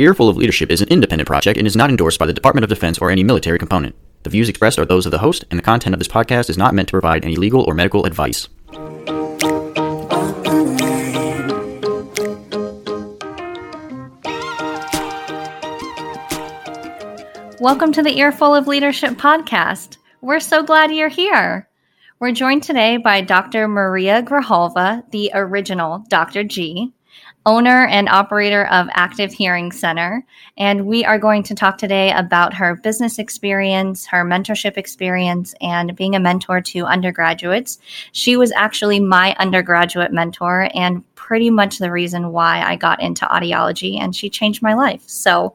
[0.00, 2.68] Earful of Leadership is an independent project and is not endorsed by the Department of
[2.68, 3.94] Defense or any military component.
[4.24, 6.58] The views expressed are those of the host, and the content of this podcast is
[6.58, 8.48] not meant to provide any legal or medical advice.
[17.60, 19.98] Welcome to the Earful of Leadership podcast.
[20.20, 21.68] We're so glad you're here.
[22.18, 23.68] We're joined today by Dr.
[23.68, 26.42] Maria Grijalva, the original Dr.
[26.42, 26.92] G,
[27.46, 30.24] owner and operator of Active Hearing Center.
[30.56, 35.94] And we are going to talk today about her business experience, her mentorship experience, and
[35.94, 37.78] being a mentor to undergraduates.
[38.12, 43.26] She was actually my undergraduate mentor and pretty much the reason why I got into
[43.26, 45.02] audiology, and she changed my life.
[45.06, 45.54] So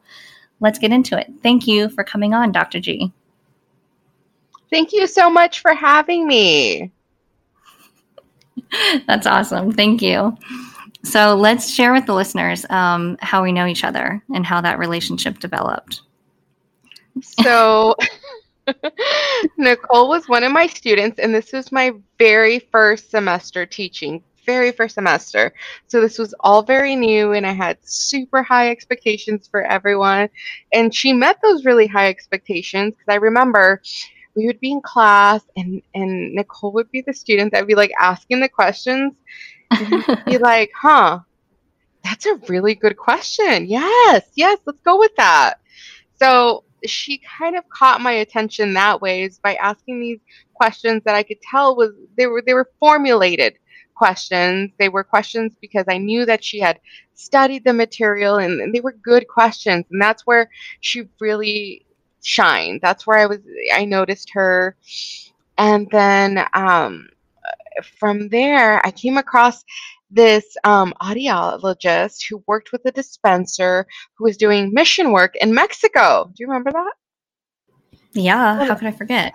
[0.60, 1.32] let's get into it.
[1.42, 2.80] Thank you for coming on, Dr.
[2.80, 3.12] G.
[4.70, 6.92] Thank you so much for having me.
[9.08, 9.72] That's awesome.
[9.72, 10.38] Thank you.
[11.04, 14.80] So let's share with the listeners um, how we know each other and how that
[14.80, 16.02] relationship developed.
[17.22, 17.96] So,
[19.58, 24.72] Nicole was one of my students, and this was my very first semester teaching, very
[24.72, 25.54] first semester.
[25.88, 30.30] So, this was all very new, and I had super high expectations for everyone.
[30.74, 33.82] And she met those really high expectations because I remember
[34.36, 37.76] we would be in class, and, and Nicole would be the student that would be
[37.76, 39.14] like asking the questions
[40.26, 41.20] be like, huh,
[42.04, 43.66] that's a really good question.
[43.68, 45.56] Yes, yes, let's go with that.
[46.20, 50.20] So she kind of caught my attention that way is by asking these
[50.54, 53.58] questions that I could tell was they were they were formulated
[53.96, 54.72] questions.
[54.78, 56.80] They were questions because I knew that she had
[57.16, 59.86] studied the material and, and they were good questions.
[59.92, 61.86] And that's where she really
[62.24, 62.80] shined.
[62.82, 63.40] That's where I was
[63.74, 64.76] I noticed her.
[65.58, 67.10] And then um
[67.84, 69.64] from there, I came across
[70.12, 73.86] this um, audiologist who worked with a dispenser
[74.16, 76.26] who was doing mission work in Mexico.
[76.26, 76.94] Do you remember that?
[78.14, 79.34] Yeah, how could I forget?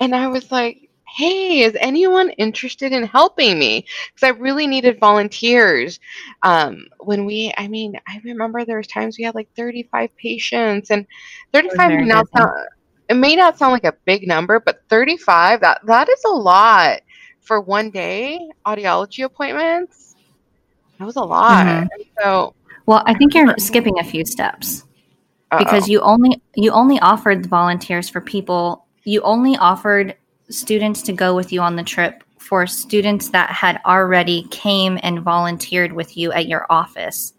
[0.00, 3.86] And I was like, hey, is anyone interested in helping me?
[4.14, 6.00] Because I really needed volunteers.
[6.42, 10.90] Um, when we, I mean, I remember there was times we had like 35 patients,
[10.90, 11.06] and
[11.52, 12.50] 35 may not sound,
[13.08, 17.00] it may not sound like a big number, but 35 that that is a lot
[17.42, 20.16] for one day audiology appointments.
[20.98, 21.66] That was a lot.
[21.66, 22.02] Mm-hmm.
[22.22, 22.54] So,
[22.86, 24.84] well, I think you're skipping a few steps
[25.50, 25.58] Uh-oh.
[25.58, 28.86] because you only you only offered volunteers for people.
[29.04, 30.16] You only offered
[30.48, 35.20] students to go with you on the trip for students that had already came and
[35.20, 37.34] volunteered with you at your office.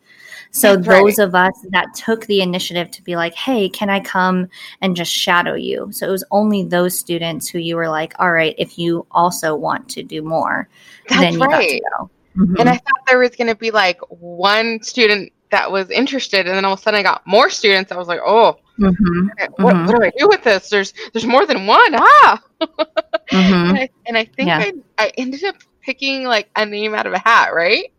[0.53, 1.27] So That's those right.
[1.27, 4.47] of us that took the initiative to be like, "Hey, can I come
[4.81, 8.31] and just shadow you?" So it was only those students who you were like, "All
[8.31, 10.69] right, if you also want to do more,
[11.09, 11.49] That's then you right.
[11.49, 12.55] got to go." Mm-hmm.
[12.59, 16.55] And I thought there was going to be like one student that was interested, and
[16.55, 17.91] then all of a sudden I got more students.
[17.91, 19.27] I was like, "Oh, mm-hmm.
[19.57, 19.85] What, mm-hmm.
[19.87, 20.69] what, do I do with this?
[20.69, 23.31] There's there's more than one." Ah, mm-hmm.
[23.31, 24.59] and, I, and, I, think yeah.
[24.59, 27.91] I, I ended up picking like a name out of a hat, right?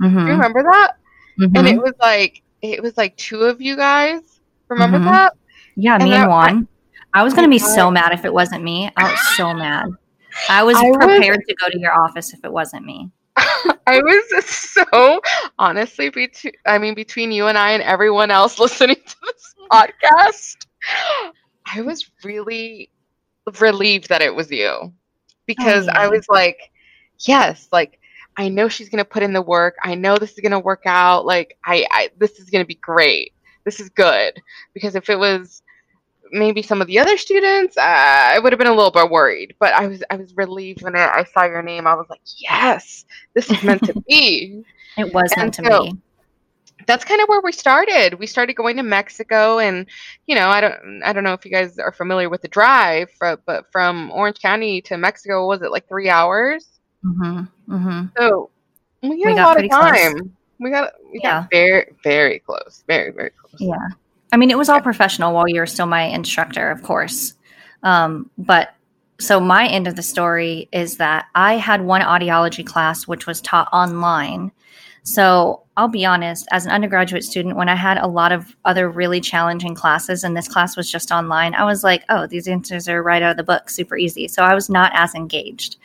[0.00, 0.26] Do you mm-hmm.
[0.26, 0.92] remember that?
[1.38, 1.56] Mm-hmm.
[1.56, 4.40] And it was like it was like two of you guys.
[4.68, 5.06] Remember mm-hmm.
[5.06, 5.36] that?
[5.76, 6.68] Yeah, and me and Juan.
[7.14, 8.90] I, I was gonna be so mad if it wasn't me.
[8.96, 9.86] I was so mad.
[10.48, 13.10] I was I prepared was, to go to your office if it wasn't me.
[13.86, 15.20] I was so
[15.58, 20.66] honestly between I mean between you and I and everyone else listening to this podcast,
[21.74, 22.90] I was really
[23.60, 24.92] relieved that it was you
[25.46, 26.00] because oh, yeah.
[26.00, 26.58] I was like,
[27.20, 27.97] yes, like
[28.38, 29.76] I know she's going to put in the work.
[29.82, 31.26] I know this is going to work out.
[31.26, 33.32] Like I, I this is going to be great.
[33.64, 34.40] This is good
[34.72, 35.62] because if it was
[36.30, 39.56] maybe some of the other students, uh, I would have been a little bit worried.
[39.58, 41.88] But I was I was relieved when I, I saw your name.
[41.88, 44.64] I was like, yes, this is meant to be.
[44.96, 45.96] It was and meant to so, be.
[46.88, 48.18] That's kind of where we started.
[48.18, 49.86] We started going to Mexico, and
[50.26, 53.08] you know, I don't, I don't know if you guys are familiar with the drive,
[53.20, 56.77] but from Orange County to Mexico, was it like three hours?
[57.04, 57.74] Mm-hmm.
[57.74, 58.06] Mm-hmm.
[58.16, 58.50] So
[59.02, 60.18] we had we a lot of time.
[60.18, 60.30] Close.
[60.60, 61.42] We got we yeah.
[61.42, 63.60] got very very close, very very close.
[63.60, 63.88] Yeah,
[64.32, 67.34] I mean it was all professional while you were still my instructor, of course.
[67.82, 68.74] Um, but
[69.20, 73.40] so my end of the story is that I had one audiology class which was
[73.40, 74.52] taught online.
[75.08, 78.90] So I'll be honest, as an undergraduate student, when I had a lot of other
[78.90, 82.88] really challenging classes and this class was just online, I was like, oh, these answers
[82.90, 84.28] are right out of the book, super easy.
[84.28, 85.78] So I was not as engaged.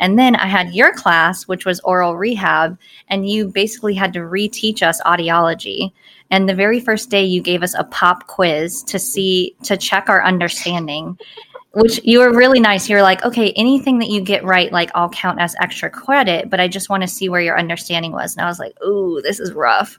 [0.00, 2.76] And then I had your class, which was aural rehab,
[3.06, 5.92] and you basically had to reteach us audiology.
[6.32, 10.08] And the very first day, you gave us a pop quiz to see, to check
[10.08, 11.16] our understanding.
[11.74, 12.88] Which you were really nice.
[12.88, 16.60] You're like, okay, anything that you get right, like I'll count as extra credit, but
[16.60, 18.36] I just want to see where your understanding was.
[18.36, 19.98] And I was like, ooh, this is rough.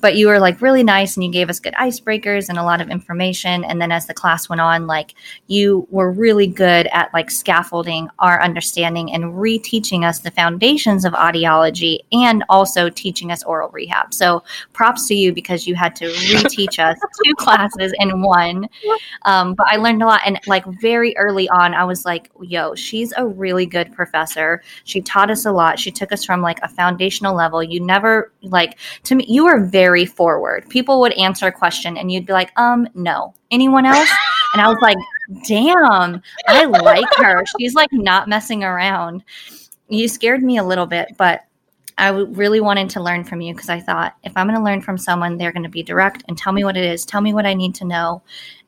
[0.00, 2.82] But you were like really nice and you gave us good icebreakers and a lot
[2.82, 3.64] of information.
[3.64, 5.14] And then as the class went on, like
[5.46, 11.14] you were really good at like scaffolding our understanding and reteaching us the foundations of
[11.14, 14.12] audiology and also teaching us aural rehab.
[14.12, 14.42] So
[14.74, 18.68] props to you because you had to reteach us two classes in one.
[19.22, 22.74] Um, but I learned a lot and like very early on, I was like, yo,
[22.74, 24.62] she's a really good professor.
[24.84, 25.78] She taught us a lot.
[25.78, 27.62] She took us from like a foundational level.
[27.62, 30.68] You never, like, to me, you were very forward.
[30.68, 33.34] People would answer a question and you'd be like, um, no.
[33.50, 34.10] Anyone else?
[34.52, 34.96] And I was like,
[35.46, 37.44] damn, I like her.
[37.58, 39.24] She's like not messing around.
[39.88, 41.44] You scared me a little bit, but
[41.96, 44.80] I really wanted to learn from you because I thought if I'm going to learn
[44.80, 47.32] from someone, they're going to be direct and tell me what it is, tell me
[47.32, 48.22] what I need to know.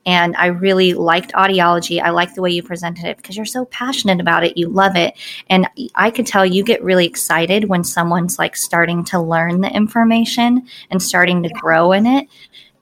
[0.07, 2.01] And I really liked audiology.
[2.01, 4.57] I like the way you presented it because you're so passionate about it.
[4.57, 5.15] You love it.
[5.51, 9.71] And I could tell you get really excited when someone's like starting to learn the
[9.71, 12.29] information and starting to grow in it.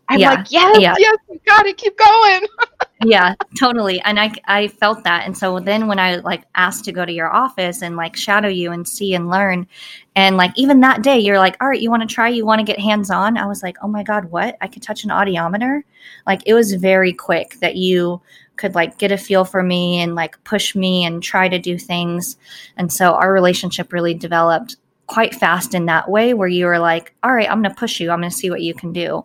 [0.08, 0.34] I'm yeah.
[0.34, 0.94] like, yes, yeah.
[0.98, 2.46] yes, you got to Keep going.
[3.02, 4.00] yeah, totally.
[4.02, 5.26] And I, I felt that.
[5.26, 8.48] And so then when I like asked to go to your office and like shadow
[8.48, 9.66] you and see and learn,
[10.14, 12.28] and like even that day, you're like, all right, you want to try?
[12.28, 13.36] You want to get hands on?
[13.36, 14.56] I was like, oh my God, what?
[14.60, 15.82] I could touch an audiometer?
[16.26, 18.22] Like it was very quick that you
[18.56, 21.76] could like get a feel for me and like push me and try to do
[21.76, 22.36] things.
[22.76, 24.76] And so our relationship really developed
[25.08, 27.98] quite fast in that way where you were like, all right, I'm going to push
[27.98, 28.10] you.
[28.10, 29.24] I'm going to see what you can do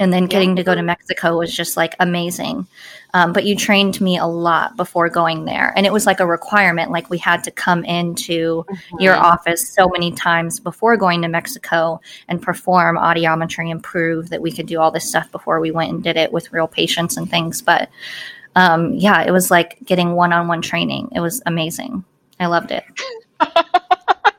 [0.00, 0.56] and then getting yeah.
[0.56, 2.66] to go to Mexico was just like amazing.
[3.12, 6.26] Um, but you trained me a lot before going there, and it was like a
[6.26, 6.90] requirement.
[6.90, 9.00] Like we had to come into mm-hmm.
[9.00, 14.42] your office so many times before going to Mexico and perform audiometry and prove that
[14.42, 17.16] we could do all this stuff before we went and did it with real patients
[17.16, 17.62] and things.
[17.62, 17.88] But
[18.56, 21.08] um, yeah, it was like getting one-on-one training.
[21.12, 22.04] It was amazing.
[22.40, 22.84] I loved it.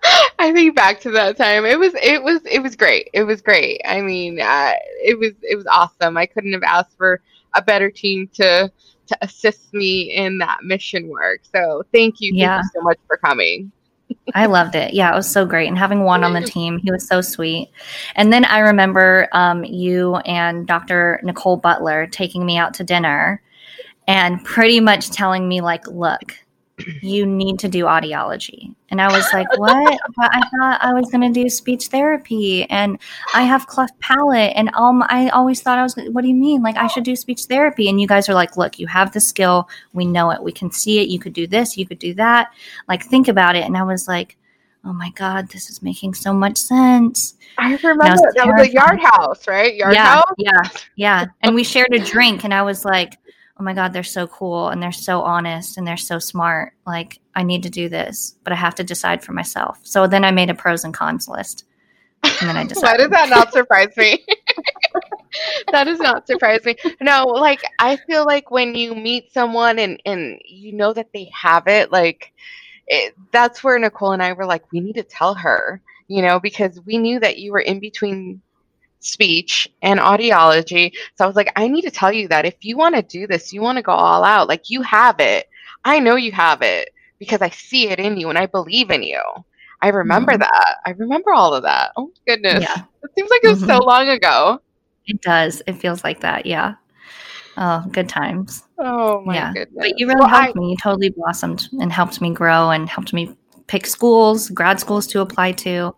[0.45, 1.65] I think back to that time.
[1.65, 3.09] It was it was it was great.
[3.13, 3.81] It was great.
[3.83, 6.17] I mean, uh, it was it was awesome.
[6.17, 7.19] I couldn't have asked for
[7.55, 8.71] a better team to
[9.07, 11.41] to assist me in that mission work.
[11.51, 12.57] So thank you, yeah.
[12.57, 13.71] thank you so much for coming.
[14.35, 14.93] I loved it.
[14.93, 15.67] Yeah, it was so great.
[15.67, 17.71] And having Juan on the team, he was so sweet.
[18.15, 21.19] And then I remember um, you and Dr.
[21.23, 23.41] Nicole Butler taking me out to dinner
[24.07, 26.37] and pretty much telling me, like, look,
[27.01, 28.75] you need to do audiology.
[28.89, 29.99] And I was like, what?
[30.15, 32.99] but I thought I was going to do speech therapy and
[33.33, 34.53] I have cleft palate.
[34.55, 36.61] And um, I always thought I was, what do you mean?
[36.61, 37.89] Like, I should do speech therapy.
[37.89, 39.69] And you guys are like, look, you have the skill.
[39.93, 40.43] We know it.
[40.43, 41.07] We can see it.
[41.07, 41.77] You could do this.
[41.77, 42.51] You could do that.
[42.87, 43.63] Like, think about it.
[43.63, 44.37] And I was like,
[44.83, 47.35] oh my God, this is making so much sense.
[47.57, 49.73] I remember that was a yard house, right?
[49.75, 50.33] Yard yeah, house?
[50.37, 50.61] Yeah.
[50.95, 51.25] Yeah.
[51.41, 52.43] And we shared a drink.
[52.43, 53.17] And I was like,
[53.59, 56.73] oh my god they're so cool and they're so honest and they're so smart.
[56.85, 59.79] Like i need to do this but i have to decide for myself.
[59.83, 61.65] So then i made a pros and cons list.
[62.23, 62.83] And then i decided.
[62.83, 64.25] why does that not surprise me?
[65.71, 66.75] That does not surprise me.
[67.01, 71.29] No like i feel like when you meet someone and and you know that they
[71.33, 72.31] have it like
[72.87, 76.39] it, that's where nicole and i were like we need to tell her you know
[76.39, 78.41] because we knew that you were in between
[79.05, 80.93] speech and audiology.
[81.15, 83.27] So I was like, I need to tell you that if you want to do
[83.27, 85.47] this, you want to go all out, like you have it.
[85.83, 89.03] I know you have it because I see it in you and I believe in
[89.03, 89.21] you.
[89.81, 90.41] I remember mm-hmm.
[90.41, 90.77] that.
[90.85, 91.91] I remember all of that.
[91.95, 92.63] Oh goodness.
[92.63, 92.83] Yeah.
[93.03, 93.69] It seems like it was mm-hmm.
[93.69, 94.61] so long ago.
[95.05, 95.61] It does.
[95.67, 96.45] It feels like that.
[96.45, 96.75] Yeah.
[97.57, 98.63] Oh, good times.
[98.79, 99.53] Oh my yeah.
[99.53, 99.77] goodness.
[99.77, 100.71] But you really well, helped I, me.
[100.71, 105.21] You totally blossomed and helped me grow and helped me pick schools, grad schools to
[105.21, 105.95] apply to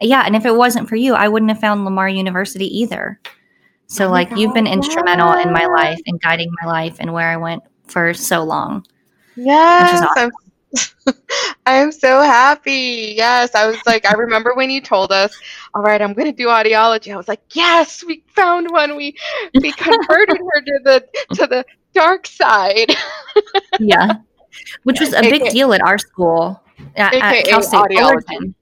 [0.00, 3.20] yeah, and if it wasn't for you, I wouldn't have found Lamar University either.
[3.86, 7.12] So oh like God, you've been instrumental in my life and guiding my life and
[7.12, 8.86] where I went for so long.
[9.34, 10.02] Yes.
[10.02, 10.30] Awesome.
[11.06, 11.14] I'm,
[11.66, 13.14] I'm so happy.
[13.16, 13.54] Yes.
[13.54, 15.34] I was like, I remember when you told us,
[15.74, 17.12] all right, I'm gonna do audiology.
[17.12, 18.94] I was like, yes, we found one.
[18.94, 19.16] We
[19.54, 21.64] we converted her to the to the
[21.94, 22.94] dark side.
[23.80, 24.16] yeah.
[24.82, 26.62] Which was a big deal at our school
[26.96, 28.54] at, at Cal State audiology.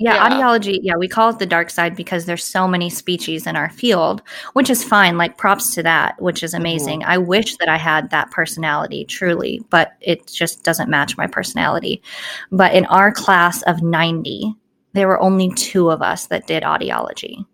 [0.00, 0.78] Yeah, yeah, audiology.
[0.82, 4.22] Yeah, we call it the dark side because there's so many speechies in our field,
[4.54, 5.18] which is fine.
[5.18, 7.00] Like props to that, which is amazing.
[7.00, 7.10] Mm-hmm.
[7.10, 12.02] I wish that I had that personality truly, but it just doesn't match my personality.
[12.50, 14.54] But in our class of 90,
[14.94, 17.44] there were only two of us that did audiology.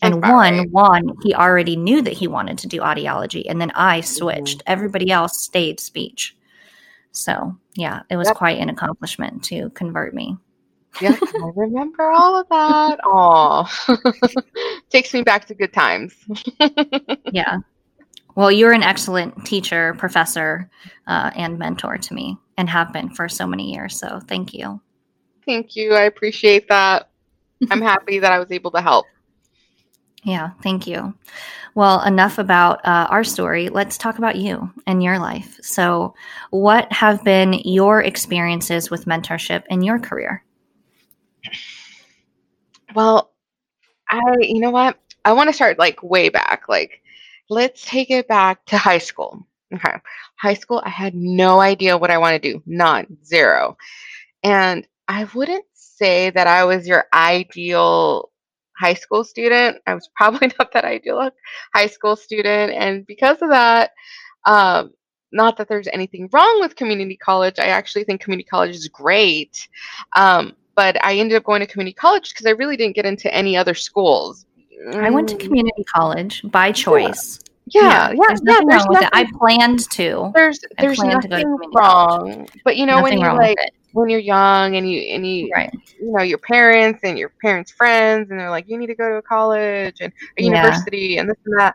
[0.00, 0.70] And one, right.
[0.70, 4.60] one, he already knew that he wanted to do audiology, and then I switched.
[4.60, 4.72] Mm-hmm.
[4.72, 6.34] Everybody else stayed speech.
[7.12, 10.38] So, yeah, it was quite an accomplishment to convert me.
[11.00, 13.00] Yeah, I remember all of that.
[13.04, 13.66] Oh,
[14.90, 16.14] takes me back to good times.
[17.32, 17.58] yeah.
[18.36, 20.70] Well, you're an excellent teacher, professor,
[21.06, 23.98] uh, and mentor to me, and have been for so many years.
[23.98, 24.80] So thank you.
[25.46, 25.94] Thank you.
[25.94, 27.10] I appreciate that.
[27.70, 29.06] I'm happy that I was able to help.
[30.22, 31.14] Yeah, thank you.
[31.74, 33.68] Well, enough about uh, our story.
[33.68, 35.58] Let's talk about you and your life.
[35.62, 36.14] So,
[36.50, 40.44] what have been your experiences with mentorship in your career?
[42.94, 43.32] Well,
[44.10, 44.98] I, you know what?
[45.24, 46.64] I want to start like way back.
[46.68, 47.02] Like,
[47.48, 49.46] let's take it back to high school.
[49.74, 49.94] Okay.
[50.36, 52.62] High school, I had no idea what I want to do.
[52.66, 53.76] None, zero.
[54.42, 58.30] And I wouldn't say that I was your ideal
[58.78, 59.78] high school student.
[59.86, 61.30] I was probably not that ideal
[61.74, 62.72] high school student.
[62.72, 63.90] And because of that,
[64.46, 64.92] um,
[65.32, 67.58] not that there's anything wrong with community college.
[67.58, 69.68] I actually think community college is great.
[70.16, 73.32] Um, but I ended up going to community college because I really didn't get into
[73.34, 74.46] any other schools.
[74.94, 77.38] I went to Mm, community college by choice.
[77.66, 78.54] Yeah, yeah, there's yeah.
[78.54, 79.10] nothing There's wrong with it.
[79.12, 80.32] I planned to.
[80.34, 81.74] there's there's planned to to nothing college.
[81.74, 82.48] wrong.
[82.64, 83.58] But you know, when you're like
[83.92, 85.70] when you're young and you and you Right.
[86.00, 89.10] you know your parents and your parents' friends and they're like, you need to go
[89.10, 90.46] to a college and a Yeah.
[90.46, 91.74] university and this and that.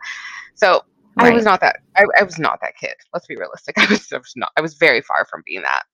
[0.56, 0.82] So
[1.18, 1.76] I was not that.
[1.96, 2.94] I, I was not that kid.
[3.14, 3.78] Let's be realistic.
[3.78, 4.50] I was, I was not.
[4.56, 5.84] I was very far from being that.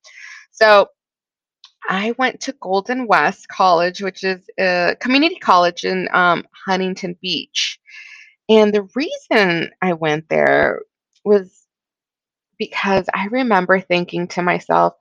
[0.50, 0.87] So
[1.89, 7.79] I went to Golden West College, which is a community college in um, Huntington Beach.
[8.49, 10.83] And the reason I went there
[11.25, 11.67] was
[12.59, 14.95] because I remember thinking to myself,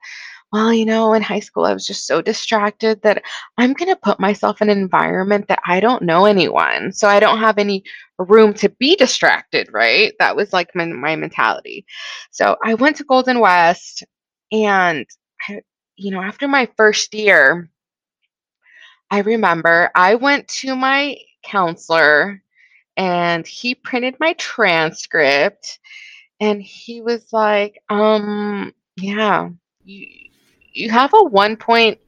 [0.52, 3.22] well, you know, in high school, I was just so distracted that
[3.56, 6.92] I'm going to put myself in an environment that I don't know anyone.
[6.92, 7.84] So I don't have any
[8.18, 10.12] room to be distracted, right?
[10.18, 11.86] That was like my, my mentality.
[12.30, 14.04] So I went to Golden West,
[14.50, 15.06] and,
[15.48, 15.62] I,
[15.96, 17.70] you know, after my first year,
[19.10, 22.42] I remember I went to my counselor
[22.96, 25.78] and he printed my transcript
[26.40, 29.50] and he was like, um, yeah,
[29.84, 30.06] you
[30.72, 31.98] you have a 1.86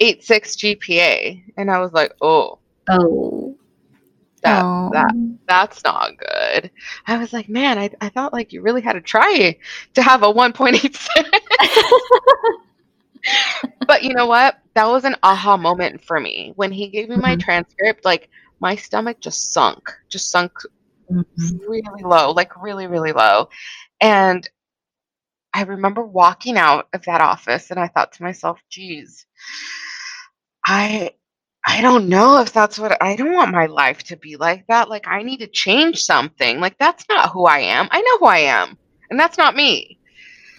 [0.00, 1.42] GPA.
[1.56, 2.58] And I was like, oh,
[2.88, 3.56] Oh.
[4.42, 5.14] that that
[5.46, 6.70] that's not good.
[7.06, 9.56] I was like, man, I, I thought like you really had to try
[9.94, 11.26] to have a 1.86.
[13.86, 14.56] but you know what?
[14.74, 16.52] That was an aha moment for me.
[16.56, 17.40] When he gave me my Mhm.
[17.40, 20.52] transcript, like my stomach just sunk, just sunk
[21.10, 21.60] Mhm.
[21.66, 23.48] really low, like really, really low.
[24.00, 24.48] And
[25.54, 29.26] I remember walking out of that office and I thought to myself, geez,
[30.66, 31.12] I
[31.66, 34.90] I don't know if that's what I don't want my life to be like that.
[34.90, 36.60] Like I need to change something.
[36.60, 37.88] Like that's not who I am.
[37.92, 38.78] I know who I am.
[39.10, 39.99] And that's not me.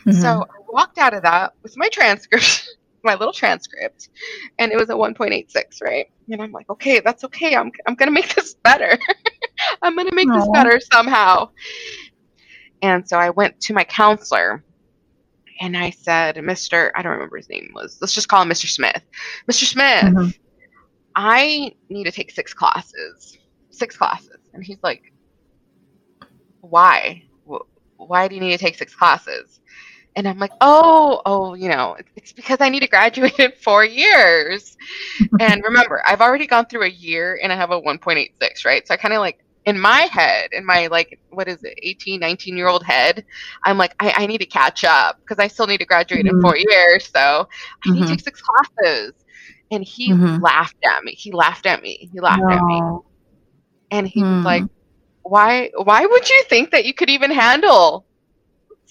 [0.05, 0.21] Mhm.
[0.21, 2.67] So I walked out of that with my transcript,
[3.03, 4.09] my little transcript,
[4.59, 6.05] and it was a 1.86, right?
[6.29, 7.55] And I'm like, okay, that's okay.
[7.55, 8.97] I'm I'm gonna make this better.
[9.81, 11.49] I'm gonna make this better somehow.
[12.81, 14.63] And so I went to my counselor
[15.59, 16.91] and I said, Mr.
[16.95, 17.97] I don't remember his name was.
[18.01, 18.67] Let's just call him Mr.
[18.67, 19.03] Smith.
[19.49, 19.65] Mr.
[19.65, 20.33] Smith, Mhm.
[21.15, 23.37] I need to take six classes.
[23.69, 24.39] Six classes.
[24.53, 25.03] And he's like,
[26.61, 27.23] why?
[27.97, 29.59] Why do you need to take six classes?
[30.15, 33.83] And I'm like, oh, oh, you know, it's- because I need to graduate in four
[33.85, 34.75] years.
[35.39, 38.87] and remember, I've already gone through a year and I have a 1.86, right?
[38.87, 42.19] So I kind of like, in my head, in my like, what is it, 18,
[42.19, 43.23] 19 year old head,
[43.65, 46.33] I'm like, I, I need to catch up because I still need to graduate in
[46.33, 46.41] Mhm.
[46.41, 47.09] four years.
[47.15, 47.47] So
[47.85, 48.07] I need Mhm.
[48.07, 49.13] to take six classes.
[49.71, 50.39] And he Mhm.
[50.39, 51.13] laughed at me.
[51.13, 52.09] He laughed at me.
[52.11, 52.83] He laughed at me.
[53.91, 54.45] And he was Hmm.
[54.45, 54.67] like,
[55.23, 58.05] why why would you think that you could even handle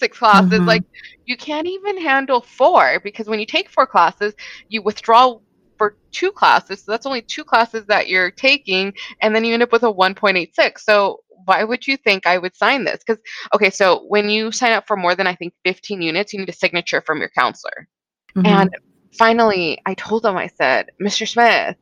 [0.01, 0.67] six classes Mhm.
[0.67, 0.83] like
[1.25, 4.33] you can't even handle four because when you take four classes
[4.69, 5.37] you withdraw
[5.77, 9.63] for two classes so that's only two classes that you're taking and then you end
[9.63, 13.21] up with a 1.86 so why would you think i would sign this because
[13.55, 16.49] okay so when you sign up for more than i think 15 units you need
[16.49, 17.87] a signature from your counselor
[18.35, 18.45] Mhm.
[18.45, 18.69] and
[19.17, 21.25] finally, I told him, I said, Mr.
[21.27, 21.75] Smith,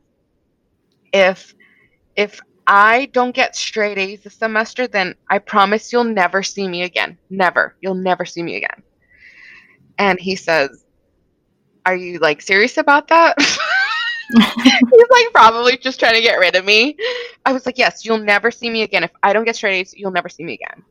[1.14, 1.54] if
[2.16, 6.84] if I don't get straight A's this semester, then I promise you'll never see me
[6.84, 7.18] again.
[7.32, 7.76] Never.
[7.82, 8.84] You'll never see me again.
[9.98, 10.86] And he says,
[11.88, 13.36] Are you like serious about that?
[13.40, 16.96] He's like probably just trying to get rid of me.
[17.44, 19.04] I was like, Yes, you'll never see me again.
[19.04, 20.84] If I don't get straight A's, you'll never see me again.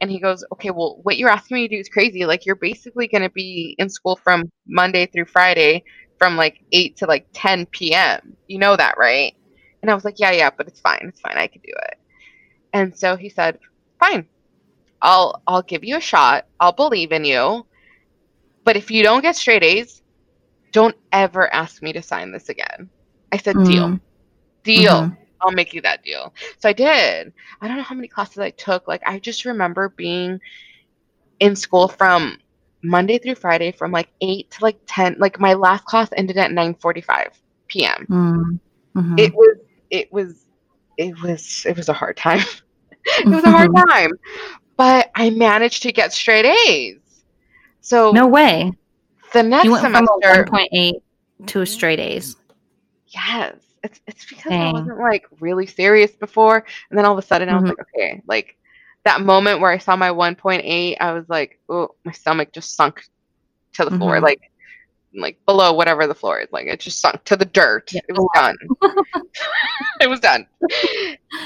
[0.00, 2.26] And he goes, Okay, well, what you're asking me to do is crazy.
[2.26, 5.82] Like, you're basically going to be in school from Monday through Friday
[6.16, 8.36] from like 8 to like 10 p.m.
[8.46, 9.34] You know that, right?
[9.84, 11.02] And I was like, Yeah, yeah, but it's fine.
[11.02, 11.36] It's fine.
[11.36, 11.98] I can do it.
[12.72, 13.58] And so he said,
[14.00, 14.26] Fine.
[15.02, 16.46] I'll I'll give you a shot.
[16.58, 17.66] I'll believe in you.
[18.64, 20.00] But if you don't get straight A's,
[20.72, 22.88] don't ever ask me to sign this again.
[23.30, 23.88] I said, Deal.
[23.88, 24.00] Mhm.
[24.62, 24.92] Deal.
[25.02, 25.16] Mhm.
[25.42, 26.32] I'll make you that deal.
[26.60, 27.30] So I did.
[27.60, 28.88] I don't know how many classes I took.
[28.88, 30.40] Like I just remember being
[31.40, 32.38] in school from
[32.82, 35.16] Monday through Friday from like 8 to like 10.
[35.18, 37.32] Like my last class ended at 9:45
[37.68, 38.06] p.m.
[38.96, 39.18] Mm-hmm.
[39.18, 39.58] It was
[39.94, 40.46] it was
[40.98, 42.40] it was it was a hard time.
[43.04, 44.10] it was a hard time.
[44.76, 46.98] But I managed to get straight A's.
[47.80, 48.72] So no way.
[49.32, 50.92] the next You went from semester 1.8
[51.46, 52.36] to a straight A's.
[53.08, 53.56] Yes.
[53.84, 56.64] It's it's because I wasn't like really serious before.
[56.90, 58.56] And then all of a sudden I was like, okay, like
[59.04, 63.04] that moment where I saw my 1.8, I was like, oh, my stomach just sunk
[63.74, 64.22] to the floor, Mhm.
[64.22, 64.40] like
[65.14, 66.48] like below whatever the floor is.
[66.52, 67.92] Like it just sunk to the dirt.
[67.92, 68.00] Yeah.
[68.08, 68.56] It was done.
[70.00, 70.46] it was done.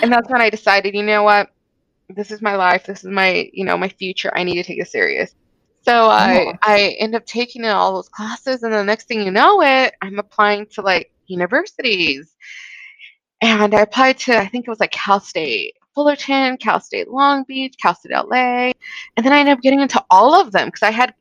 [0.03, 1.51] And that's when I decided, you know what?
[2.09, 2.87] This is my life.
[2.87, 4.33] This is my, you know, my future.
[4.35, 5.35] I need to take it serious.
[5.83, 9.63] So I I end up taking all those classes, and the next thing you know
[9.63, 12.35] it, I'm applying to like universities.
[13.41, 17.45] And I applied to I think it was like Cal State Fullerton, Cal State Long
[17.49, 18.73] Beach, Cal State LA,
[19.17, 21.14] and then I ended up getting into all of them because I had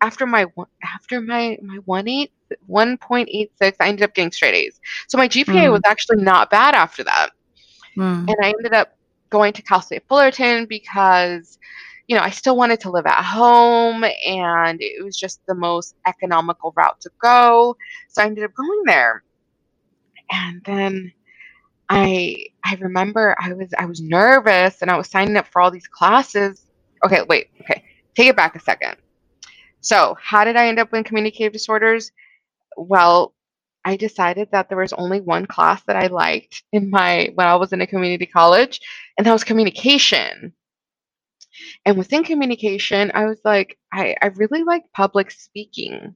[0.00, 0.46] after my
[0.94, 2.32] after my my one eight
[2.66, 4.80] one point eight six, I ended up getting straight A's.
[5.08, 5.72] So my GPA Mm.
[5.72, 7.30] was actually not bad after that
[7.96, 8.28] Mm.
[8.28, 8.92] and I ended up
[9.30, 11.58] going to Cal State Fullerton because,
[12.08, 15.94] you know, I still wanted to live at home and it was just the most
[16.06, 17.76] economical route to go.
[18.08, 19.24] So I ended up going there.
[20.30, 21.12] And then
[21.88, 25.70] I I remember I was I was nervous and I was signing up for all
[25.70, 26.66] these classes.
[27.04, 27.84] Okay, wait, okay.
[28.14, 28.96] Take it back a second.
[29.80, 32.10] So, how did I end up in communicative disorders?
[32.76, 33.34] Well,
[33.84, 37.56] I decided that there was only one class that I liked in my when I
[37.56, 38.80] was in a community college,
[39.18, 40.54] and that was communication.
[41.84, 46.14] And within communication, I was like, I, I really like public speaking.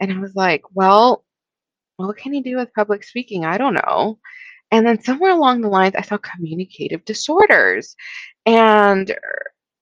[0.00, 1.24] And I was like, well,
[1.96, 3.44] what can you do with public speaking?
[3.44, 4.18] I don't know.
[4.70, 7.96] And then somewhere along the lines, I saw communicative disorders.
[8.46, 9.14] And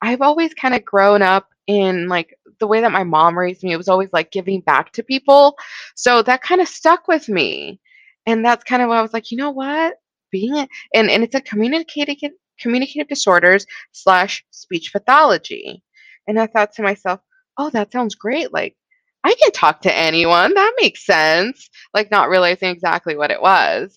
[0.00, 3.72] I've always kind of grown up in like the way that my mom raised me.
[3.72, 5.56] It was always like giving back to people.
[5.94, 7.80] So that kind of stuck with me.
[8.26, 9.94] And that's kind of why I was like, you know what?
[10.30, 15.82] Being a, and, and it's a communicative communicative disorders slash speech pathology.
[16.26, 17.20] And I thought to myself,
[17.56, 18.52] oh, that sounds great.
[18.52, 18.76] Like
[19.24, 20.54] I can talk to anyone.
[20.54, 21.68] That makes sense.
[21.94, 23.96] Like not realizing exactly what it was.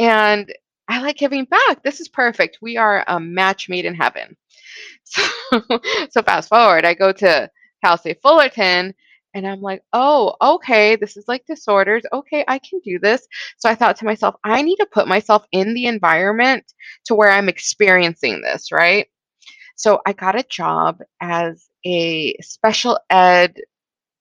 [0.00, 0.52] And
[0.88, 1.84] I like giving back.
[1.84, 2.58] This is perfect.
[2.60, 4.36] We are a match made in heaven.
[5.04, 5.22] So,
[6.10, 7.50] so fast forward, I go to
[7.82, 8.94] Cal State Fullerton
[9.34, 12.04] and I'm like, oh, okay, this is like disorders.
[12.12, 13.26] Okay, I can do this.
[13.58, 16.72] So I thought to myself, I need to put myself in the environment
[17.06, 19.08] to where I'm experiencing this, right?
[19.76, 23.56] So I got a job as a special ed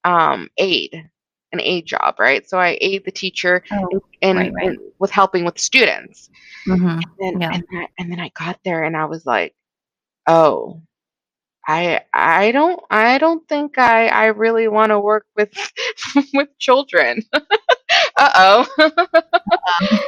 [0.04, 1.10] um, aide,
[1.52, 2.48] an aide job, right?
[2.48, 4.70] So I aid the teacher Oh, and, right, right.
[4.70, 6.30] and with helping with students.
[6.68, 7.02] mhm.
[7.20, 7.52] And, Yeah.
[7.52, 9.56] and, then, and then I got there and I was like,
[10.28, 10.82] oh,
[11.68, 15.52] I I don't I don't think I I really want to work with
[16.34, 17.24] with children.
[18.18, 18.92] Uh oh.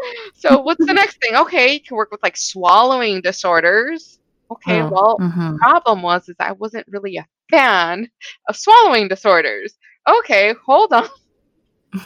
[0.34, 1.36] so what's the next thing?
[1.36, 4.20] Okay, you can work with like swallowing disorders.
[4.52, 5.58] Okay, Oh, well, mhm.
[5.60, 8.10] problem was is I wasn't really a fan
[8.50, 9.78] of swallowing disorders.
[10.08, 11.08] Okay, hold on.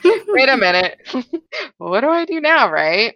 [0.03, 0.99] Wait a minute.
[1.77, 3.15] what do I do now, right?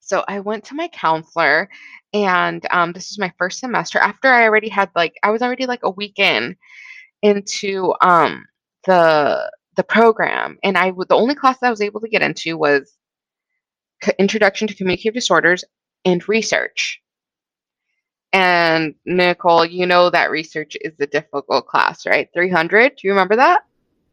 [0.00, 1.68] So I went to my counselor,
[2.12, 3.98] and um, this was my first semester.
[3.98, 6.56] After I already had like I was already like a week in
[7.22, 8.44] into um,
[8.86, 12.56] the the program, and I the only class that I was able to get into
[12.56, 12.96] was
[14.18, 15.64] Introduction to Communicative Disorders
[16.04, 17.00] and Research.
[18.32, 22.28] And Nicole, you know that research is a difficult class, right?
[22.32, 22.96] 300.
[22.96, 23.62] Do you remember that?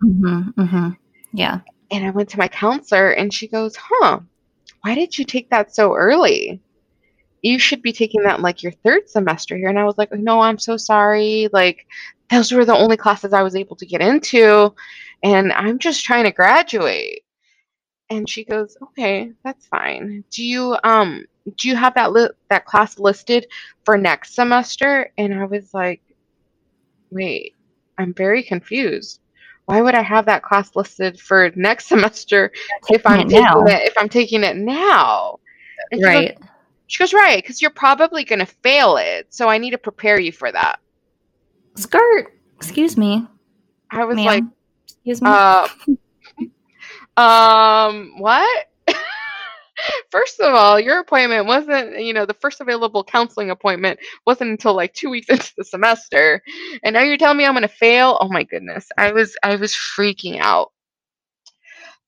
[0.04, 0.98] Mhm, mhm.
[1.34, 1.62] Yeah.
[1.92, 4.20] And I went to my counselor and she goes, Huh,
[4.82, 6.62] why did you take that so early?
[7.42, 9.70] You should be taking that like your third semester here.
[9.70, 11.50] And I was like, No, I'm so sorry.
[11.54, 11.86] Like,
[12.30, 14.74] those were the only classes I was able to get into.
[15.24, 17.24] And I'm just trying to graduate.
[18.10, 20.24] And she goes, Okay, that's fine.
[20.32, 21.26] Do you um
[21.58, 23.48] do you have that li- that class listed
[23.86, 25.12] for next semester?
[25.18, 26.02] And I was like,
[27.12, 27.56] Wait,
[27.98, 29.20] I'm very confused.
[29.70, 32.52] Why would I have that class listed for next semester
[32.90, 33.62] if I'm it now.
[33.62, 35.40] taking it if I'm taking it now?
[35.92, 36.38] And she goes- Right.
[36.88, 39.28] she goes, right, because you're probably going to fail it.
[39.32, 40.80] So I need to prepare you for that.
[41.76, 42.34] Skirt.
[42.56, 43.28] Excuse me.
[43.92, 44.26] I was ma'am.
[44.26, 44.44] like,
[44.88, 45.30] Excuse me.
[45.30, 45.68] uh,
[47.22, 48.66] um, what?
[50.12, 54.76] First of all, your appointment wasn't, you know, the first available counseling appointment wasn't until
[54.76, 56.42] like two weeks into the semester.
[56.84, 58.18] And now you're telling me I'm going to fail?
[58.22, 58.88] Oh my goodness.
[58.98, 60.72] I was, I was freaking out.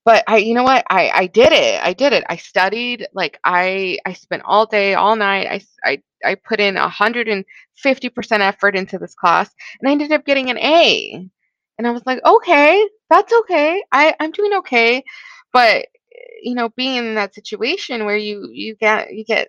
[0.04, 0.84] but I, you know what?
[0.90, 1.80] I, I did it.
[1.82, 2.24] I did it.
[2.28, 3.06] I studied.
[3.14, 5.46] Like I, I spent all day, all night.
[5.48, 7.44] I, I, I put in 150%
[8.40, 11.28] effort into this class and I ended up getting an A.
[11.78, 13.82] And I was like, okay, that's okay.
[13.92, 15.04] I, I'm doing okay.
[15.52, 15.86] But,
[16.42, 19.48] you know, being in that situation where you, you get, you get,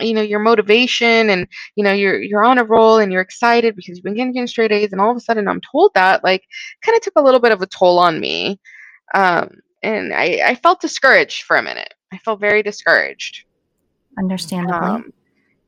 [0.00, 1.46] you know, your motivation and,
[1.76, 4.72] you know, you're, you're on a roll and you're excited because you've been getting straight
[4.72, 6.42] A's and all of a sudden I'm told that, like,
[6.82, 8.58] kind of took a little bit of a toll on me.
[9.14, 9.50] Um,
[9.82, 11.94] and I, I felt discouraged for a minute.
[12.12, 13.44] I felt very discouraged.
[14.18, 14.74] Understandably.
[14.74, 15.12] Um,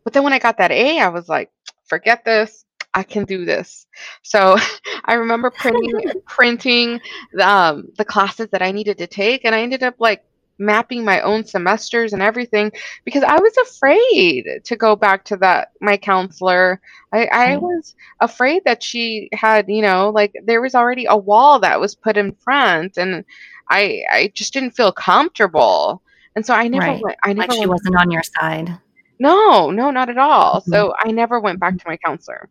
[0.04, 1.50] but then when I got that A, I was like,
[1.88, 2.64] forget this.
[2.94, 3.86] I can do this.
[4.22, 4.56] So
[5.04, 5.92] I remember printing
[6.26, 7.00] printing
[7.32, 10.24] the, um, the classes that I needed to take, and I ended up like
[10.58, 12.72] mapping my own semesters and everything
[13.04, 16.80] because I was afraid to go back to that my counselor.
[17.12, 17.62] I, I mm.
[17.62, 21.94] was afraid that she had, you know, like there was already a wall that was
[21.94, 23.24] put in front and
[23.70, 26.02] I I just didn't feel comfortable.
[26.34, 27.02] And so I never right.
[27.02, 28.78] went I never like she wasn't on your side.
[29.18, 30.60] No, no, not at all.
[30.60, 30.72] Mm-hmm.
[30.72, 32.48] So I never went back to my counselor.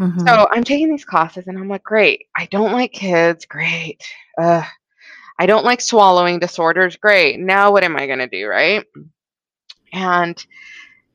[0.00, 0.26] Mm-hmm.
[0.26, 2.26] So I'm taking these classes and I'm like, great.
[2.36, 3.44] I don't like kids.
[3.44, 4.02] Great.
[4.40, 4.62] Uh,
[5.38, 6.96] I don't like swallowing disorders.
[6.96, 7.38] Great.
[7.38, 8.48] Now what am I going to do?
[8.48, 8.84] Right.
[9.92, 10.44] And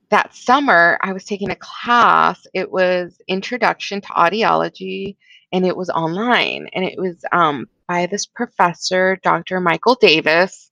[0.09, 2.45] that summer, I was taking a class.
[2.53, 5.17] It was Introduction to Audiology,
[5.51, 6.69] and it was online.
[6.73, 9.59] And it was um, by this professor, Dr.
[9.59, 10.71] Michael Davis.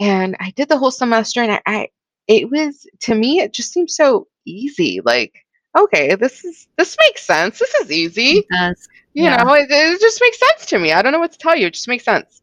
[0.00, 1.88] And I did the whole semester, and I, I
[2.28, 5.00] it was to me, it just seemed so easy.
[5.04, 5.34] Like,
[5.78, 7.58] okay, this is this makes sense.
[7.58, 8.38] This is easy.
[8.38, 8.88] It does.
[9.14, 9.42] You yeah.
[9.42, 10.92] know, it, it just makes sense to me.
[10.92, 11.66] I don't know what to tell you.
[11.66, 12.41] It just makes sense.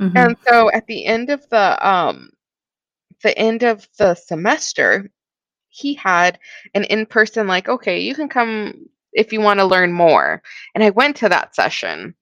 [0.00, 0.16] Mm-hmm.
[0.16, 2.30] And so at the end of the um
[3.22, 5.10] the end of the semester,
[5.68, 6.38] he had
[6.74, 10.42] an in-person like, okay, you can come if you want to learn more.
[10.74, 12.14] And I went to that session.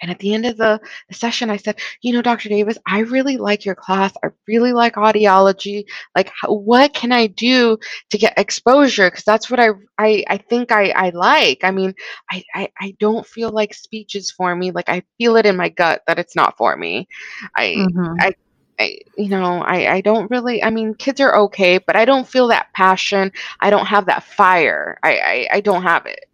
[0.00, 2.48] And at the end of the, the, session, I said, You know, Dr.
[2.48, 4.12] Davis, I really like your class.
[4.22, 5.86] I really like audiology.
[6.14, 7.78] Like, how, what can I do
[8.10, 9.10] to get exposure?
[9.10, 11.64] Because that's what I, I, I think I, I like.
[11.64, 11.94] I mean,
[12.30, 14.70] I, I, I don't feel like speech is for me.
[14.70, 17.08] Like, I feel it in my gut that it's not for me.
[17.56, 18.14] I, mm-hmm.
[18.20, 18.34] I,
[18.78, 22.28] I, you know, I, I don't really, I mean, kids are okay, but I don't
[22.28, 23.32] feel that passion.
[23.60, 24.98] I don't have that fire.
[25.02, 26.26] I, I, I don't have it.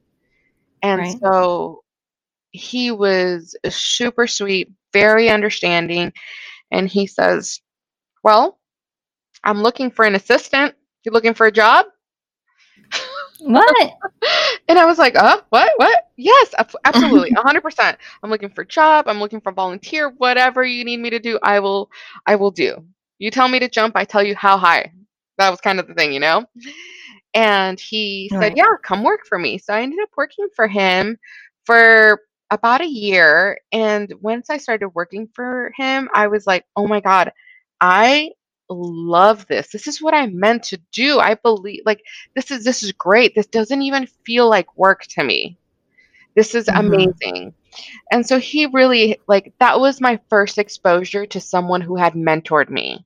[0.83, 1.17] And right.
[1.23, 1.85] so
[2.53, 6.13] he was super sweet, very understanding.
[6.71, 7.61] And he says,
[8.23, 8.59] Well,
[9.45, 10.75] I'm looking for an assistant.
[11.05, 11.87] You looking for a job?
[13.41, 13.93] What?
[14.69, 15.73] and I was like, uh, what?
[15.77, 16.11] What?
[16.17, 17.31] Yes, absolutely.
[17.37, 17.97] 100%.
[18.23, 19.09] I'm looking for a job.
[19.09, 20.11] I'm looking for volunteer.
[20.11, 21.91] Whatever you need me to do, I will,
[22.27, 22.85] I will do.
[23.19, 24.93] You tell me to jump, I tell you how high.
[25.39, 26.45] That was kind of the thing, you know?
[27.35, 28.41] And he right.
[28.41, 29.59] said, yeah, come work for me.
[29.59, 31.19] So I ended up working for him
[31.65, 32.21] for
[32.53, 33.59] about a year.
[33.73, 37.33] And once I started working for him, I was like, oh my God,
[37.81, 38.33] I
[38.69, 39.69] love this.
[39.69, 41.19] This is what I meant to do.
[41.19, 42.03] I believe like
[42.35, 43.35] this is this is great.
[43.35, 45.57] This doesn't even feel like work to me.
[46.37, 46.87] This is mm-hmm.
[46.87, 47.55] amazing.
[48.11, 52.69] And so he really like that was my first exposure to someone who had mentored
[52.69, 53.05] me.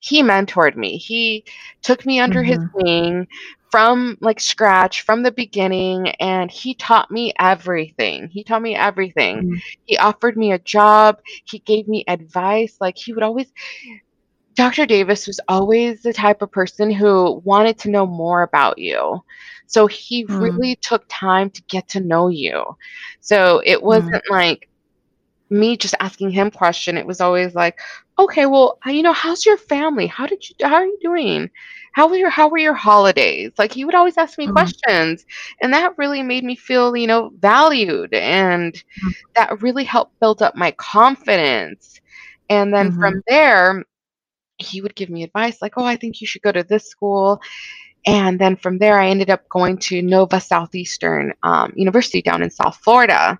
[0.00, 0.96] He mentored me.
[0.96, 1.44] He
[1.82, 2.62] took me under mm-hmm.
[2.62, 3.26] his wing,
[3.70, 9.36] from like scratch from the beginning and he taught me everything he taught me everything
[9.38, 9.54] mm-hmm.
[9.84, 13.52] he offered me a job he gave me advice like he would always
[14.54, 19.22] dr davis was always the type of person who wanted to know more about you
[19.66, 20.40] so he mm-hmm.
[20.40, 22.64] really took time to get to know you
[23.20, 24.32] so it wasn't mm-hmm.
[24.34, 24.67] like
[25.50, 27.80] me just asking him question it was always like
[28.18, 31.50] okay well you know how's your family how did you how are you doing
[31.92, 34.52] how were your how were your holidays like he would always ask me mm-hmm.
[34.52, 35.24] questions
[35.60, 39.08] and that really made me feel you know valued and mm-hmm.
[39.34, 42.00] that really helped build up my confidence
[42.50, 43.00] and then mm-hmm.
[43.00, 43.84] from there
[44.58, 47.40] he would give me advice like oh i think you should go to this school
[48.06, 52.50] and then from there i ended up going to nova southeastern um, university down in
[52.50, 53.38] south florida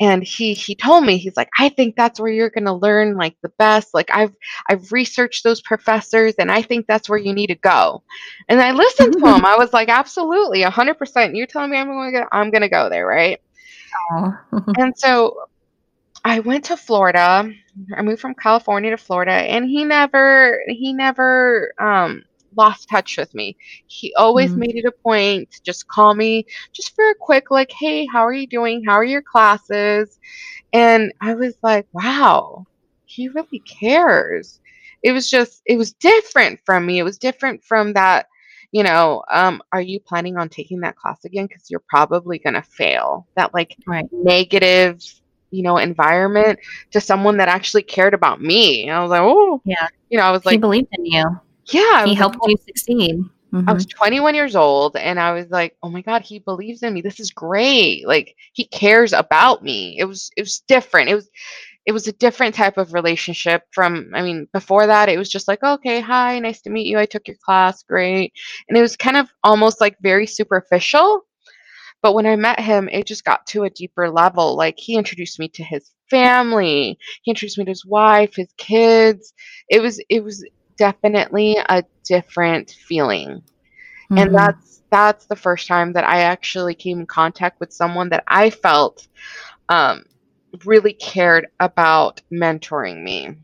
[0.00, 3.16] and he he told me he's like i think that's where you're going to learn
[3.16, 4.34] like the best like i've
[4.68, 8.02] i've researched those professors and i think that's where you need to go.
[8.48, 9.44] And i listened to him.
[9.44, 12.88] I was like absolutely 100% you're telling me i'm going to i'm going to go
[12.88, 13.40] there right?
[14.78, 15.36] And so
[16.24, 17.50] i went to florida.
[17.96, 22.24] I moved from california to florida and he never he never um
[22.56, 23.56] lost touch with me.
[23.86, 24.60] He always mm-hmm.
[24.60, 28.20] made it a point to just call me just for a quick, like, hey, how
[28.20, 28.84] are you doing?
[28.84, 30.18] How are your classes?
[30.72, 32.66] And I was like, wow,
[33.06, 34.60] he really cares.
[35.02, 36.98] It was just, it was different from me.
[36.98, 38.26] It was different from that,
[38.72, 41.46] you know, um, are you planning on taking that class again?
[41.46, 43.26] Because you're probably going to fail.
[43.34, 44.06] That like right.
[44.12, 45.02] negative
[45.50, 46.58] you know, environment
[46.92, 48.84] to someone that actually cared about me.
[48.84, 49.88] And I was like, oh, Yeah.
[50.08, 51.24] you know, I was he like, believed in you.
[51.72, 53.16] Yeah, I He was like, helped "Oh, you succeed.
[53.66, 53.74] I Mhm.
[53.74, 57.00] was 21 years old and I was like, "Oh my god, he believes in me.
[57.02, 58.06] This is great.
[58.06, 61.10] Like he cares about me." It was it was different.
[61.10, 61.30] It was
[61.86, 65.48] it was a different type of relationship from I mean, before that it was just
[65.48, 66.98] like, "Okay, hi, nice to meet you.
[66.98, 67.82] I took your class.
[67.84, 68.32] Great."
[68.68, 71.22] And it was kind of almost like very superficial.
[72.02, 74.56] But when I met him, it just got to a deeper level.
[74.56, 76.98] Like he introduced me to his family.
[77.22, 79.32] He introduced me to his wife, his kids.
[79.68, 80.44] It was it was
[80.80, 83.42] definitely a different feeling
[84.10, 84.16] Mhm.
[84.16, 88.24] and that's that's the first time that I actually came in contact with someone that
[88.28, 89.08] I felt
[89.68, 90.04] um,
[90.64, 93.36] really cared about mentoring me,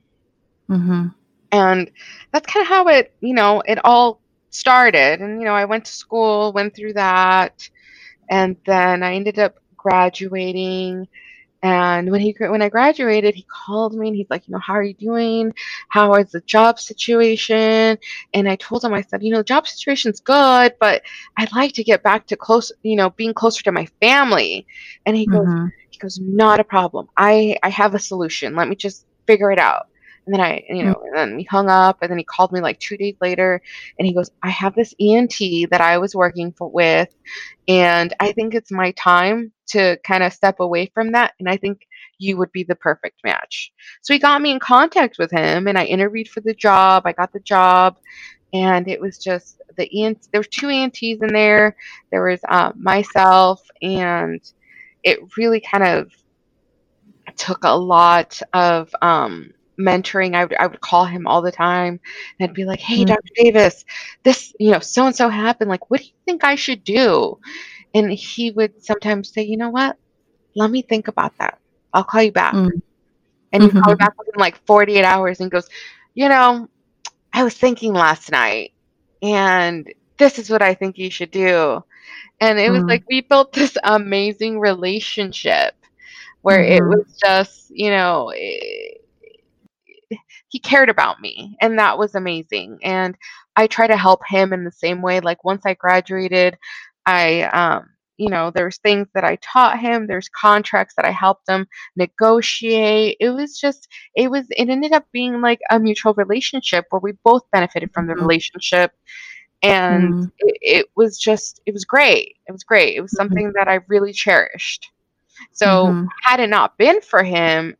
[0.68, 1.14] Mhm.
[1.52, 1.90] and
[2.32, 4.20] that's kind of how it you know it all
[4.50, 5.20] started.
[5.20, 7.68] And you know I went to school, went through that,
[8.30, 11.06] and then I ended up graduating.
[11.62, 14.74] And when he when I graduated, he called me and he's like, you know, how
[14.74, 15.52] are you doing?
[15.88, 17.98] How is the job situation?
[18.34, 21.02] And I told him, I said, you know, the job situation's good, but
[21.36, 24.66] I'd like to get back to close, you know, being closer to my family.
[25.06, 25.72] And he goes, Mhm.
[25.90, 27.08] he goes, not a problem.
[27.16, 28.54] I I have a solution.
[28.54, 29.86] Let me just figure it out.
[30.26, 32.60] And then I, you know, and then we hung up, and then he called me
[32.60, 33.62] like two days later,
[33.98, 35.38] and he goes, I have this ENT
[35.70, 37.14] that I was working for, with,
[37.68, 41.56] and I think it's my time to kind of step away from that, and I
[41.56, 41.86] think
[42.18, 43.72] you would be the perfect match.
[44.02, 47.02] So he got me in contact with him, and I interviewed for the job.
[47.06, 47.96] I got the job,
[48.52, 50.28] and it was just the ENT.
[50.32, 51.76] There were two ENTs in there.
[52.10, 54.40] There was uh, myself, and
[55.04, 56.10] it really kind of
[57.36, 60.34] took a lot of um, mentoring.
[60.34, 62.00] I would I would call him all the time,
[62.38, 63.06] and I'd be like, "Hey, Mm.
[63.06, 63.30] Dr.
[63.36, 63.84] Davis,
[64.24, 65.70] this you know so and so happened.
[65.70, 67.38] Like, what do you think I should do?"
[67.94, 69.96] And he would sometimes say, "You know what?
[70.56, 71.58] Let me think about that.
[71.94, 72.82] I'll call you back." Mm.
[73.52, 73.98] And he'd call me Mhm.
[73.98, 75.68] back within like 48 hours and goes,
[76.14, 76.68] "You know,
[77.32, 78.72] I was thinking last night,
[79.22, 79.86] and
[80.18, 81.82] this is what I think you should do."
[82.40, 82.88] And it was Mm.
[82.88, 85.74] like we built this amazing relationship
[86.42, 86.88] where it Mhm.
[86.88, 88.85] was just, you know, eh,
[90.48, 92.78] he cared about me, and that was amazing.
[92.82, 93.16] And
[93.56, 95.20] I try to help him in the same way.
[95.20, 96.56] Like once I graduated,
[97.06, 100.06] I, um, you know, there's things that I taught him.
[100.06, 103.16] There's contracts that I helped him negotiate.
[103.20, 107.12] It was just, it was, it ended up being like a mutual relationship where we
[107.24, 108.20] both benefited from the Mhm.
[108.20, 108.92] relationship
[109.62, 110.32] and Mhm.
[110.38, 113.16] it, it was just it was great it was great it was Mhm.
[113.16, 114.90] something that i really cherished
[115.52, 116.08] so Mhm.
[116.22, 117.76] had it not been for him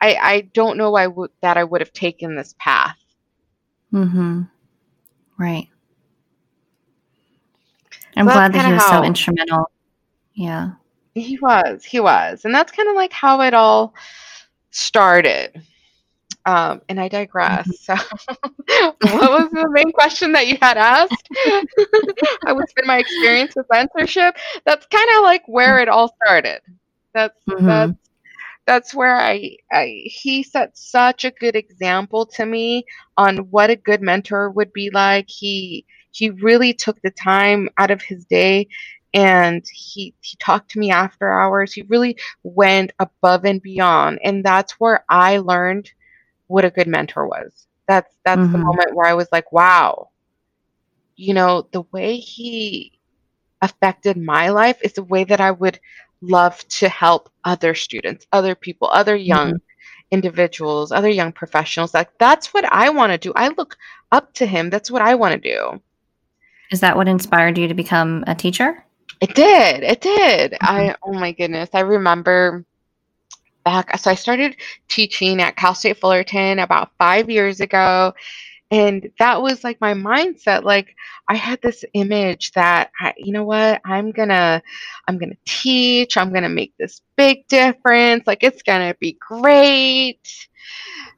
[0.00, 2.96] i i don't know why would that i would have taken this path
[3.92, 4.42] Mm-hmm.
[5.38, 5.68] Right.
[8.16, 9.70] I'm So glad that he was so instrumental.
[10.34, 10.72] Yeah.
[11.14, 13.94] he was he was and that's kind of like how it all
[14.70, 15.62] started
[16.44, 17.94] um and i digress so
[18.68, 21.28] what was the main question that you had asked
[22.44, 24.32] i would spend my experience with mentorship
[24.66, 26.60] that's kind of like where it all started
[27.14, 27.66] that's Mhm.
[27.66, 28.05] that's
[28.66, 32.84] that's where I, I he set such a good example to me
[33.16, 35.26] on what a good mentor would be like.
[35.28, 38.68] He he really took the time out of his day
[39.14, 41.72] and he he talked to me after hours.
[41.72, 45.90] He really went above and beyond and that's where I learned
[46.48, 47.66] what a good mentor was.
[47.88, 48.74] That's that's the Mhm.
[48.74, 50.10] moment where I was like, wow.
[51.16, 52.98] You know, the way he
[53.60, 55.78] affected my life is the way that I would
[56.20, 60.10] love to help other students, other people, other young mm-hmm.
[60.10, 61.94] individuals, other young professionals.
[61.94, 63.32] Like that's what I want to do.
[63.36, 63.76] I look
[64.12, 64.70] up to him.
[64.70, 65.80] That's what I want to do.
[66.70, 68.84] Is that what inspired you to become a teacher?
[69.20, 69.82] It did.
[69.82, 70.56] It did.
[70.60, 71.70] I oh my goodness.
[71.72, 72.64] I remember
[73.64, 74.56] back so I started
[74.88, 78.14] teaching at Cal State Fullerton about 5 years ago
[78.70, 80.94] and that was like my mindset like
[81.28, 83.80] I had this image that I, you know what?
[83.84, 84.62] I'm to
[85.08, 86.16] I'm to teach.
[86.16, 88.26] I'm to make this big difference.
[88.26, 90.48] Like it's to be great.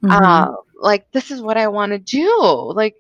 [0.02, 0.10] Mhm.
[0.12, 2.72] um, like this is what I want to do.
[2.74, 2.96] Like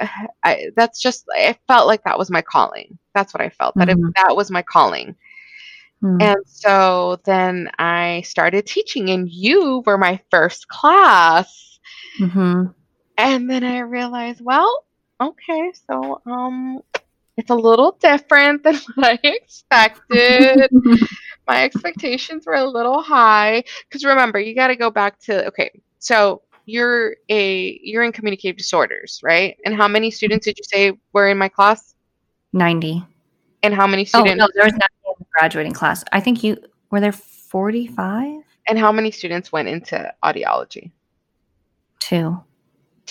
[0.00, 0.06] uh,
[0.44, 2.98] I, that's just I felt like that was my calling.
[3.14, 4.12] That's what I felt that it, Mhm.
[4.16, 5.16] that was my calling.
[6.02, 6.22] Mhm.
[6.22, 11.78] And so then I started teaching, and you were my first class.
[13.18, 14.84] And then I realized, well,
[15.20, 16.80] okay, so um,
[17.36, 20.70] it's a little different than what I expected.
[21.48, 25.72] my expectations were a little high because remember you got to go back to okay
[25.98, 30.96] so you're a you're in communicative disorders right and how many students did you say
[31.12, 31.92] were in my class
[32.52, 33.04] 90.
[33.62, 34.32] and how many students?
[34.32, 36.04] Oh, no, there was not in the graduating class.
[36.12, 36.58] I think you
[36.90, 38.42] were there 45?
[38.68, 40.92] And how many students went into audiology?
[41.98, 42.42] Two.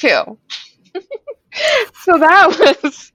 [0.02, 0.38] Two.
[2.04, 2.48] so that
[2.84, 3.12] was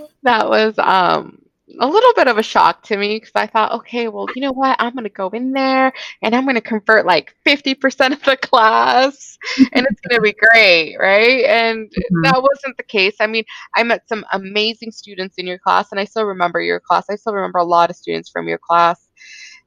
[0.22, 1.38] that was um
[1.80, 4.52] a little bit of a shock to me because I thought, okay, well, you know
[4.52, 4.76] what?
[4.78, 8.36] I'm going to go in there and I'm going to convert like 50% of the
[8.36, 9.38] class
[9.72, 11.44] and it's going to be great, right?
[11.46, 12.22] And Mhm.
[12.24, 13.16] that wasn't the case.
[13.20, 16.80] I mean, I met some amazing students in your class and I still remember your
[16.80, 17.06] class.
[17.10, 19.08] I still remember a lot of students from your class.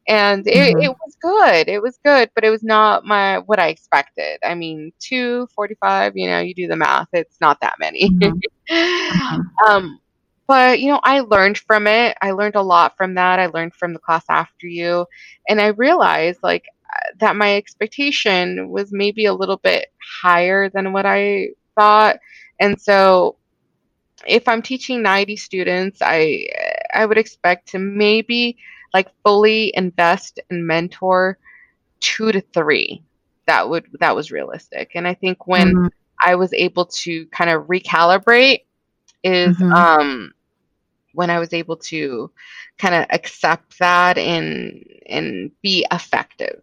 [0.07, 0.83] And it, Mhm.
[0.83, 1.67] it was good.
[1.67, 4.39] It was good, but it was not my what I expected.
[4.43, 8.11] I mean, 245, you know, you do the math, it's not that many.
[8.21, 8.41] Mhm.
[9.11, 9.51] Mhm.
[9.67, 9.99] um,
[10.47, 12.17] but you know, I learned from it.
[12.21, 13.39] I learned a lot from that.
[13.39, 15.05] I learned from the class after you,
[15.49, 16.65] and I realized like
[16.95, 19.87] uh, that my expectation was maybe a little bit
[20.21, 22.17] higher than what I thought.
[22.59, 23.37] And so,
[24.27, 26.47] if I'm teaching 90 students, I
[26.93, 28.57] I would expect to maybe
[28.95, 31.37] like fully invest and mentor
[31.99, 33.03] two to three.
[33.45, 34.91] That would that was realistic.
[34.95, 35.89] And I think when Mhm.
[36.23, 38.61] I was able to kind of recalibrate
[39.23, 39.75] is Mhm.
[39.75, 40.33] um
[41.13, 42.31] when I was able to
[42.77, 46.61] kind of accept that and and be effective.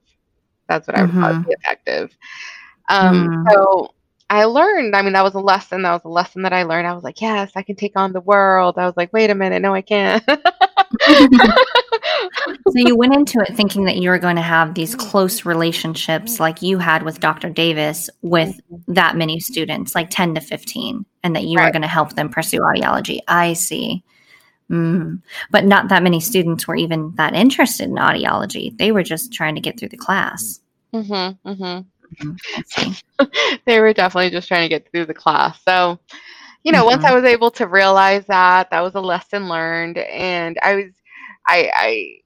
[0.68, 1.47] That's what I would call it, Mhm.
[1.47, 2.16] be effective.
[2.88, 3.45] Um, Mm.
[3.51, 3.95] so
[4.31, 5.83] I learned, I mean, that was a lesson.
[5.83, 6.87] That was a lesson that I learned.
[6.87, 8.79] I was like, yes, I can take on the world.
[8.79, 10.25] I was like, wait a minute, no, I can't.
[12.69, 16.41] so you went into it thinking that you were going to have these close relationships
[16.41, 17.51] like you had with Dr.
[17.51, 21.89] Davis with that many students, like 10 to 15, and that you were going to
[21.89, 23.21] help them pursue audiology.
[23.29, 24.05] I see.
[24.71, 25.21] Mm.
[25.51, 28.77] But not that many students were even that interested in audiology.
[28.79, 30.61] They were just trying to get through the class.
[30.95, 31.89] mm-hmm, mm-hmm.
[32.21, 32.39] Mhm.
[32.67, 32.95] See.
[33.67, 35.61] they were definitely just trying to get through the class.
[35.65, 35.99] So,
[36.65, 40.59] you know, once I was able to realize that, that was a lesson learned, and
[40.63, 40.85] I was,
[41.47, 42.17] I, I,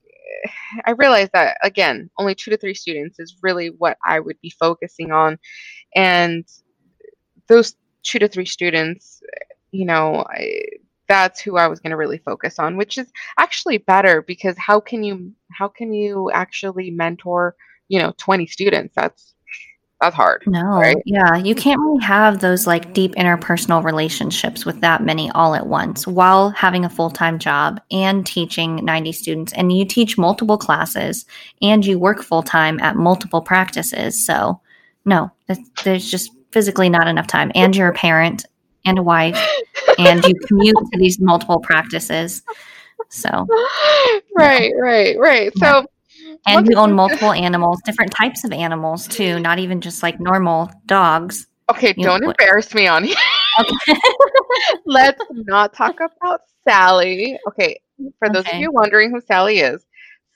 [0.86, 4.50] I realized that again, only two to three students is really what I would be
[4.50, 5.38] focusing on,
[5.94, 6.44] and
[7.48, 9.20] those two to three students,
[9.70, 10.62] you know, I,
[11.08, 14.80] that's who I was going to really focus on, which is actually better because how
[14.80, 17.54] can you, how can you actually mentor,
[17.88, 18.92] you know, twenty students?
[18.96, 19.35] That's
[20.00, 20.42] that's hard.
[20.46, 20.96] No, Right.
[21.06, 25.66] yeah, you can't really have those like deep interpersonal relationships with that many all at
[25.66, 29.52] once while having a full time job and teaching 90 students.
[29.54, 31.24] And you teach multiple classes
[31.62, 34.22] and you work full time at multiple practices.
[34.24, 34.60] So,
[35.06, 37.50] no, th- there's just physically not enough time.
[37.54, 38.44] And you're a parent
[38.84, 39.38] and a wife
[39.98, 42.42] and you commute to these multiple practices.
[43.08, 43.28] So,
[44.36, 45.52] right, right, right.
[45.56, 45.82] Yeah.
[45.82, 45.86] So,
[46.46, 50.70] and you own multiple animals, different types of animals too, not even just like normal
[50.86, 51.46] dogs.
[51.68, 53.16] Okay, You- don't what- embarrass me on here.
[53.60, 54.00] Okay.
[54.86, 57.38] Let's not talk about Sally.
[57.48, 57.80] Okay,
[58.18, 59.84] for those of you wondering who Sally is,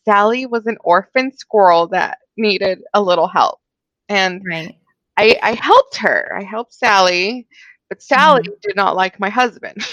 [0.05, 3.61] Sally was an orphan squirrel that needed a little help.
[4.09, 4.77] And right.
[5.17, 6.35] I, I helped her.
[6.37, 7.47] I helped Sally,
[7.89, 8.53] but Sally Mm-hmm.
[8.63, 9.87] did not like my husband.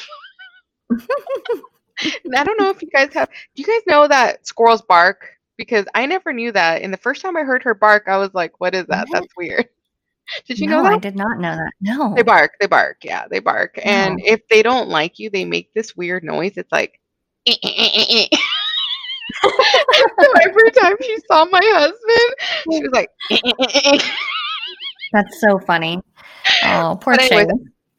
[0.90, 5.37] and I don't know if you guys have, do you guys know that squirrels bark?
[5.58, 6.82] Because I never knew that.
[6.82, 9.08] And the first time I heard her bark, I was like, what is that?
[9.10, 9.22] What?
[9.22, 9.68] That's weird.
[10.48, 10.94] Did you no, know that?
[10.94, 11.72] I did not know that.
[11.80, 12.14] No.
[12.14, 12.52] They bark.
[12.60, 12.98] They bark.
[13.02, 13.80] Yeah, they bark.
[13.82, 16.58] And if they don't like you, they make this weird noise.
[16.58, 17.00] It's like.
[17.48, 18.38] "Eh, eh, eh, eh, eh."
[20.20, 22.36] so every time she saw my husband,
[22.72, 23.10] she was like.
[25.14, 26.02] That's so funny.
[26.66, 27.48] Oh, poor anyways,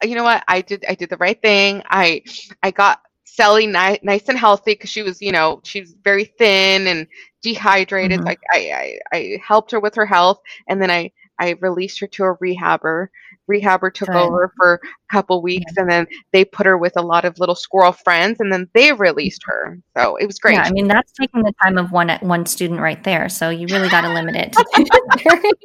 [0.03, 0.43] You know what?
[0.47, 0.85] I did.
[0.87, 1.81] I did the right thing.
[1.89, 2.21] I
[2.61, 3.01] I got
[3.39, 7.07] Sally ni- nice and healthy because she was, you know, she's very thin and
[7.41, 8.19] dehydrated.
[8.19, 8.25] Mhm.
[8.25, 12.07] Like I, I I helped her with her health, and then I I released her
[12.07, 13.07] to a rehabber.
[13.49, 14.17] Rehabber took Good.
[14.17, 17.55] over for a couple weeks, and then they put her with a lot of little
[17.55, 19.79] squirrel friends, and then they released her.
[19.95, 20.55] So it was great.
[20.55, 23.29] Yeah, I mean that's taking the time of one one student right there.
[23.29, 24.53] So you really got to limit it.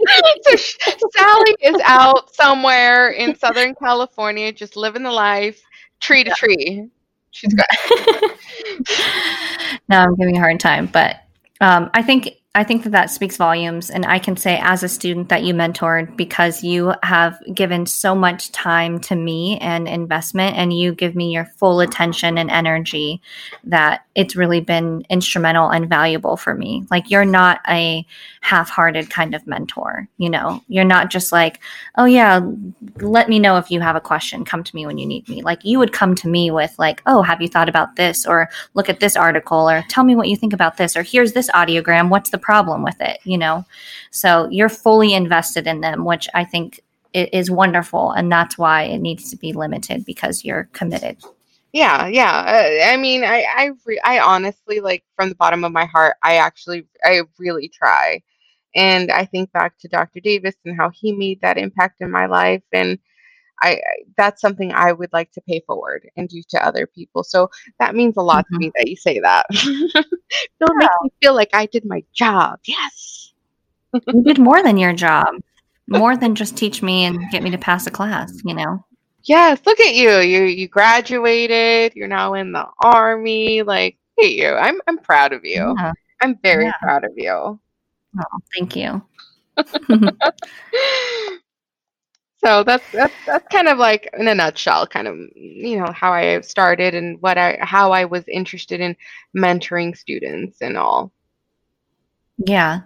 [0.44, 0.76] So sh-
[1.16, 5.60] Sally is out somewhere in Southern California, just living the life,
[6.00, 6.88] tree to tree.
[7.34, 7.66] She's good.
[9.88, 11.16] no, I'm giving her a hard time, but
[11.60, 14.88] um, I think I think that that speaks volumes, and I can say as a
[14.88, 20.56] student that you mentored because you have given so much time to me and investment,
[20.56, 23.20] and you give me your full attention and energy.
[23.64, 26.86] That it's really been instrumental and valuable for me.
[26.90, 28.06] Like you're not a
[28.42, 30.08] half-hearted kind of mentor.
[30.18, 31.60] You know, you're not just like,
[31.98, 32.40] oh yeah,
[33.00, 34.44] let me know if you have a question.
[34.44, 35.42] Come to me when you need me.
[35.42, 38.24] Like you would come to me with like, oh, have you thought about this?
[38.26, 41.32] Or look at this article or tell me what you think about this or here's
[41.32, 43.64] this audiogram what's the problem with it you know
[44.10, 46.80] so you're fully invested in them which i think
[47.14, 51.16] is wonderful and that's why it needs to be limited because you're committed
[51.74, 52.36] Yeah, yeah.
[52.56, 56.14] Uh, I mean, I I re- I honestly like from the bottom of my heart,
[56.22, 58.22] I actually I really try.
[58.76, 60.20] And I think back to Dr.
[60.20, 62.98] Davis and how he made that impact in my life and
[63.62, 63.80] I, I
[64.16, 67.24] that's something I would like to pay forward and do to other people.
[67.24, 67.48] So
[67.78, 68.58] that means a lot to Mhm.
[68.58, 69.46] me that you say that.
[69.50, 70.06] it
[70.60, 70.66] Yeah.
[70.76, 72.58] makes me feel like I did my job.
[72.64, 73.32] Yes.
[73.92, 75.28] You did more than your job,
[75.88, 78.84] more than just teach me and get me to pass a class, you know?
[79.22, 80.18] Yes, look at you.
[80.18, 81.94] You you graduated.
[81.94, 83.62] You're now in the army.
[83.62, 84.48] Like, look at you.
[84.48, 85.74] I'm I'm proud of you.
[85.78, 85.92] Yeah.
[86.20, 86.72] I'm very Yeah.
[86.82, 87.30] proud of you.
[87.30, 87.58] Oh,
[88.54, 89.02] thank you.
[92.44, 96.12] So that's that's that's kind of like in a nutshell, kind of you know how
[96.12, 98.96] I started and what I how I was interested in
[99.34, 101.10] mentoring students and all.
[102.38, 102.80] Yeah.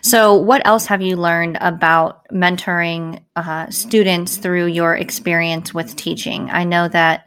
[0.00, 6.48] So, what else have you learned about mentoring uh, students through your experience with teaching?
[6.50, 7.26] I know that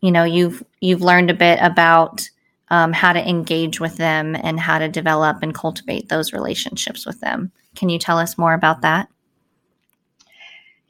[0.00, 2.28] you know you've you've learned a bit about
[2.70, 7.20] um, how to engage with them and how to develop and cultivate those relationships with
[7.20, 7.52] them.
[7.76, 9.09] Can you tell us more about that?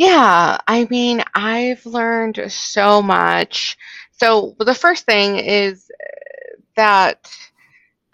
[0.00, 3.76] Yeah, I mean, I've learned so much.
[4.12, 5.90] So the first thing is
[6.76, 7.30] that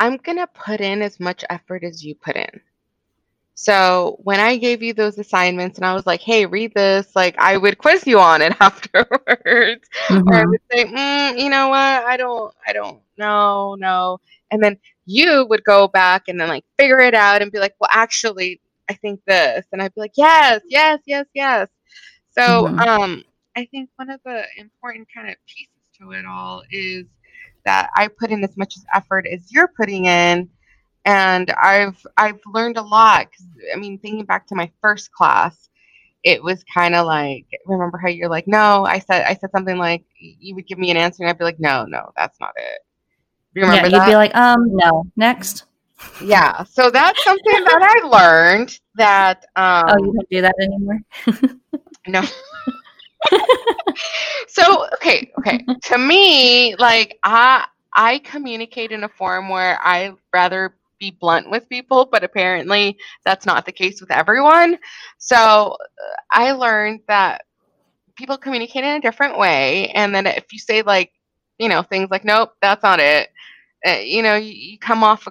[0.00, 2.60] I'm gonna put in as much effort as you put in.
[3.54, 7.36] So when I gave you those assignments and I was like, hey, read this, like
[7.38, 9.88] I would quiz you on it afterwards.
[10.26, 10.50] Or I Mhm.
[10.50, 14.18] would say, mm, you know what, I don't, I don't know, no.
[14.50, 17.74] And then you would go back and then like figure it out and be like,
[17.80, 18.60] well, actually,
[18.90, 19.66] I think this.
[19.72, 21.68] And I'd be like, yes, yes, yes, yes.
[22.38, 22.86] So Mhm.
[22.88, 23.24] um,
[23.56, 27.06] I think one of the important kind of pieces to it all is
[27.64, 30.48] that I put in as much effort as you're putting in
[31.04, 33.26] and I've I've learned a lot.
[33.32, 35.68] 'cause, I mean, thinking back to my first class,
[36.24, 39.78] it was kind of like remember how you're like, no, I said I said something
[39.78, 42.52] like you would give me an answer and I'd be like, no, no, that's not
[42.56, 42.80] it.
[43.54, 44.08] You Yeah, remember you'd that?
[44.08, 45.64] be like, um, no, next.
[46.20, 46.64] Yeah.
[46.64, 51.00] So that's something that I learned that um Oh, you don't do that anymore.
[52.08, 52.22] no.
[54.48, 55.64] so okay, okay.
[55.84, 61.68] to me, like I I communicate in a form where I rather be blunt with
[61.68, 64.78] people, but apparently that's not the case with everyone.
[65.18, 65.76] So uh,
[66.32, 67.42] I learned that
[68.16, 71.12] people communicate in a different way, and then if you say like,
[71.58, 73.30] you know, things like, "Nope, that's not it,"
[73.86, 75.26] uh, you know, you, you come off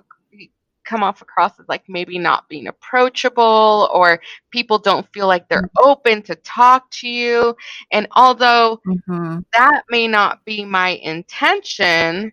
[0.85, 4.21] come off across as like maybe not being approachable, or
[4.51, 7.55] people don't feel like they're open to talk to you.
[7.91, 12.31] And although hmm that may not be my intention,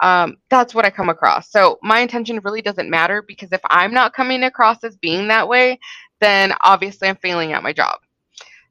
[0.00, 1.50] um, that's what I come across.
[1.50, 5.48] So my intention really doesn't matter because if I'm not coming across as being that
[5.48, 5.78] way,
[6.20, 7.98] then obviously I'm failing at my job.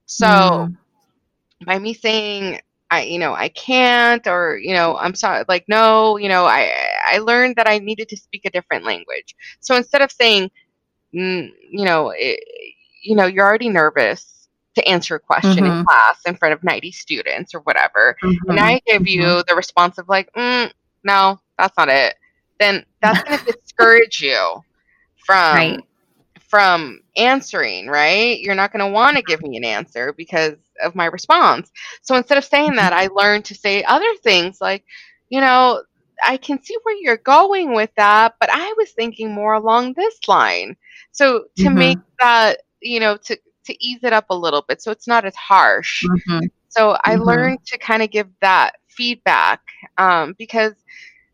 [0.06, 0.78] So Mm.
[1.66, 2.60] by me saying
[2.92, 6.74] I you know I can't or you know I'm sorry like no you know I
[7.08, 9.36] I learned that I needed to speak a different language.
[9.62, 10.50] So instead of saying
[11.16, 12.40] mm, you know it,
[13.04, 15.86] you know you're already nervous to answer a question in Mhm.
[15.86, 18.16] class in front of 90 students or whatever
[18.50, 18.60] and Mhm.
[18.60, 20.72] I give you the response of like, mm,
[21.04, 22.16] no, that's not it,
[22.60, 24.64] then that's going to discourage you
[25.26, 25.86] from Right.
[26.50, 28.40] from answering, right?
[28.40, 31.72] You're not going to want to give me an answer because of my response.
[32.02, 34.86] So instead of saying that, I learned to say other things like,
[35.30, 35.84] you know,
[36.24, 40.20] I can see where you're going with that, but I was thinking more along this
[40.28, 40.76] line.
[41.12, 41.76] So to Mhm.
[41.76, 45.26] make that, you know, to to ease it up a little bit so it's not
[45.26, 46.04] as harsh.
[46.04, 46.50] Mhm.
[46.70, 47.26] So I Mhm.
[47.26, 49.62] learned to kind of give that feedback
[49.98, 50.74] um, because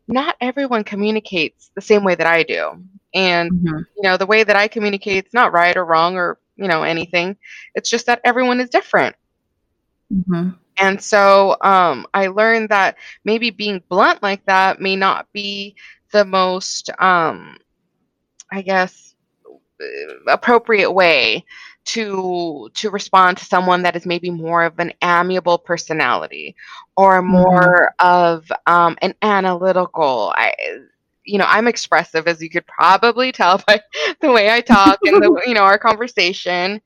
[0.08, 2.72] not everyone communicates the same way that I do.
[3.14, 3.86] And, Mhm.
[3.96, 6.82] you know, the way that I communicate is not right or wrong or, you know,
[6.82, 7.36] anything.
[7.74, 9.16] It's just that everyone is different.
[10.12, 10.56] Mhm.
[10.78, 15.74] And so um, I learned that maybe being blunt like that may not be
[16.12, 17.56] the most, um,
[18.52, 19.14] I guess,
[19.80, 21.44] uh, appropriate way
[21.86, 26.54] to to respond to someone that is maybe more of an amiable personality
[26.96, 30.32] or more of um, an analytical.
[30.36, 30.52] I,
[31.24, 33.80] you know, I'm expressive, as you could probably tell by
[34.20, 36.80] the way I talk and the you know our conversation.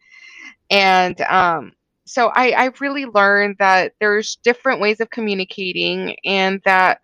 [0.71, 1.73] And um,
[2.11, 7.01] so I, I really learned that there's different ways of communicating, and that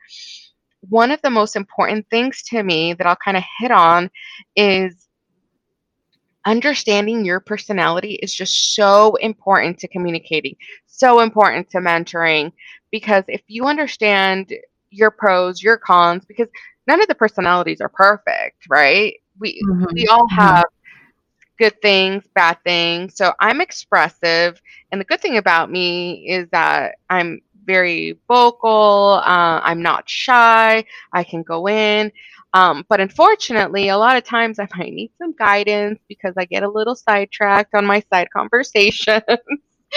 [0.88, 4.10] one of the most important things to me that I'll kind of hit on
[4.56, 5.08] is
[6.44, 10.54] understanding your personality is just so important to communicating,
[10.86, 12.52] so important to mentoring.
[12.90, 14.52] Because if you understand
[14.90, 16.48] your pros, your cons, because
[16.86, 19.14] none of the personalities are perfect, right?
[19.38, 19.92] We Mhm.
[19.92, 20.38] we all Mhm.
[20.38, 20.64] have
[21.58, 23.16] good things, bad things.
[23.16, 29.20] So I'm expressive, and the good thing about me is that I'm very vocal.
[29.24, 30.84] Uh, I'm not shy.
[31.12, 32.12] I can go in.
[32.54, 36.62] Um, but unfortunately, a lot of times I might need some guidance because I get
[36.62, 39.22] a little sidetracked on my side conversation.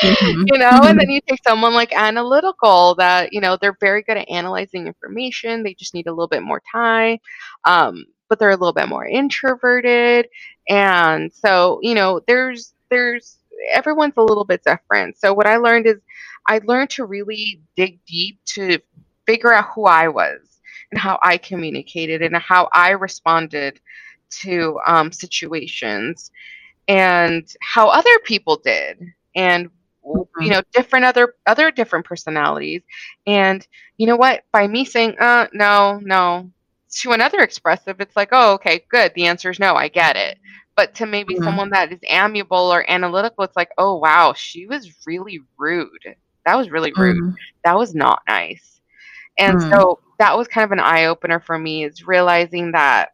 [0.03, 0.43] Mm-hmm.
[0.45, 0.85] you know, mm-hmm.
[0.85, 4.87] and then you take someone like analytical that, you know, they're very good at analyzing
[4.87, 5.63] information.
[5.63, 7.17] They just need a little bit more time.
[7.65, 10.29] Um, but they're a little bit more introverted.
[10.69, 13.37] And so, you know, there's, there's,
[13.71, 15.17] everyone's a little bit different.
[15.17, 15.97] So what I learned is
[16.47, 18.79] I learned to really dig deep to
[19.25, 20.39] figure out who I was
[20.91, 23.79] and how I communicated and how I responded
[24.41, 26.31] to um, situations
[26.87, 28.99] and how other people did
[29.35, 29.69] and
[30.05, 30.41] mm-hmm.
[30.41, 32.81] you know different other other different personalities
[33.27, 33.67] and
[33.97, 36.49] you know what by me saying uh no no
[36.89, 40.37] to another expressive it's like oh okay good the answer is no i get it
[40.75, 41.43] but to maybe mm-hmm.
[41.43, 46.15] someone that is amiable or analytical it's like oh wow she was really rude
[46.45, 47.35] that was really rude mm-hmm.
[47.63, 48.81] that was not nice
[49.37, 49.71] and mm-hmm.
[49.71, 53.13] so that was kind of an eye opener for me is realizing that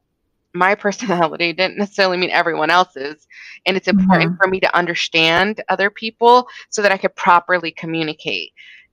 [0.54, 3.28] my personality didn't necessarily mean everyone else's.
[3.66, 4.44] And it's important mm-hmm.
[4.44, 8.52] for me to understand other people so that I could properly communicate.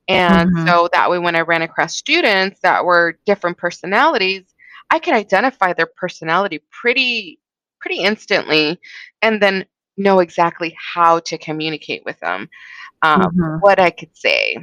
[0.09, 0.66] And mm-hmm.
[0.66, 4.43] so that way, when I ran across students that were different personalities,
[4.91, 7.39] I could identify their personality pretty,
[7.80, 8.80] pretty instantly
[9.22, 9.64] and then
[9.97, 12.49] know exactly how to communicate with them,
[13.03, 13.61] um, mm-hmm.
[13.61, 14.57] what I could say.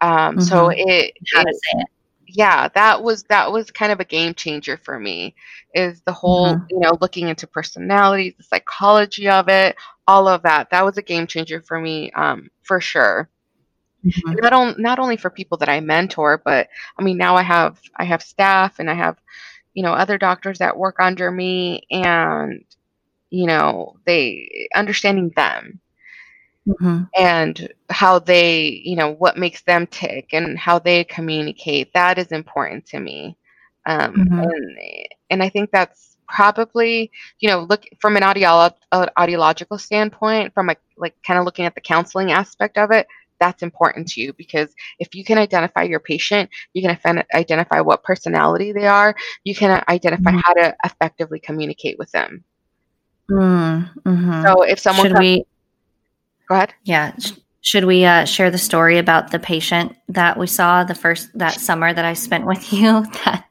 [0.00, 0.88] Um, so mm-hmm.
[0.88, 1.86] it, it,
[2.26, 5.34] yeah, that was that was kind of a game changer for me.
[5.74, 6.64] Is the whole mm-hmm.
[6.70, 9.76] you know looking into personalities, the psychology of it,
[10.06, 10.70] all of that.
[10.70, 13.28] That was a game changer for me, um, for sure.
[14.04, 14.32] Mm-hmm.
[14.42, 17.80] Not on not only for people that I mentor, but I mean now I have
[17.96, 19.16] I have staff and I have
[19.74, 22.64] you know other doctors that work under me, and
[23.30, 25.80] you know they understanding them
[26.66, 27.02] mm-hmm.
[27.16, 31.92] and how they, you know, what makes them tick and how they communicate.
[31.94, 33.36] That is important to me.
[33.86, 34.38] Um, mm-hmm.
[34.38, 34.78] and,
[35.30, 40.76] and I think that's probably, you know, look from an audiolo- audiological standpoint, from a,
[40.96, 43.06] like kind of looking at the counseling aspect of it,
[43.42, 48.04] that's important to you because if you can identify your patient, you can identify what
[48.04, 49.14] personality they are,
[49.44, 50.40] you can identify mm-hmm.
[50.44, 52.44] how to effectively communicate with them.
[53.30, 54.42] Mm-hmm.
[54.42, 55.44] So if someone should we
[56.52, 56.74] Go ahead.
[56.84, 57.16] Yeah.
[57.62, 61.58] Should we uh, share the story about the patient that we saw the first that
[61.60, 63.06] summer that I spent with you?
[63.24, 63.46] That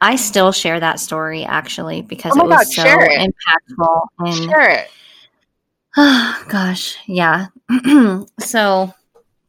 [0.00, 3.32] I still share that story actually because oh it was God, so it.
[3.32, 4.06] impactful.
[4.18, 4.90] And, share it.
[5.96, 7.46] Oh gosh, yeah.
[8.40, 8.92] so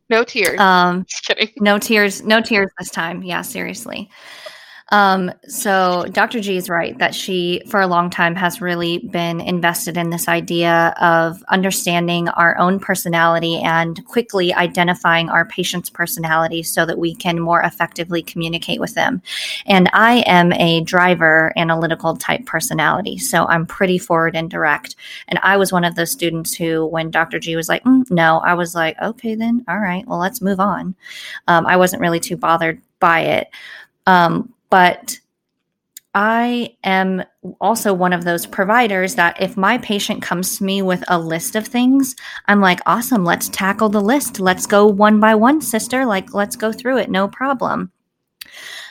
[0.10, 0.60] no tears.
[0.60, 1.50] Um, Just kidding.
[1.60, 2.24] No tears.
[2.24, 3.24] No tears this time.
[3.24, 4.10] Yeah, seriously.
[4.90, 6.40] Um, so Dr.
[6.40, 10.28] G is right that she, for a long time, has really been invested in this
[10.28, 17.16] idea of understanding our own personality and quickly identifying our patient's personality so that we
[17.16, 19.24] can more effectively communicate with them.
[19.66, 24.96] And I am a driver analytical type personality, so I'm pretty forward and direct.
[25.28, 27.40] And I was one of those students who, when Dr.
[27.40, 30.60] G was like, mm, no, I was like, okay, then, all right, well, let's move
[30.60, 30.96] on.
[31.48, 33.48] Um, I wasn't really too bothered by it.
[34.06, 35.22] Um, but
[36.14, 37.24] I am
[37.62, 41.56] also one of those providers that if my patient comes to me with a list
[41.56, 42.14] of things,
[42.48, 44.42] I'm like, awesome, let's tackle the list.
[44.42, 46.06] Let's go one by one, sister.
[46.06, 47.10] Like, let's go through it.
[47.10, 47.90] No problem.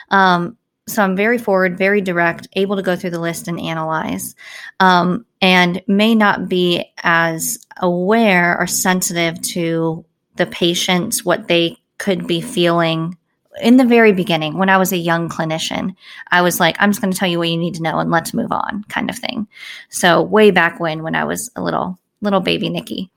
[0.09, 0.57] Um,
[0.87, 4.33] so I'm very forward, very direct, able to go through the list and analyze,
[4.79, 10.03] um, and may not be as aware or sensitive to
[10.37, 13.15] the patients, what they could be feeling
[13.61, 15.95] in the very beginning, when I was a young clinician,
[16.31, 18.11] I was like, I'm just going to tell you what you need to know and
[18.11, 19.47] let's move on, kind of thing.
[19.89, 23.11] So way back when, when I was a little little baby Nikki.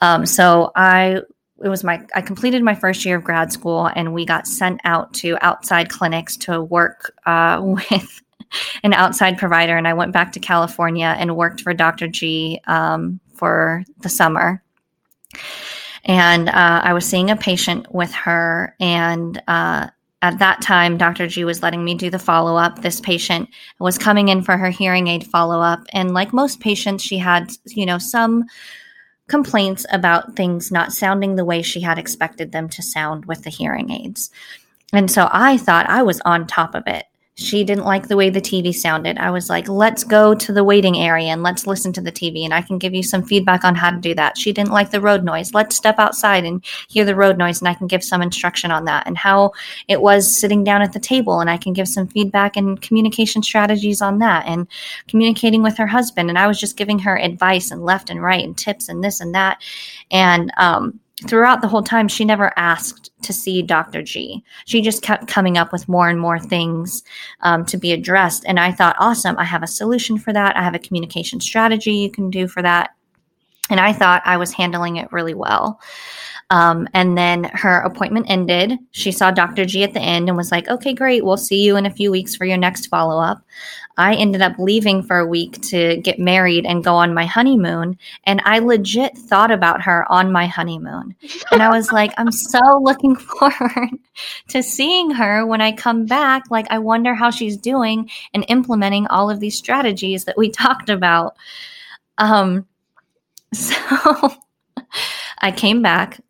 [0.00, 1.20] Um, so I
[1.62, 4.80] it was my I completed my first year of grad school, and we got sent
[4.84, 8.22] out to outside clinics to work uh, with
[8.82, 9.76] an outside provider.
[9.76, 12.08] And I went back to California and worked for Dr.
[12.08, 14.62] G um, for the summer.
[16.04, 19.88] And uh, I was seeing a patient with her, and uh,
[20.20, 21.28] at that time, Dr.
[21.28, 22.82] G was letting me do the follow up.
[22.82, 23.48] This patient
[23.78, 27.50] was coming in for her hearing aid follow up, and like most patients, she had
[27.66, 28.44] you know some
[29.28, 33.50] complaints about things not sounding the way she had expected them to sound with the
[33.50, 34.30] hearing aids.
[34.92, 38.28] And so I thought I was on top of it she didn't like the way
[38.28, 39.16] the TV sounded.
[39.16, 42.44] I was like, let's go to the waiting area and let's listen to the TV,
[42.44, 44.36] and I can give you some feedback on how to do that.
[44.36, 45.54] She didn't like the road noise.
[45.54, 48.84] Let's step outside and hear the road noise, and I can give some instruction on
[48.84, 49.52] that and how
[49.88, 53.42] it was sitting down at the table, and I can give some feedback and communication
[53.42, 54.66] strategies on that, and
[55.08, 56.28] communicating with her husband.
[56.28, 59.20] And I was just giving her advice and left and right and tips and this
[59.20, 59.62] and that.
[60.10, 64.02] And um, throughout the whole time, she never asked to see Dr.
[64.02, 64.42] G.
[64.64, 67.02] She just kept coming up with more and more things
[67.40, 68.44] um, to be addressed.
[68.46, 70.56] And I thought, awesome, I have a solution for that.
[70.56, 72.94] I have a communication strategy you can do for that.
[73.70, 75.80] And I thought I was handling it really well.
[76.52, 78.78] Um, and then her appointment ended.
[78.90, 79.64] She saw Dr.
[79.64, 81.24] G at the end and was like, okay, great.
[81.24, 83.42] We'll see you in a few weeks for your next follow up.
[83.96, 87.98] I ended up leaving for a week to get married and go on my honeymoon.
[88.24, 91.14] And I legit thought about her on my honeymoon.
[91.52, 93.88] And I was like, I'm so looking forward
[94.48, 96.50] to seeing her when I come back.
[96.50, 100.90] Like, I wonder how she's doing and implementing all of these strategies that we talked
[100.90, 101.34] about.
[102.18, 102.66] Um,
[103.54, 103.74] so
[105.38, 106.20] I came back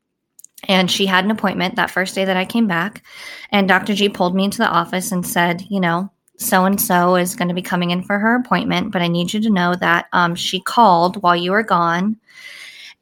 [0.65, 3.03] and she had an appointment that first day that I came back.
[3.51, 3.95] And Dr.
[3.95, 7.49] G pulled me into the office and said, You know, so and so is going
[7.49, 10.35] to be coming in for her appointment, but I need you to know that um,
[10.35, 12.17] she called while you were gone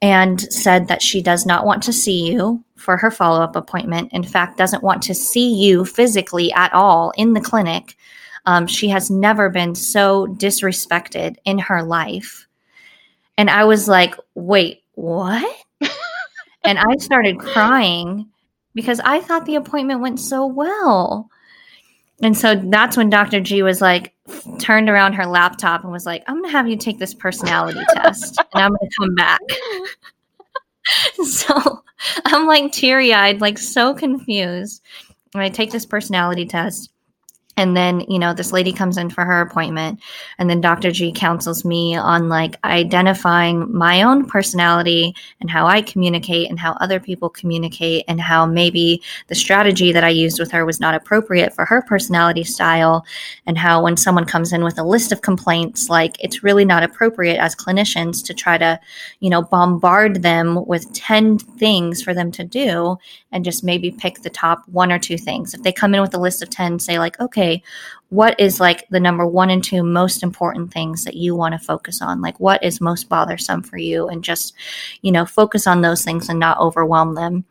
[0.02, 4.12] and said that she does not want to see you for her follow up appointment.
[4.12, 7.96] In fact, doesn't want to see you physically at all in the clinic.
[8.46, 12.46] Um, she has never been so disrespected in her life.
[13.36, 15.56] And I was like, wait, what?
[16.64, 18.28] and I started crying
[18.74, 21.30] because I thought the appointment went so well.
[22.22, 23.40] And so that's when Dr.
[23.40, 24.14] G was like,
[24.58, 27.80] turned around her laptop and was like, I'm going to have you take this personality
[27.94, 29.40] test and I'm going to come back.
[31.24, 31.82] so
[32.26, 34.82] I'm like teary eyed, like so confused.
[35.34, 36.90] And I take this personality test
[37.61, 40.00] and then you know this lady comes in for her appointment
[40.38, 45.80] and then dr g counsels me on like identifying my own personality and how i
[45.82, 50.50] communicate and how other people communicate and how maybe the strategy that i used with
[50.50, 53.04] her was not appropriate for her personality style.
[53.46, 56.82] And how when someone comes in with a list of complaints like it's really not
[56.82, 58.78] appropriate as clinicians to try to
[59.20, 62.96] you know bombard them with 10 things for them to do
[63.32, 65.54] and just maybe pick the top one or two things.
[65.54, 67.49] If they come in with a list of 10 say like okay
[68.11, 71.64] what is like the number one and two most important things that you want to
[71.64, 72.20] focus on?
[72.20, 74.09] Like, what is most bothersome for you?
[74.09, 74.55] And just,
[75.03, 77.44] you know, focus on those things and not overwhelm them.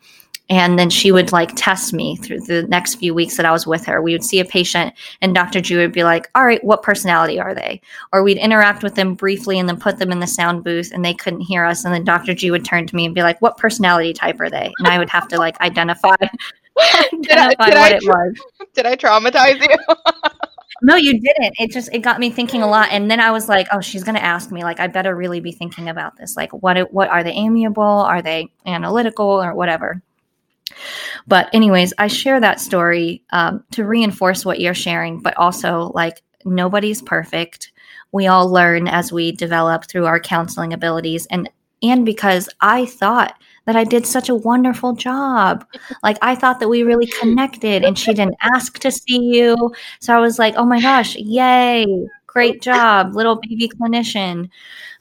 [0.52, 3.68] And then she would like test me through the next few weeks that I was
[3.68, 4.02] with her.
[4.02, 5.62] We would see a patient, and Dr.
[5.62, 7.80] G would be like, All right, what personality are they?
[8.12, 11.06] Or we'd interact with them briefly and then put them in the sound booth and
[11.06, 11.86] they couldn't hear us.
[11.86, 12.34] And then Dr.
[12.34, 14.74] G would turn to me and be like, What personality type are they?
[14.80, 16.16] And I would have to like identify
[17.22, 18.40] did I, did what I, it was.
[18.76, 19.96] Did I traumatize you?
[20.82, 21.56] no, you didn't.
[21.60, 24.04] It just it got me thinking a lot, and then I was like, "Oh, she's
[24.04, 24.64] gonna ask me.
[24.64, 26.38] Like, I better really be thinking about this.
[26.38, 27.84] Like, what what are they amiable?
[27.84, 30.02] Are they analytical or whatever?"
[31.28, 36.22] But anyways, I share that story um, to reinforce what you're sharing, but also like
[36.46, 37.72] nobody's perfect.
[38.12, 41.50] We all learn as we develop through our counseling abilities, and
[41.82, 43.36] and because I thought
[43.70, 45.64] that I did such a wonderful job.
[46.02, 49.56] Like I thought that we really connected and she didn't ask to see you.
[50.00, 51.86] So I was like, "Oh my gosh, yay.
[52.26, 54.50] Great job, little baby clinician."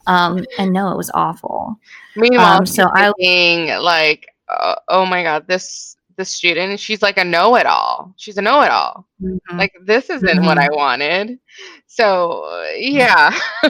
[0.05, 1.79] Um and no, it was awful.
[2.15, 7.17] Meanwhile, um, so I being like, uh, "Oh my god, this the student she's like
[7.17, 9.57] a know-it-all she's a know-it-all mm-hmm.
[9.57, 10.45] like this isn't mm-hmm.
[10.45, 11.39] what i wanted
[11.87, 12.43] so
[12.75, 13.33] yeah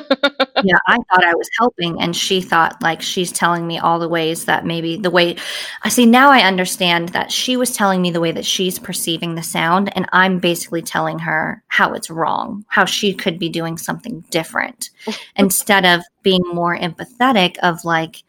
[0.63, 4.09] yeah i thought i was helping and she thought like she's telling me all the
[4.09, 5.35] ways that maybe the way
[5.83, 9.35] i see now i understand that she was telling me the way that she's perceiving
[9.35, 13.77] the sound and i'm basically telling her how it's wrong how she could be doing
[13.77, 14.89] something different
[15.35, 18.23] instead of being more empathetic of like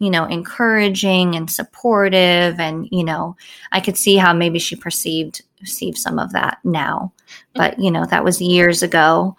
[0.00, 2.58] you know, encouraging and supportive.
[2.58, 3.36] And, you know,
[3.70, 7.12] I could see how maybe she perceived perceived some of that now.
[7.54, 9.36] But, you know, that was years ago.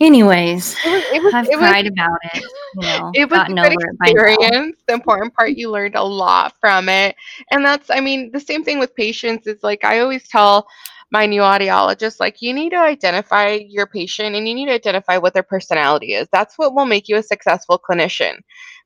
[0.00, 2.42] Anyways, it was, it was, I've cried was, about it.
[2.42, 4.78] You know, it was a good experience.
[4.88, 7.14] The important part, you learned a lot from it,
[7.52, 9.46] and that's, I mean, the same thing with patients.
[9.46, 10.66] Is like I always tell
[11.12, 15.18] my new audiologist, like you need to identify your patient and you need to identify
[15.18, 16.26] what their personality is.
[16.32, 18.38] That's what will make you a successful clinician.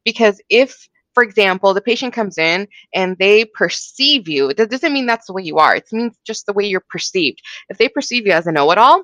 [0.06, 5.04] Because if, for example, the patient comes in and they perceive you, that doesn't mean
[5.04, 5.76] that's the way you are.
[5.76, 7.42] It means just the way you're perceived.
[7.68, 9.02] If they perceive you as a know-it-all,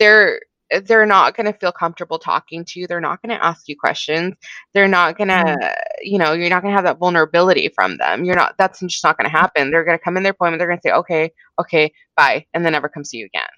[0.00, 0.40] they're
[0.84, 2.86] they're not going to feel comfortable talking to you.
[2.86, 4.34] They're not going to ask you questions.
[4.72, 5.74] They're not going to, mm.
[6.02, 8.24] you know, you're not going to have that vulnerability from them.
[8.24, 9.70] You're not, that's just not going to happen.
[9.70, 10.60] They're going to come in their appointment.
[10.60, 13.48] They're going to say, okay, okay, bye, and then never come see you again.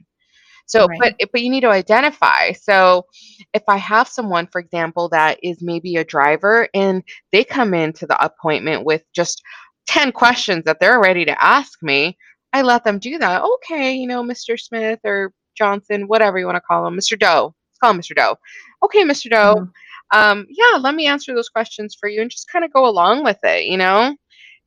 [0.66, 1.14] So, right.
[1.18, 2.52] but but you need to identify.
[2.52, 3.06] So,
[3.52, 7.02] if I have someone, for example, that is maybe a driver and
[7.32, 9.42] they come into the appointment with just
[9.86, 12.16] 10 questions that they're ready to ask me,
[12.52, 13.42] I let them do that.
[13.42, 14.58] Okay, you know, Mr.
[14.58, 17.18] Smith or Johnson, whatever you want to call him, Mr.
[17.18, 17.54] Doe.
[17.70, 18.14] Let's call him Mr.
[18.14, 18.36] Doe.
[18.84, 19.30] Okay, Mr.
[19.30, 19.54] Doe.
[19.56, 20.18] Mm-hmm.
[20.18, 23.24] um, yeah, let me answer those questions for you and just kind of go along
[23.24, 24.16] with it, you know?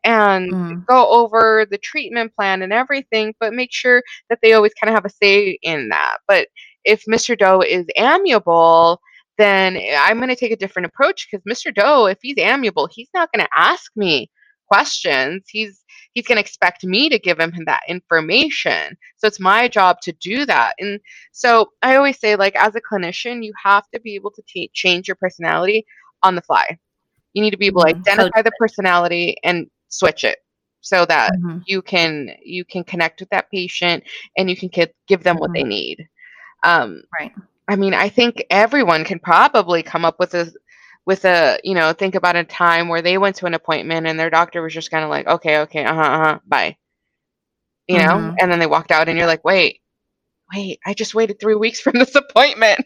[0.06, 0.86] And Mm.
[0.88, 4.95] go over the treatment plan and everything, but make sure that they always kind of
[4.95, 6.18] have a say in that.
[6.28, 6.47] But
[6.86, 7.38] if Mr.
[7.38, 8.99] Doe is amiable,
[9.38, 11.74] then I'm going to take a different approach because Mr.
[11.74, 14.30] Doe, if he's amiable, he's not going to ask me
[14.68, 15.43] questions.
[15.49, 15.82] He's
[16.14, 18.95] he's going to expect me to give him that information.
[19.18, 20.76] So it's my job to do that.
[20.80, 20.99] And
[21.32, 24.72] so I always say, like, as a clinician, you have to be able to t-
[24.74, 25.86] change your personality
[26.24, 26.78] on the fly.
[27.34, 27.99] You need to be able to Mhm.
[28.01, 30.39] identify the personality and switch it
[30.81, 31.65] so that Mhm.
[31.65, 34.03] you can you can connect with that patient
[34.37, 36.07] and you can give, give them what they need.
[36.63, 37.31] Um, Right.
[37.69, 40.51] I mean, I think everyone can probably come up with a
[41.05, 44.19] with a you know think about a time where they went to an appointment and
[44.19, 46.77] their doctor was just kind of like, okay, okay, uh huh, uh huh, bye,
[47.87, 48.39] you know, Mhm.
[48.39, 49.81] and then they walked out and you're like, wait,
[50.53, 52.81] wait, I just waited three weeks from this appointment.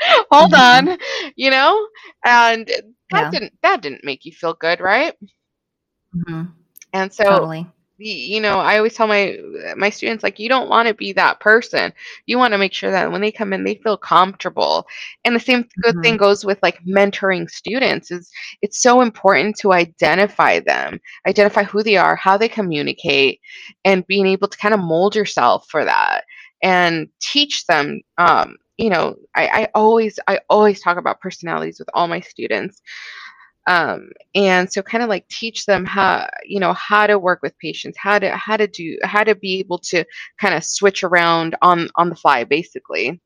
[0.30, 0.90] Hold Mhm.
[0.90, 0.98] on,
[1.36, 1.86] you know,
[2.24, 2.68] and
[3.10, 3.30] that Yeah.
[3.30, 5.14] didn't that didn't make you feel good, right?
[6.26, 6.52] Mhm.
[6.92, 7.66] And so Totally.
[8.00, 9.36] you know i always tell my
[9.76, 11.92] my students like you don't want to be that person
[12.26, 14.86] you want to make sure that when they come in they feel comfortable
[15.24, 16.02] and the same good Mhm.
[16.02, 18.30] thing goes with like mentoring students is
[18.62, 23.40] it's so important to identify them identify who they are how they communicate
[23.84, 26.22] and being able to kind of mold yourself for that
[26.62, 31.88] and teach them um you know i, I always i always talk about personalities with
[31.94, 32.80] all my students
[33.68, 37.58] um, and so kind of like teach them how you know how to work with
[37.58, 40.04] patients how to how to do how to be able to
[40.40, 43.20] kind of switch around on on the fly basically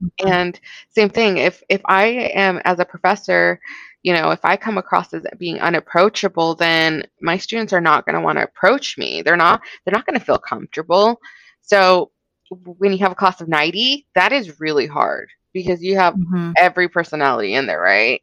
[0.00, 0.10] Mhm.
[0.26, 0.60] and
[0.90, 2.04] same thing if if i
[2.34, 3.60] am as a professor
[4.02, 8.14] you know if i come across as being unapproachable then my students are not going
[8.14, 11.20] to want to approach me they're not they're not going to feel comfortable
[11.62, 12.10] so
[12.50, 16.56] when you have a class of 90 that is really hard because you have Mhm.
[16.56, 18.22] every personality in there right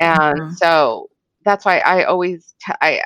[0.00, 0.56] and Mhm.
[0.56, 1.08] so
[1.44, 3.00] that's why I always t- I,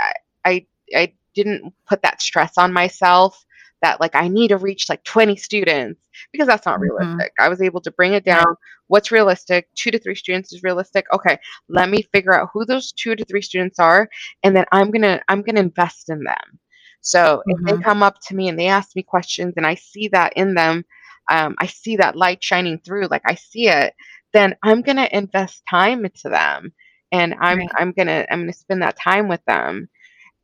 [0.45, 3.45] I I didn't put that stress on myself
[3.83, 6.81] that like I need to reach like 20 students because that's not Mhm.
[6.81, 7.33] realistic.
[7.39, 8.45] I was able to bring it down.
[8.89, 9.69] What's realistic?
[9.77, 11.07] 2 to 3 students is realistic.
[11.13, 14.09] Okay, let me figure out who those 2 to 3 students are
[14.43, 16.59] and then I'm going to I'm to invest in them.
[17.01, 17.83] So if they Mhm.
[17.85, 20.85] come up to me and they ask me questions and I see that in them,
[21.31, 23.95] um, I see that light shining through, like I see it,
[24.33, 26.73] then I'm gonna invest time into them,
[27.13, 27.71] and I'm Right.
[27.79, 29.89] I'm gonna I'm gonna spend that time with them,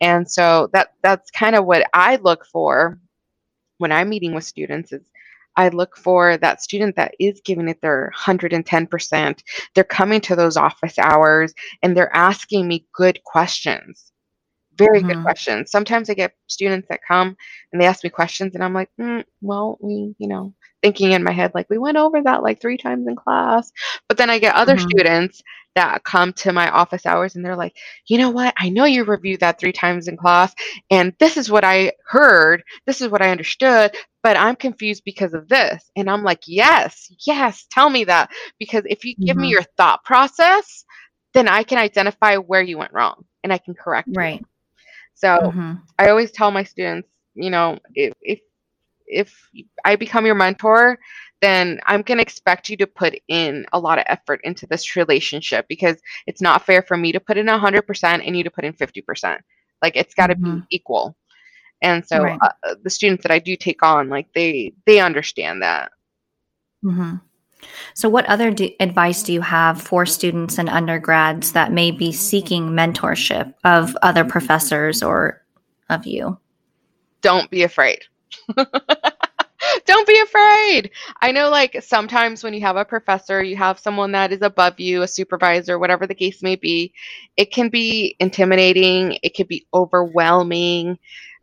[0.01, 2.99] and so that that's kind of what I look for
[3.79, 5.03] when I'm meeting with students is
[5.57, 9.43] I look for that student that is giving it their 110%.
[9.75, 14.13] They're coming to those office hours and they're asking me good questions.
[14.77, 15.23] Very good Mhm.
[15.23, 15.71] questions.
[15.71, 17.37] Sometimes I get students that come
[17.73, 20.53] and they ask me questions and I'm like, mm, well, we, you know,
[20.83, 23.71] thinking in my head like we went over that like three times in class.
[24.09, 24.79] But then I get other Mhm.
[24.79, 25.43] students
[25.75, 28.55] that come to my office hours and they're like, you know what?
[28.57, 30.55] I know you reviewed that three times in class
[30.91, 32.63] and this is what I heard.
[32.87, 35.91] This is what I understood, but I'm confused because of this.
[35.97, 38.31] And I'm like, yes, yes, tell me that.
[38.59, 39.51] Because if you give me Mhm.
[39.51, 40.85] your thought process,
[41.35, 44.39] then I can identify where you went wrong and I can correct you.
[45.15, 45.83] So Mhm.
[45.99, 48.41] I always tell my students, you know, if if
[49.07, 49.51] if
[49.85, 50.99] I become your mentor,
[51.43, 54.97] then I'm going to expect you to put in a lot of effort into this
[54.97, 58.65] relationship because it's not fair for me to put in 100% and you to put
[58.65, 59.41] in 50%.
[59.83, 60.43] Like it's got to Mhm.
[60.43, 61.17] be equal.
[61.83, 62.41] And so Right.
[62.43, 65.93] uh, the students that I do take on, like they they understand that.
[66.83, 67.21] Mhm.
[67.95, 72.13] So, what other do, advice do you have for students and undergrads that may be
[72.13, 75.43] seeking mentorship of other professors or
[75.91, 76.39] of you?
[77.21, 78.01] Don't be afraid.
[79.87, 80.91] Don't be afraid.
[81.23, 84.79] I know, like, sometimes when you have a professor, you have someone that is above
[84.79, 86.93] you, a supervisor, whatever the case may be,
[87.37, 90.99] it can be intimidating, it can be overwhelming,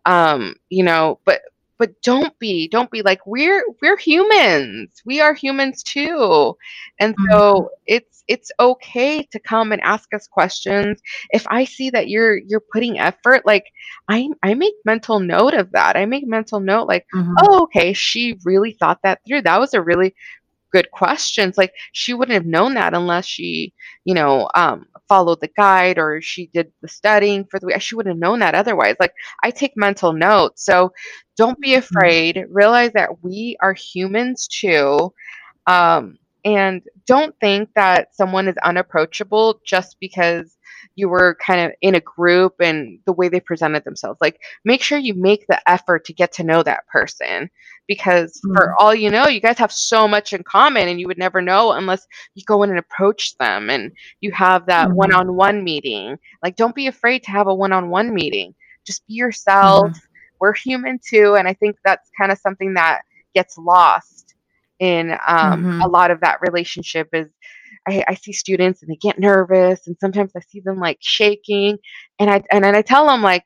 [0.05, 1.41] um, you know, but
[1.81, 4.89] but don't be don't be like we're we're humans.
[5.03, 6.55] We are humans too.
[6.99, 11.01] And so it's it's okay to come and ask us questions.
[11.31, 13.65] If i see that you're you're putting effort like
[14.09, 15.97] i i make mental note of that.
[15.97, 17.33] I make mental note like Mhm.
[17.41, 19.41] oh, okay, she really thought that through.
[19.41, 20.13] That was a really
[20.71, 23.73] good questions like she wouldn't have known that unless she,
[24.05, 27.81] you know, um, followed the guide or she did the studying for the week.
[27.81, 28.95] She wouldn't have known that otherwise.
[28.99, 29.13] Like
[29.43, 30.65] I take mental notes.
[30.65, 30.91] So
[31.37, 32.45] don't be afraid.
[32.49, 35.13] Realize that we are humans too.
[35.67, 40.57] Um, and don't think that someone is unapproachable just because
[40.95, 44.19] you were kind of in a group and the way they presented themselves.
[44.21, 47.49] Like, make sure you make the effort to get to know that person
[47.87, 48.55] because mm-hmm.
[48.55, 51.41] for all you know, you guys have so much in common and you would never
[51.41, 55.63] know unless you go in and approach them and you have that one on one
[55.63, 56.17] meeting.
[56.43, 58.55] Like, don't be afraid to have a one on one meeting.
[58.85, 59.89] Just be yourself.
[59.89, 59.99] Mm-hmm.
[60.39, 61.35] We're human too.
[61.35, 63.01] And I think that's kind of something that
[63.33, 64.35] gets lost
[64.79, 65.81] in um, mm-hmm.
[65.81, 67.27] a lot of that relationship is
[67.87, 71.77] I, I, see students and they get nervous and sometimes I see them like shaking
[72.19, 73.43] and I and then I tell them like,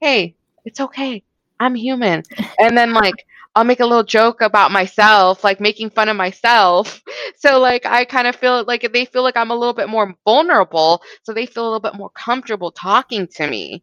[0.00, 0.34] hey,
[0.64, 1.22] it's okay.
[1.58, 2.22] I'm human.
[2.58, 7.02] And then like I'll make a little joke about myself, like making fun of myself.
[7.36, 10.14] So like I kind of feel like they feel like I'm a little bit more
[10.26, 13.82] vulnerable, so they feel a little bit more comfortable talking to me.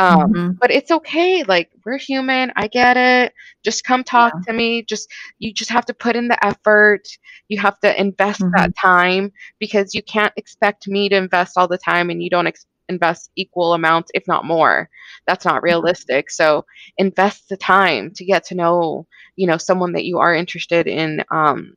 [0.00, 0.50] Um, mm-hmm.
[0.58, 1.44] But it's okay.
[1.44, 2.52] Like we're human.
[2.56, 3.34] I get it.
[3.62, 4.52] Just come talk yeah.
[4.52, 4.82] to me.
[4.82, 7.06] Just you just have to put in the effort.
[7.48, 8.56] You have to invest mm-hmm.
[8.56, 12.46] that time because you can't expect me to invest all the time and you don't
[12.46, 14.88] ex- invest equal amounts, if not more.
[15.26, 16.30] That's not realistic.
[16.30, 16.64] So
[16.96, 21.22] invest the time to get to know, you know, someone that you are interested in
[21.30, 21.74] um,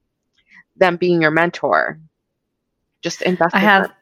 [0.77, 1.99] them being your mentor.
[3.01, 3.53] Just invest.
[3.53, 3.87] I have.
[3.87, 3.95] Time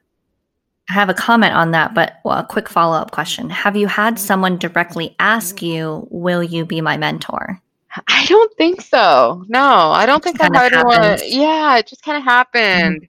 [0.90, 3.50] I have a comment on that, but well, a quick follow up question.
[3.50, 7.62] Have you had someone directly ask you, Will you be my mentor?
[8.08, 9.44] I don't think so.
[9.48, 11.20] No, I don't think I've had one.
[11.26, 13.08] Yeah, it just kind of happened.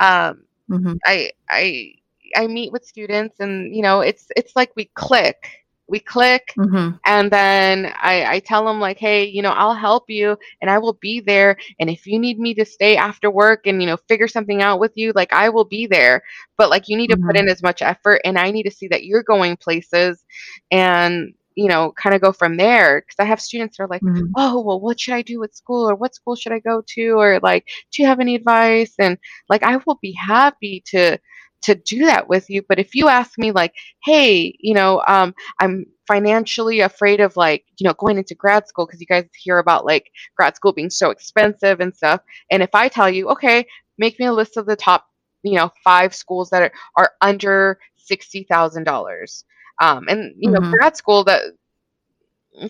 [0.00, 0.30] Mm-hmm.
[0.30, 0.94] Um, mm-hmm.
[1.06, 1.94] I I
[2.36, 5.57] I meet with students, and you know, it's it's like we click
[5.88, 6.96] we click mm-hmm.
[7.06, 10.78] and then I, I tell them like hey you know i'll help you and i
[10.78, 13.96] will be there and if you need me to stay after work and you know
[14.08, 16.22] figure something out with you like i will be there
[16.56, 17.22] but like you need mm-hmm.
[17.22, 17.46] to put mm-hmm.
[17.46, 20.24] in as much effort and i need to see that you're going places
[20.70, 24.02] and you know kind of go from there because i have students that are like
[24.02, 24.30] mm-hmm.
[24.36, 27.18] oh well what should i do with school or what school should i go to
[27.18, 29.18] or like do you have any advice and
[29.48, 31.18] like i will be happy to
[31.62, 32.62] to do that with you.
[32.68, 37.64] But if you ask me like, hey, you know, um, I'm financially afraid of like,
[37.78, 40.90] you know, going into grad school because you guys hear about like grad school being
[40.90, 42.20] so expensive and stuff.
[42.50, 43.66] And if I tell you, okay,
[43.98, 45.06] make me a list of the top,
[45.42, 49.44] you know, five schools that are, are under sixty thousand dollars.
[49.80, 50.72] Um, and you know, mm-hmm.
[50.72, 51.42] grad school that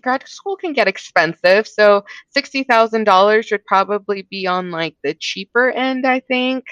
[0.02, 1.66] grad school can get expensive.
[1.66, 6.64] So sixty thousand dollars should probably be on like the cheaper end, I think,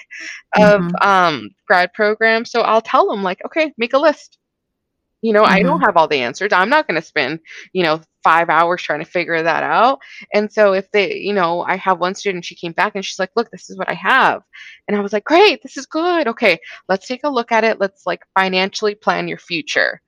[0.56, 1.08] of mm-hmm.
[1.08, 2.50] um, grad programs.
[2.50, 4.38] So I'll tell them like, okay, make a list.
[5.22, 5.52] You know, mm-hmm.
[5.52, 5.86] I don't mm-hmm.
[5.86, 6.52] have all the answers.
[6.52, 7.40] I'm not going to spend,
[7.72, 10.00] you know, five hours trying to figure that out.
[10.34, 13.18] And so if they, you know, I have one student, she came back and she's
[13.18, 14.42] like, look, this is what I have.
[14.86, 16.28] And I was like, great, this is good.
[16.28, 16.58] Okay,
[16.88, 17.80] let's take a look at it.
[17.80, 20.00] Let's like financially plan your future.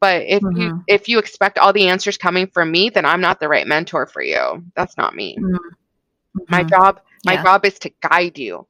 [0.00, 0.60] But if mm-hmm.
[0.60, 3.66] you if you expect all the answers coming from me, then I'm not the right
[3.66, 4.64] mentor for you.
[4.74, 5.36] That's not me.
[5.38, 6.44] Mm-hmm.
[6.48, 7.42] My job my yeah.
[7.42, 8.66] job is to guide you,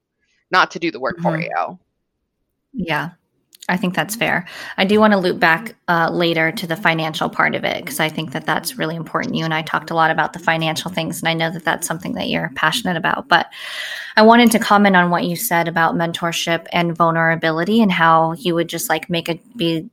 [0.51, 1.23] not to do the work mm-hmm.
[1.23, 1.79] for you.
[2.73, 3.11] Yeah.
[3.69, 4.49] I think that's fair.
[4.79, 8.01] I do want to loop back uh, later to the financial part of it because
[8.01, 9.37] I think that that's really important.
[9.37, 11.87] You and I talked a lot about the financial things, and I know that that's
[11.87, 13.29] something that you're passionate about.
[13.29, 13.47] But
[14.17, 18.57] I wanted to comment on what you said about mentorship and vulnerability and how you
[18.57, 19.89] would just like make it be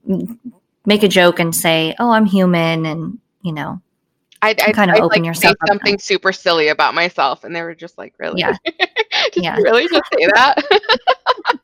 [0.86, 3.80] make a joke and say, "Oh, I'm human," and you know,
[4.42, 7.62] I kind of I'd, open like yourself say something super silly about myself, and they
[7.62, 8.40] were just like, "Really?
[8.40, 8.56] Yeah,
[9.34, 10.62] yeah, really just say that."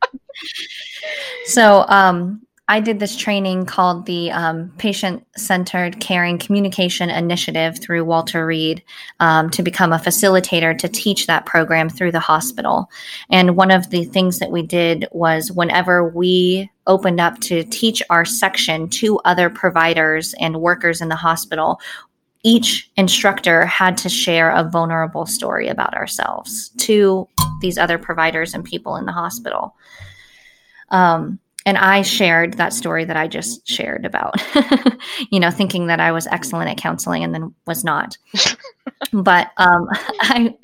[1.45, 8.07] so, um, I did this training called the um, Patient Centered Caring Communication Initiative through
[8.07, 8.83] Walter Reed
[9.21, 12.89] um, to become a facilitator to teach that program through the hospital.
[13.31, 18.03] And one of the things that we did was whenever we opened up to teach
[18.09, 21.81] our section to other providers and workers in the hospital,
[22.45, 27.29] each instructor had to share a vulnerable story about ourselves to
[27.61, 29.77] these other providers and people in the hospital.
[30.91, 34.35] Um, and I shared that story that I just shared about,
[35.31, 38.19] you know, thinking that I was excellent at counseling and then was not.
[39.13, 39.89] but um,
[40.21, 40.55] I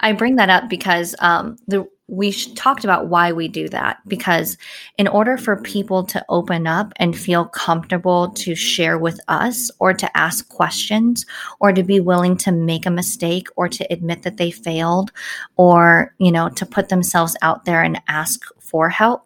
[0.00, 4.56] I bring that up because um, the we talked about why we do that because
[4.96, 9.92] in order for people to open up and feel comfortable to share with us or
[9.92, 11.26] to ask questions
[11.58, 15.10] or to be willing to make a mistake or to admit that they failed
[15.56, 19.25] or you know to put themselves out there and ask for help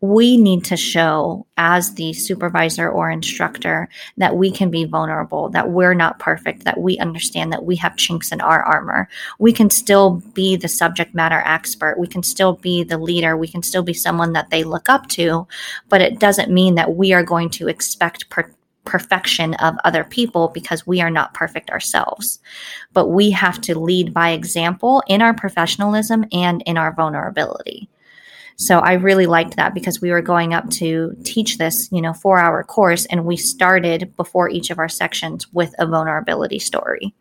[0.00, 5.70] we need to show as the supervisor or instructor that we can be vulnerable, that
[5.70, 9.08] we're not perfect, that we understand that we have chinks in our armor.
[9.40, 11.98] We can still be the subject matter expert.
[11.98, 13.36] We can still be the leader.
[13.36, 15.48] We can still be someone that they look up to,
[15.88, 20.48] but it doesn't mean that we are going to expect per- perfection of other people
[20.48, 22.38] because we are not perfect ourselves.
[22.92, 27.88] But we have to lead by example in our professionalism and in our vulnerability.
[28.58, 32.12] So I really liked that because we were going up to teach this, you know,
[32.12, 37.14] four hour course, and we started before each of our sections with a vulnerability story.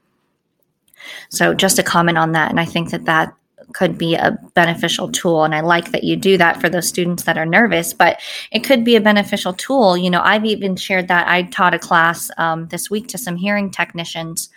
[1.29, 2.49] So just a comment on that.
[2.49, 3.33] And I think that that
[3.73, 5.43] could be a beneficial tool.
[5.43, 8.19] And I like that you do that for those students that are nervous, but
[8.51, 9.97] it could be a beneficial tool.
[9.97, 13.35] You know, I've even shared that I taught a class um, this week to some
[13.35, 14.49] hearing technicians,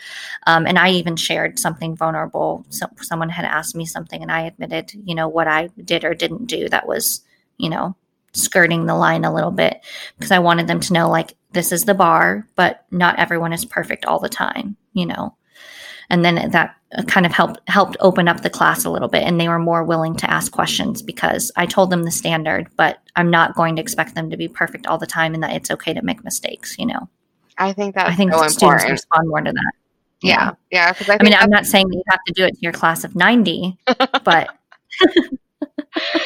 [0.47, 2.65] um, and I even shared something vulnerable.
[2.71, 6.15] So someone had asked me something, and I admitted, you know, what I did or
[6.15, 7.23] didn't do that was,
[7.59, 7.97] you know,
[8.33, 9.85] skirting the line a little bit
[10.19, 13.65] because I wanted them to know, like, this is the bar, but not everyone is
[13.65, 15.35] perfect all the time, you know
[16.11, 19.41] and then that kind of helped helped open up the class a little bit and
[19.41, 23.31] they were more willing to ask questions because I told them the standard but I'm
[23.31, 25.95] not going to expect them to be perfect all the time and that it's okay
[25.95, 27.09] to make mistakes you know
[27.59, 28.91] I think that's I think so students important.
[28.91, 29.73] respond more to that
[30.21, 30.93] Yeah, yeah.
[30.93, 32.73] Because I, I mean I'm not saying that you have to do it to your
[32.73, 33.79] class of 90
[34.25, 34.49] but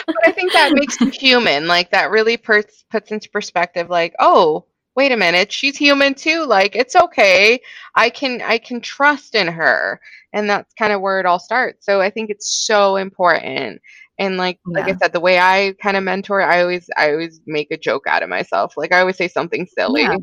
[0.06, 1.66] but I think that makes you human.
[1.66, 3.90] Like that really puts puts into perspective.
[3.90, 4.64] Like, oh,
[4.96, 6.44] wait a minute, she's human too.
[6.44, 7.60] Like it's okay.
[7.94, 10.00] I can I can trust in her,
[10.32, 11.86] and that's kind of where it all starts.
[11.86, 13.80] So I think it's so important.
[14.18, 17.40] And like like I said, the way I kind of mentor, I always I always
[17.46, 18.76] make a joke out of myself.
[18.76, 20.02] Like I always say something silly.
[20.02, 20.16] Yeah.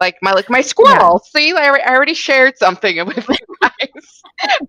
[0.00, 1.18] Like my like my squirrel.
[1.18, 4.22] See, I I already shared something with you guys.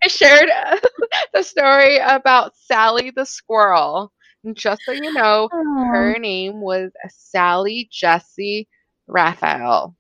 [0.04, 0.78] I shared uh,
[1.34, 4.12] the story about Sally the squirrel.
[4.44, 8.68] And just so you know, her name was Sally Jessy
[9.12, 9.96] Raphael.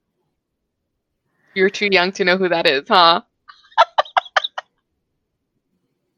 [1.54, 3.22] You're too young to know who that is, huh?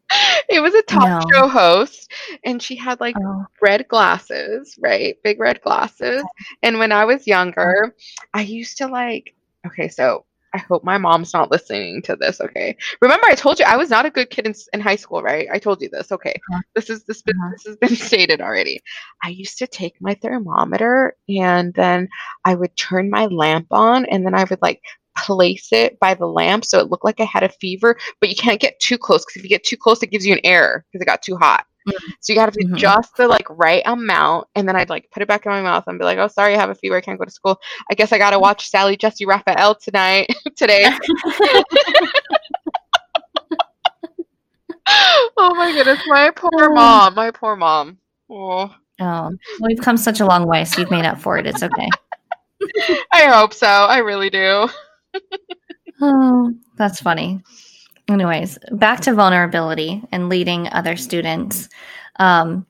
[0.50, 1.20] it was a talk No.
[1.34, 2.12] show host,
[2.44, 5.18] and she had like Oh, red glasses, right?
[5.24, 6.24] Big red glasses.
[6.64, 8.28] And when I was younger, uh-huh.
[8.34, 9.36] I used to like,
[9.68, 12.78] okay, so I hope my mom's not listening to this, okay?
[13.01, 15.47] Remember I told you I was not a good kid in, in high school, right?
[15.51, 16.39] I told you this, okay?
[16.51, 16.62] Uh-huh.
[16.76, 17.51] This is this been, Uh-huh.
[17.54, 18.80] this has been stated already.
[19.24, 22.08] I used to take my thermometer and then
[22.45, 24.82] I would turn my lamp on and then I would like
[25.18, 28.36] place it by the lamp so it looked like I had a fever, but you
[28.36, 30.86] can't get too close because if you get too close, it gives you an error
[30.91, 31.66] because it got too hot.
[32.22, 32.76] So you got to Mhm.
[32.78, 35.84] just the like right amount, and then I'd like put it back in my mouth
[35.88, 36.96] and be like, "Oh, sorry, I have a fever.
[36.96, 37.60] I can't go to school.
[37.92, 40.86] I guess I gotta watch Sally Jessy Raphael tonight today."
[45.38, 46.74] oh my goodness, my poor Oh.
[46.76, 47.98] mom, my poor mom.
[48.30, 49.30] Oh, oh,
[49.62, 51.46] we've come such a long way, so you've made up for it.
[51.46, 51.88] It's okay.
[53.12, 53.68] I hope so.
[53.68, 54.68] I really do.
[56.02, 57.42] Oh, that's funny.
[58.10, 61.70] Anyways, back to vulnerability and leading other students.
[62.18, 62.66] Um,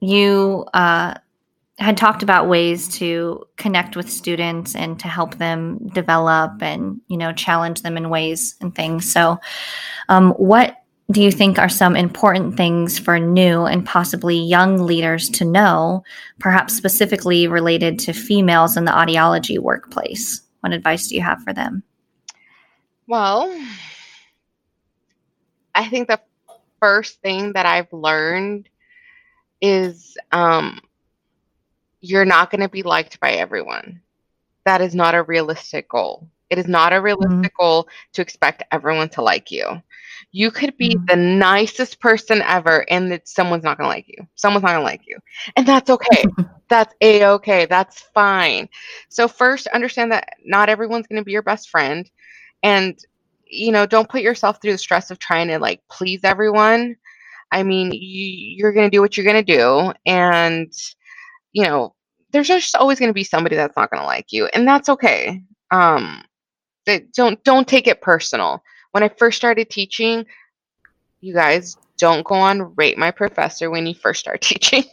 [0.00, 1.14] you uh,
[1.78, 7.16] had talked about ways to connect with students and to help them develop and you
[7.16, 9.10] know challenge them in ways and things.
[9.10, 9.38] So,
[10.08, 10.78] um, what
[11.10, 16.02] do you think are some important things for new and possibly young leaders to know,
[16.38, 20.40] perhaps specifically related to females in the audiology workplace?
[20.60, 21.82] What advice do you have for them?
[23.06, 23.52] Well,
[25.74, 26.20] I think the
[26.80, 28.68] first thing that I've learned
[29.60, 30.80] is um,
[32.00, 34.00] you're not going to be liked by everyone.
[34.64, 36.28] That is not a realistic goal.
[36.50, 39.66] It is not a realistic goal to expect everyone to like you.
[40.32, 41.08] You could be Mhm.
[41.08, 44.26] the nicest person ever, and that someone's not going to like you.
[44.34, 45.18] Someone's not going to like you.
[45.56, 46.24] And that's okay.
[46.68, 47.66] that's a okay.
[47.66, 48.68] That's fine.
[49.08, 52.08] So, first, understand that not everyone's going to be your best friend.
[52.62, 52.98] And,
[53.52, 56.96] you know, don't put yourself through the stress of trying to like please everyone.
[57.52, 57.98] I mean, you,
[58.56, 59.92] you're going to do what you're going to do.
[60.06, 60.72] And,
[61.52, 61.94] you know,
[62.32, 64.46] there's just always going to be somebody that's not going to like you.
[64.46, 65.42] And that's okay.
[65.70, 66.24] Um,
[66.86, 68.62] that- don't don't take it personal.
[68.92, 70.26] When I first started teaching,
[71.20, 74.84] you guys don't go on rate my professor when you first start teaching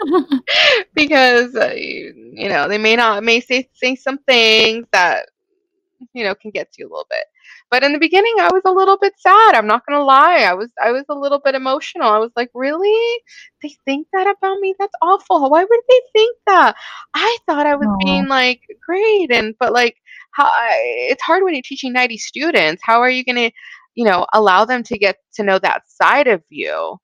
[0.94, 5.26] because uh, you, you know they may not may say say some things that
[6.12, 7.24] you know can get to you a little bit
[7.70, 10.54] but in the beginning i was a little bit sad i'm not gonna lie i
[10.54, 13.20] was i was a little bit emotional i was like really
[13.62, 16.74] they think that about me that's awful why would they think that
[17.14, 18.04] i thought i was Aw.
[18.04, 19.96] being like great and but like
[20.32, 20.78] how I,
[21.10, 23.50] it's hard when you're teaching 90 students how are you gonna
[23.94, 26.98] you know allow them to get to know that side of you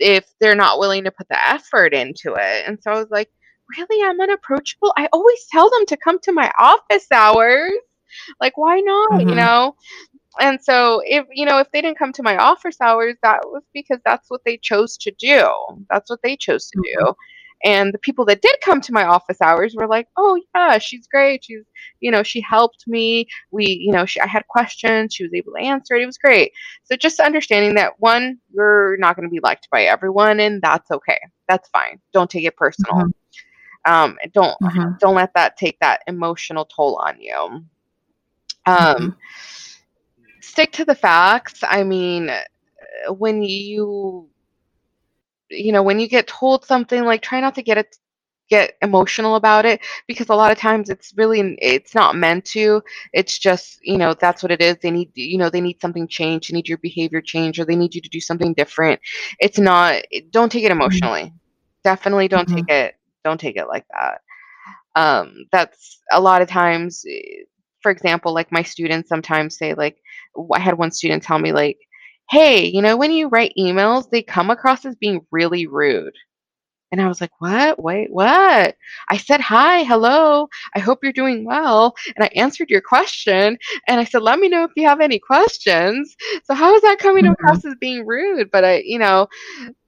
[0.00, 2.64] if they're not willing to put the effort into it.
[2.66, 3.30] And so I was like,
[3.78, 4.92] really, I'm unapproachable.
[4.96, 7.72] I always tell them to come to my office hours.
[8.40, 9.20] Like, why not?
[9.20, 9.36] You Mhm.
[9.36, 9.76] know?
[10.40, 13.62] And so if you know, if they didn't come to my office hours, that was
[13.74, 15.50] because that's what they chose to do.
[15.90, 17.14] That's what they chose to do.
[17.62, 21.06] And the people that did come to my office hours were like, "Oh yeah, she's
[21.06, 21.44] great.
[21.44, 21.64] She's,
[22.00, 23.26] you know, she helped me.
[23.50, 25.14] We, you know, she, I had questions.
[25.14, 26.02] She was able to answer it.
[26.02, 26.52] It was great."
[26.84, 30.90] So just understanding that one, you're not going to be liked by everyone, and that's
[30.90, 31.18] okay.
[31.48, 32.00] That's fine.
[32.12, 32.94] Don't take it personal.
[32.94, 33.92] Mm-hmm.
[33.92, 34.92] Um, don't mm-hmm.
[34.98, 37.64] don't let that take that emotional toll on you.
[38.66, 39.08] Um, mm-hmm.
[40.40, 41.60] stick to the facts.
[41.62, 42.30] I mean,
[43.08, 44.28] when you
[45.50, 47.96] you know, when you get told something, like try not to get it
[48.50, 52.82] get emotional about it because a lot of times it's really it's not meant to
[53.12, 56.08] it's just you know that's what it is they need you know they need something
[56.08, 59.00] changed they need your behavior change or they need you to do something different
[59.38, 60.80] it's not don't take it mm-hmm.
[60.80, 61.36] emotionally mm-hmm.
[61.84, 62.56] definitely don't mm-hmm.
[62.56, 62.94] take it
[63.24, 64.20] don't take it like that
[64.96, 67.44] um that's a lot of times eh,
[67.82, 69.96] for example like my students sometimes say like
[70.54, 71.78] i had one student tell me like
[72.30, 76.14] hey, you know, when you write emails, they come across as being really rude.
[76.92, 77.80] And I was like, what?
[77.82, 78.74] Wait, what?
[79.08, 80.48] I said, hi, hello.
[80.74, 81.94] I hope you're doing well.
[82.16, 83.58] And I answered your question.
[83.86, 86.16] And I said, let me know if you have any questions.
[86.44, 87.32] So how is that coming mm-hmm.
[87.32, 88.50] across as being rude?
[88.50, 89.28] But I, you know,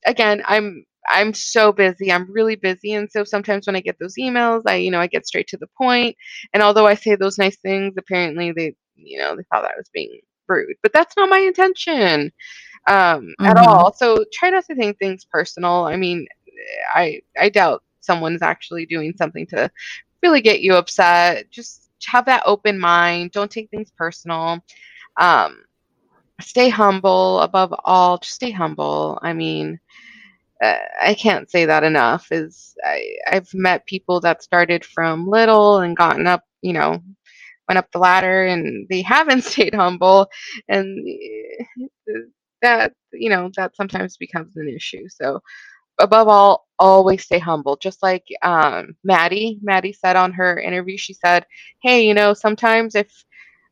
[0.07, 2.13] again, I'm, I'm so busy.
[2.13, 2.93] I'm really busy.
[2.93, 5.57] And so sometimes when I get those emails, I, you know, I get straight to
[5.57, 6.17] the point.
[6.53, 9.91] And although I say those nice things, apparently they, you know, they thought I was
[9.93, 12.33] being rude, but that's not my intention
[12.89, 13.47] um, mm-hmm.
[13.47, 13.93] at all.
[13.93, 15.85] So try not to take things personal.
[15.85, 16.27] I mean,
[16.95, 19.71] I I doubt someone's actually doing something to
[20.23, 21.51] really get you upset.
[21.51, 23.33] Just have that open mind.
[23.33, 24.61] Don't take things personal.
[25.17, 25.65] Um,
[26.41, 28.19] stay humble above all.
[28.19, 29.19] Just stay humble.
[29.23, 29.79] I mean,
[30.63, 32.29] I can't say that enough.
[32.33, 37.01] Is I, I've met people that started from little and gotten up, you know,
[37.69, 40.29] went up the ladder and they haven't stayed humble
[40.69, 41.65] and eh,
[42.63, 45.41] that you know that sometimes becomes an issue so
[46.01, 51.15] above all always stay humble just like um, maddie maddie said on her interview she
[51.15, 51.47] said
[51.83, 53.11] hey you know sometimes if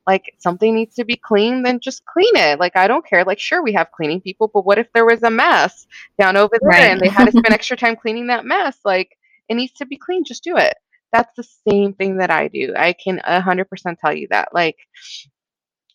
[0.06, 3.38] like something needs to be clean then just clean it like i don't care like
[3.38, 5.86] sure we have cleaning people but what if there was a mess
[6.18, 6.90] down over there right.
[6.90, 9.16] and they had to spend extra time cleaning that mess like
[9.48, 10.74] it needs to be clean just do it
[11.12, 12.72] that's the same thing that I do.
[12.76, 14.50] I can 100% tell you that.
[14.52, 14.76] Like,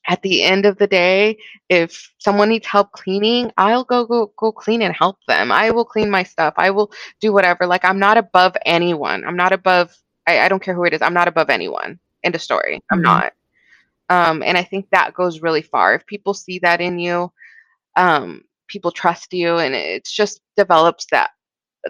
[0.08, 1.38] at the end of the day,
[1.70, 5.52] if someone needs help cleaning, I'll go go go clean and help them.
[5.52, 6.54] I will clean my stuff.
[6.58, 6.92] I will
[7.22, 7.66] do whatever.
[7.66, 9.26] Like I'm not above anyone.
[9.26, 9.98] I'm not above.
[10.28, 11.02] I, I don't care who it is.
[11.02, 12.00] I'm not above anyone.
[12.24, 12.84] End of story.
[12.92, 13.04] I'm mm-hmm.
[13.04, 13.34] not.
[14.10, 15.96] Um, and I think that goes really far.
[15.96, 17.32] If people see that in you,
[17.96, 21.32] um, people trust you, and it just develops that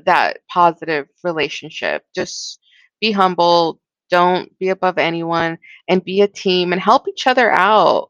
[0.06, 2.04] that positive relationship.
[2.16, 2.60] Just
[3.02, 5.58] be humble, don't be above anyone,
[5.88, 8.10] and be a team and help each other out.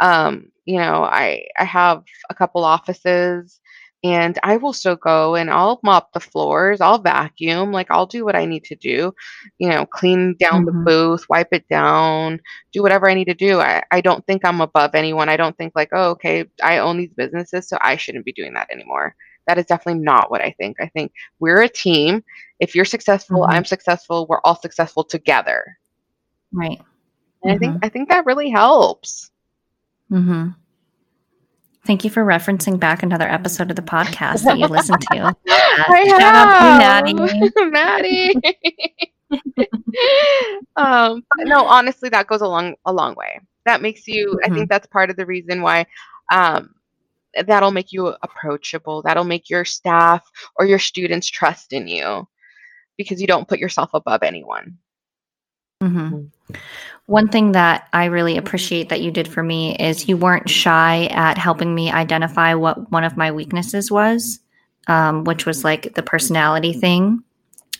[0.00, 3.60] Um, you know, I I have a couple offices
[4.04, 8.22] and I will still go and I'll mop the floors, I'll vacuum, like I'll do
[8.22, 9.14] what I need to do,
[9.58, 10.78] you know, clean down mm-hmm.
[10.78, 12.38] the booth, wipe it down,
[12.70, 13.60] do whatever I need to do.
[13.60, 15.30] I, I don't think I'm above anyone.
[15.30, 18.52] I don't think like, oh, okay, I own these businesses, so I shouldn't be doing
[18.52, 19.16] that anymore.
[19.46, 20.76] That is definitely not what I think.
[20.80, 22.22] I think we're a team.
[22.60, 23.52] If you're successful, mm-hmm.
[23.52, 25.78] I'm successful, we're all successful together.
[26.52, 26.80] Right.
[27.42, 27.56] And mm-hmm.
[27.56, 27.84] I think mm-hmm.
[27.84, 29.30] I think that really helps.
[30.12, 30.50] Mm-hmm.
[31.86, 35.36] Thank you for referencing back another episode of the podcast that you listened to.
[35.48, 36.48] I Shout have.
[36.48, 38.34] out to Maddie.
[38.34, 38.34] Maddie.
[40.76, 43.38] um, no, honestly, that goes a long a long way.
[43.66, 44.28] That makes you.
[44.28, 44.52] Mm-hmm.
[44.52, 45.84] I think that's part of the reason why
[46.32, 46.74] um,
[47.46, 49.02] that'll make you approachable.
[49.02, 50.26] That'll make your staff
[50.56, 52.26] or your students trust in you
[52.96, 54.78] because you don't put yourself above anyone.
[55.82, 56.54] Mm-hmm.
[57.06, 61.06] One thing that I really appreciate that you did for me is you weren't shy
[61.10, 64.40] at helping me identify what one of my weaknesses was,
[64.86, 67.22] um, which was like the personality thing,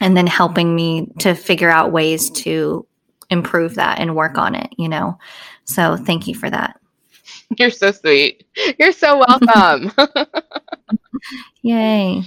[0.01, 2.87] and then helping me to figure out ways to
[3.31, 5.19] improve that and work on it, you know?
[5.65, 6.79] So thank you for that.
[7.59, 8.45] You're so sweet.
[8.79, 9.93] You're so welcome.
[11.63, 12.23] Yay.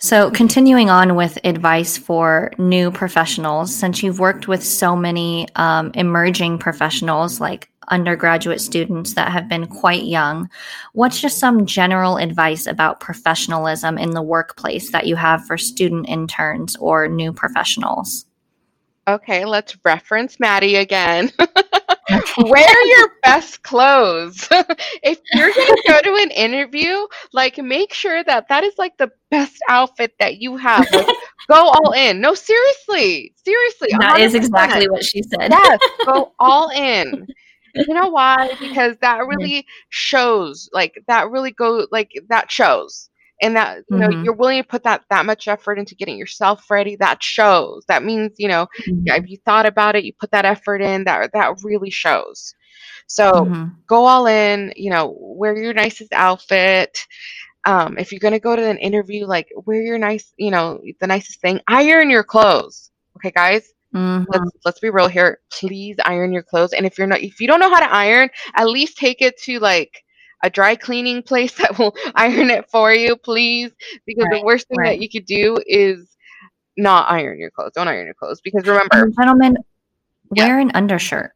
[0.00, 5.90] So, continuing on with advice for new professionals, since you've worked with so many um,
[5.94, 10.48] emerging professionals like undergraduate students that have been quite young,
[10.92, 16.08] what's just some general advice about professionalism in the workplace that you have for student
[16.08, 18.24] interns or new professionals?
[19.08, 21.32] Okay, let's reference Maddie again.
[22.38, 24.48] Wear your best clothes.
[25.02, 28.96] if you're going to go to an interview, like make sure that that is like
[28.98, 30.86] the best outfit that you have.
[30.92, 31.06] Like,
[31.50, 32.20] go all in.
[32.20, 33.34] No, seriously.
[33.44, 33.88] Seriously.
[34.00, 34.20] That 100%.
[34.20, 35.50] is exactly what she said.
[35.50, 37.26] yes, go all in.
[37.74, 38.50] You know why?
[38.58, 43.07] Because that really shows, like, that really go, like, that shows.
[43.40, 44.22] And that you know Mhm.
[44.22, 47.84] you're willing to put that that much effort into getting yourself ready that shows.
[47.88, 48.66] That means you know
[49.04, 52.54] yeah, if you thought about it you put that effort in that that really shows.
[53.06, 53.84] So Mhm.
[53.88, 56.98] go all in you know wear your nicest outfit.
[57.66, 60.80] Um, if you're going to go to an interview like wear your nice you know
[61.00, 61.60] the nicest thing.
[61.68, 63.72] Iron your clothes okay guys?
[64.28, 65.38] Let's let's be real here.
[65.52, 66.72] Please iron your clothes.
[66.72, 69.36] And if you're not if you don't know how to iron at least take it
[69.42, 70.02] to like
[70.42, 73.70] a dry cleaning place that will iron it for you please
[74.06, 74.90] because the worst thing right.
[74.90, 76.16] that you could do is
[76.76, 79.56] not iron your clothes don't iron your clothes because remember And gentlemen,
[80.34, 80.46] Yeah.
[80.46, 81.32] wear an undershirt.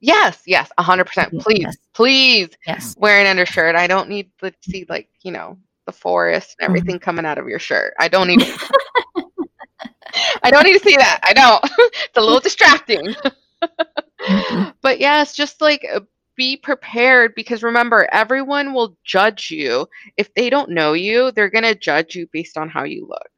[0.00, 1.76] yes yes 100% please yes.
[1.94, 2.94] please Yes.
[2.98, 5.56] wear an undershirt i don't need to see like you know
[5.86, 6.70] the forest and Mhm.
[6.70, 8.42] everything coming out of your shirt i don't need
[10.42, 13.14] i don't need to see that i don't it's a little distracting
[14.82, 16.00] but yeah, it's just like uh,
[16.40, 19.86] be prepared because remember, everyone will judge you.
[20.16, 23.28] If they don't know you, they're going to judge you based on how you look.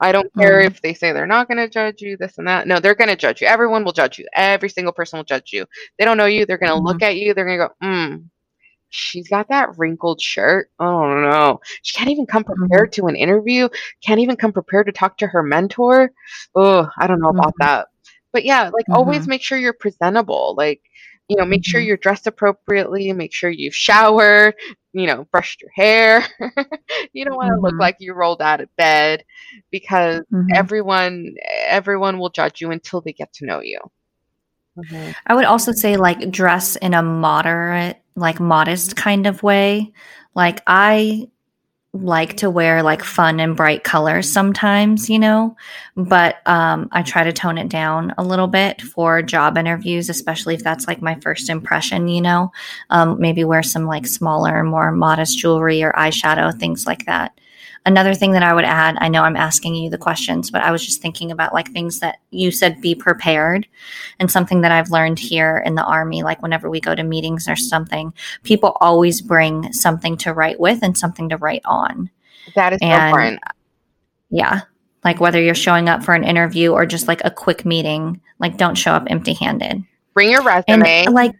[0.00, 0.66] I don't care Mhm.
[0.66, 2.66] if they say they're not going to judge you, this and that.
[2.66, 3.46] No, they're going to judge you.
[3.46, 4.26] Everyone will judge you.
[4.34, 5.66] Every single person will judge you.
[5.98, 6.46] They don't know you.
[6.46, 7.34] They're going to look at you.
[7.34, 8.16] They're going to go, hmm,
[8.88, 10.70] she's got that wrinkled shirt.
[10.78, 11.60] Oh no.
[11.82, 13.68] She can't even come prepared to an interview,
[14.04, 16.10] can't even come prepared to talk to her mentor.
[16.54, 17.58] Oh, I don't know about Mhm.
[17.58, 17.88] that.
[18.32, 20.54] But yeah, like always make sure you're presentable.
[20.56, 20.80] Like,
[21.30, 21.86] you know, make sure Mhm.
[21.86, 24.54] you're dressed appropriately, make sure you've showered,
[24.92, 26.24] you know, brushed your hair.
[27.12, 27.80] you don't want to look Mhm.
[27.80, 29.24] like you rolled out of bed
[29.70, 30.48] because Mhm.
[30.52, 31.34] everyone
[31.68, 33.78] everyone will judge you until they get to know you.
[34.76, 35.14] Mhm.
[35.26, 39.92] I would also say like dress in a moderate, like modest kind of way.
[40.34, 41.28] Like I
[41.92, 45.56] like to wear like fun and bright colors sometimes, you know,
[45.96, 50.54] but um I try to tone it down a little bit for job interviews, especially
[50.54, 52.52] if that's like my first impression, you know.
[52.90, 57.39] Um maybe wear some like smaller, more modest jewelry or eyeshadow, things like that.
[57.86, 60.70] Another thing that I would add, I know I'm asking you the questions, but I
[60.70, 63.66] was just thinking about like things that you said be prepared
[64.18, 67.48] and something that I've learned here in the army, like whenever we go to meetings
[67.48, 68.12] or something,
[68.42, 72.10] people always bring something to write with and something to write on.
[72.54, 73.40] That is And important.
[74.28, 74.60] yeah,
[75.02, 78.58] like whether you're showing up for an interview or just like a quick meeting, like
[78.58, 79.82] don't show up empty handed.
[80.12, 81.06] Bring your And resume.
[81.14, 81.32] like,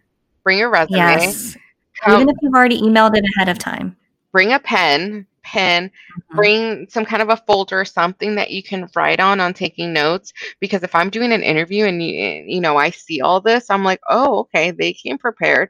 [0.43, 0.97] bring your resume.
[0.97, 1.55] yes,
[2.03, 3.95] Come- even if you've already emailed it ahead of time.
[4.31, 5.89] bring a pen, pen,
[6.31, 6.35] Mhm.
[6.35, 10.33] bring some kind of a folder, something that you can write on on taking notes.
[10.59, 12.13] Because if I'm doing an interview and you,
[12.45, 15.69] you know I see all this, I'm like, oh, okay, they came prepared.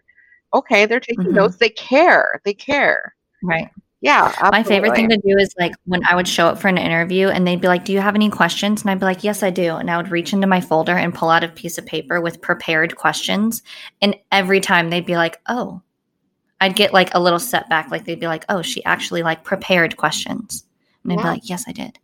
[0.54, 1.34] Okay, they're taking Mhm.
[1.34, 1.58] notes.
[1.58, 2.42] They care.
[2.44, 3.16] They care.
[3.44, 3.70] Right.
[4.04, 6.80] Yeah, My favorite thing to do is like when I would show up for an
[6.80, 8.82] interview and they'd be like, Do you have any questions?
[8.82, 9.76] And I'd be like, Yes, I do.
[9.76, 12.42] And I would reach into my folder and pull out a piece of paper with
[12.42, 13.62] prepared questions.
[14.02, 15.84] And every time they'd be like, Oh,
[16.62, 17.92] I'd get like a little setback.
[17.92, 20.64] Like they'd be like, Oh, she actually like prepared questions.
[21.04, 21.24] And I'd Yeah.
[21.24, 22.00] be like, Yes, I did.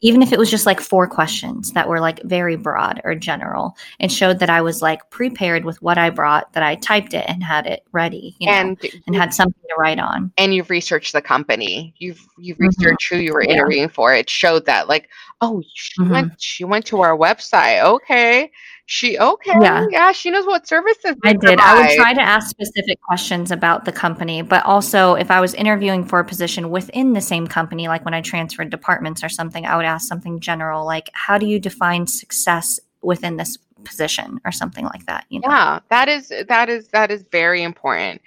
[0.00, 3.76] Even if it was just like four questions that were like very broad or general,
[4.00, 7.24] it showed that I was like prepared with what I brought, that I typed it
[7.28, 10.32] and had it ready, you know, and, and had something to write on.
[10.38, 11.94] and you've researched the company.
[11.98, 12.68] You've you've Mhm.
[12.68, 13.52] researched who you were Yeah.
[13.52, 14.14] interviewing for.
[14.14, 15.08] It showed that like,
[15.40, 16.10] oh, she Mhm.
[16.10, 17.82] went she went to our website.
[17.84, 18.50] Okay.
[18.86, 19.52] She okay.
[19.60, 19.86] Yeah.
[19.90, 21.60] Yeah, she knows what services I did.
[21.60, 25.54] I would try to ask specific questions about the company, but also if I was
[25.54, 29.51] interviewing for a position within the same company, like when I transferred departments or something,
[29.54, 34.52] I would ask something general, like how do you define success within this position or
[34.52, 35.26] something like that.
[35.28, 38.22] You know, Yeah, that is that is that is very important.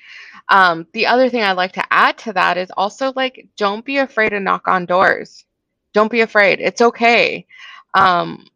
[0.50, 3.98] Um, the other thing I'd like to add to that is also like don't be
[3.98, 5.46] afraid to knock on doors.
[5.94, 6.60] Don't be afraid.
[6.60, 7.46] It's okay.
[7.94, 8.48] Um,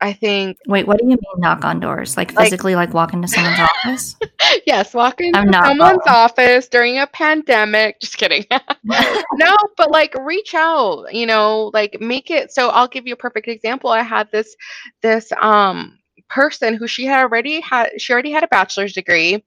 [0.00, 2.16] I think wait, what do you mean knock on doors?
[2.16, 4.16] Like Like- physically, like walk into someone's office?
[4.66, 8.00] yes, walk into I'm someone's office during a pandemic.
[8.00, 8.44] Just kidding.
[8.84, 13.16] no, but like reach out, you know, like make it so I'll give you a
[13.16, 13.90] perfect example.
[13.90, 14.54] I had this
[15.02, 15.98] this um
[16.28, 19.42] person who she had already had she already had a bachelor's degree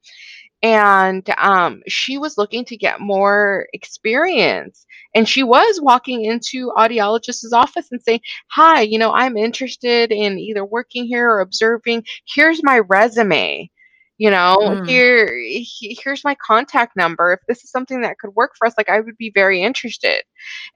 [0.63, 4.85] and um she was looking to get more experience
[5.15, 10.37] and she was walking into audiologist's office and saying hi you know i'm interested in
[10.39, 12.03] either working here or observing.
[12.27, 13.69] Here's my resume
[14.21, 14.85] you know Mm.
[14.85, 15.33] here
[16.03, 18.99] here's my contact number if this is something that could work for us like i
[18.99, 20.21] would be very interested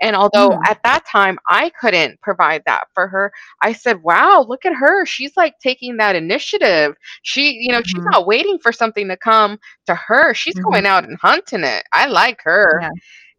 [0.02, 0.66] and although Mm.
[0.68, 3.32] at that time i couldn't provide that for her
[3.62, 8.04] i said wow look at her she's like taking that initiative she you know she's
[8.04, 8.12] Mhm.
[8.14, 10.72] not waiting for something to come to her she's Mhm.
[10.72, 12.90] going out and hunting it i like her Yeah.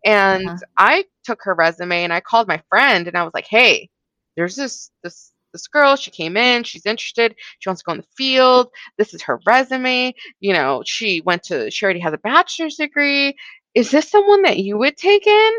[0.04, 0.58] and Uh-huh.
[0.78, 3.88] i took her resume and i called my friend and i was like hey
[4.36, 7.98] there's this this this girl she came in she's interested she wants to go in
[7.98, 8.68] the field
[8.98, 13.34] this is her resume you know she went to she already has a bachelor's degree
[13.74, 15.52] is this someone that you would take in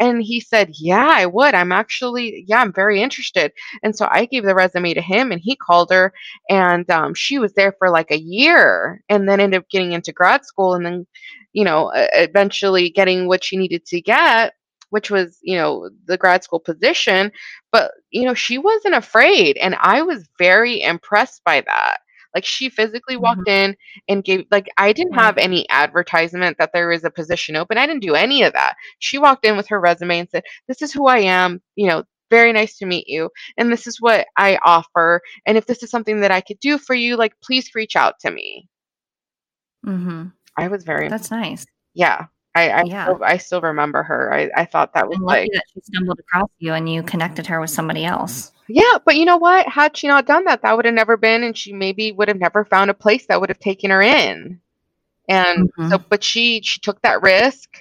[0.00, 1.54] And he said, Yeah, I would.
[1.54, 3.52] I'm actually, yeah, I'm very interested.
[3.82, 6.12] And so I gave the resume to him and he called her
[6.50, 10.12] and um, she was there for like a year and then ended up getting into
[10.12, 11.06] grad school and then,
[11.52, 14.54] you know, eventually getting what she needed to get
[14.94, 17.32] which was, you know, the grad school position.
[17.72, 19.56] But, you know, she wasn't afraid.
[19.56, 21.96] And I was very impressed by that.
[22.32, 23.70] Like she physically walked mm-hmm.
[23.70, 23.76] in
[24.08, 27.76] and gave like I didn't have any advertisement that there was a position open.
[27.76, 28.74] I didn't do any of that.
[29.00, 32.04] She walked in with her resume and said, "This is who I am, you know,
[32.30, 35.90] very nice to meet you and this is what I offer and if this is
[35.90, 38.68] something that I could do for you, like please reach out to me."
[39.86, 40.32] Mhm.
[40.56, 41.66] I was very That's nice.
[41.94, 42.26] Yeah.
[42.54, 43.04] I I, yeah.
[43.04, 44.32] still, I still remember her.
[44.32, 47.60] I, I thought that was like that she stumbled across you and you connected her
[47.60, 48.52] with somebody else.
[48.68, 49.68] Yeah, but you know what?
[49.68, 52.38] Had she not done that, that would have never been, and she maybe would have
[52.38, 54.60] never found a place that would have taken her in.
[55.28, 55.90] And mm-hmm.
[55.90, 57.78] so, but she she took that risk,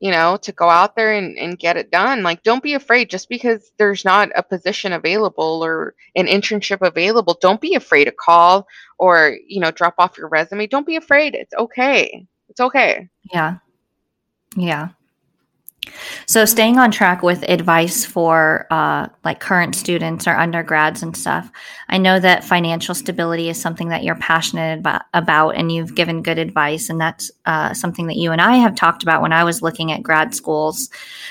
[0.00, 2.22] you know, to go out there and, and get it done.
[2.22, 7.38] Like, don't be afraid just because there's not a position available or an internship available.
[7.40, 8.66] Don't be afraid to call
[8.98, 10.66] or you know drop off your resume.
[10.66, 11.34] Don't be afraid.
[11.34, 12.26] It's okay.
[12.48, 13.08] It's okay.
[13.32, 13.56] Yeah.
[14.56, 14.88] Yeah.
[16.26, 21.50] So, staying on track with advice for uh, like current students or undergrads and stuff,
[21.88, 26.38] I know that financial stability is something that you're passionate about, and you've given good
[26.38, 26.88] advice.
[26.88, 29.92] And that's uh, something that you and I have talked about when I was looking
[29.92, 30.88] at grad schools.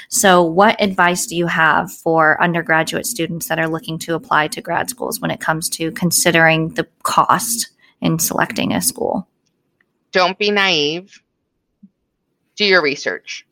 [0.09, 4.61] So, what advice do you have for undergraduate students that are looking to apply to
[4.61, 7.69] grad schools when it comes to considering the cost
[8.01, 9.27] in selecting a school?
[10.11, 11.23] Don't be naive
[12.55, 13.45] do your research.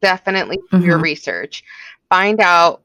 [0.00, 0.86] Definitely do mm-hmm.
[0.86, 1.64] your research.
[2.08, 2.82] Find out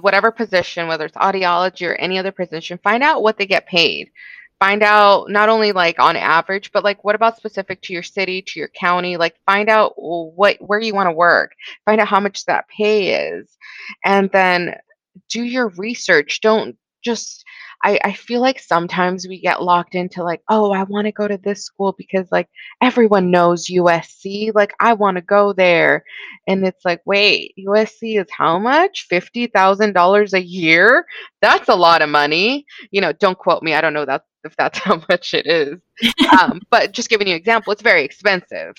[0.00, 4.10] whatever position, whether it's audiology or any other position, find out what they get paid.
[4.58, 8.40] Find out not only like on average, but like what about specific to your city,
[8.40, 9.18] to your county?
[9.18, 11.52] Like find out what where you want to work.
[11.84, 13.48] Find out how much that pay is,
[14.04, 14.74] and then
[15.28, 16.40] do your research.
[16.40, 17.44] Don't just
[17.84, 21.28] I, I feel like sometimes we get locked into like, oh, I want to go
[21.28, 22.48] to this school because like
[22.80, 24.52] everyone knows USC.
[24.54, 26.04] Like I want to go there.
[26.46, 29.06] And it's like, wait, USC is how much?
[29.10, 31.06] $50,000 a year?
[31.40, 32.66] That's a lot of money.
[32.90, 33.74] You know, don't quote me.
[33.74, 35.78] I don't know that if that's how much it is.
[36.40, 38.74] um, but just giving you an example, it's very expensive.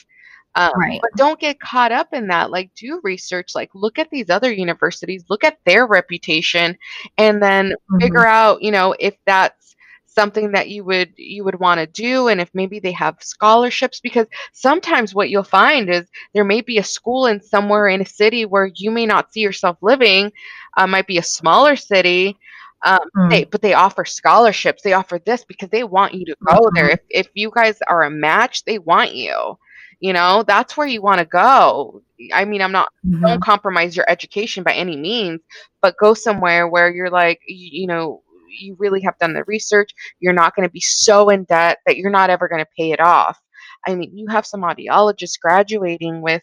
[0.57, 0.99] Um, right.
[0.99, 2.49] But don't get caught up in that.
[2.49, 3.53] Like, do research.
[3.53, 6.75] Like, look at these other universities, look at their reputation,
[7.17, 7.99] and then mm-hmm.
[7.99, 9.75] figure out, you know, if that's
[10.07, 13.99] something that you would you would want to do and if maybe they have scholarships
[13.99, 18.05] because sometimes what you'll find is there may be a school in somewhere in a
[18.05, 20.31] city where you may not see yourself living
[20.77, 22.35] uh, might be a smaller city
[22.83, 23.29] um, mm.
[23.29, 26.75] they, but they offer scholarships they offer this because they want you to go mm-hmm.
[26.75, 29.55] there if, if you guys are a match they want you
[29.99, 32.01] you know that's where you want to go.
[32.33, 33.21] I mean i'm not mm-hmm.
[33.21, 35.41] don't compromise your education by any means
[35.81, 39.91] but go somewhere where you're like you, you know you really have done the research
[40.19, 42.91] you're not going to be so in debt that you're not ever going to pay
[42.91, 43.39] it off.
[43.85, 46.41] I mean you have some audiologists graduating with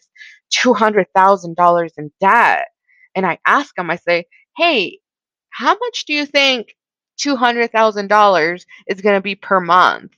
[0.53, 2.67] $200000 in debt
[3.15, 4.25] and i ask them i say
[4.55, 4.99] hey
[5.49, 6.75] how much do you think
[7.19, 10.11] $200000 is going to be per month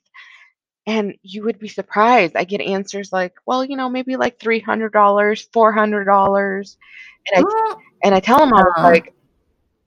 [0.87, 2.37] and you would be surprised.
[2.37, 6.77] I get answers like, well, you know, maybe like $300, $400.
[7.33, 9.13] And I, and I tell them, I was like,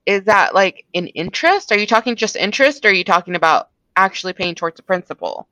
[0.05, 1.71] is that like an interest?
[1.71, 5.47] Are you talking just interest or are you talking about actually paying towards the principal?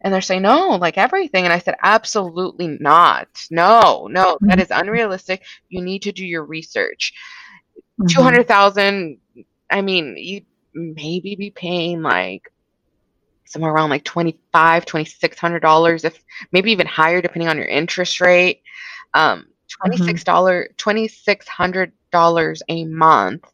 [0.00, 1.42] And they're saying, no, like everything.
[1.44, 3.28] And I said, absolutely not.
[3.50, 4.80] No, no, that mm-hmm.
[4.80, 5.42] unrealistic.
[5.70, 7.14] You need to do your research.
[8.00, 8.14] Mm-hmm.
[8.14, 9.18] 200,000,
[9.70, 10.42] I mean, you
[10.72, 12.52] maybe be paying like
[13.44, 16.22] somewhere around like 25 2600 dollars if
[16.52, 18.62] maybe even higher depending on your interest rate
[19.14, 19.46] um,
[19.86, 21.80] $26 mm-hmm.
[22.10, 23.44] $2600 a month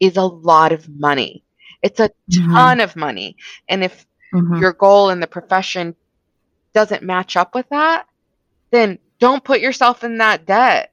[0.00, 1.44] is a lot of money
[1.82, 2.52] it's a mm-hmm.
[2.52, 3.36] ton of money
[3.68, 4.56] and if mm-hmm.
[4.56, 5.94] your goal in the profession
[6.74, 8.06] doesn't match up with that
[8.70, 10.92] then don't put yourself in that debt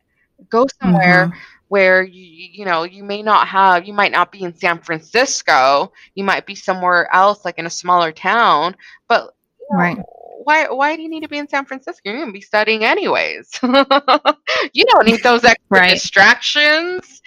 [0.49, 4.41] go somewhere mm-hmm where you you know you may not have you might not be
[4.43, 8.75] in San Francisco you might be somewhere else like in a smaller town
[9.07, 9.97] but you know, right
[10.43, 12.09] why why do you need to be in San Francisco?
[12.09, 13.49] You're gonna be studying anyways.
[13.63, 15.91] you don't need those extra right.
[15.91, 17.21] distractions.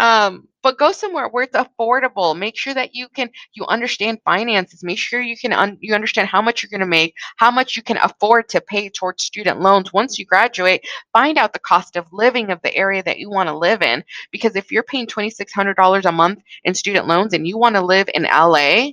[0.00, 2.36] Um, but go somewhere where it's affordable.
[2.36, 4.82] Make sure that you can you understand finances.
[4.82, 7.76] Make sure you can un, you understand how much you're going to make, how much
[7.76, 10.86] you can afford to pay towards student loans once you graduate.
[11.12, 14.02] Find out the cost of living of the area that you want to live in
[14.32, 18.08] because if you're paying $2600 a month in student loans and you want to live
[18.14, 18.92] in LA,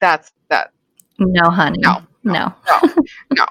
[0.00, 0.72] that's that
[1.26, 1.78] no, honey.
[1.80, 2.54] No, No.
[2.84, 2.94] no,
[3.34, 3.46] no,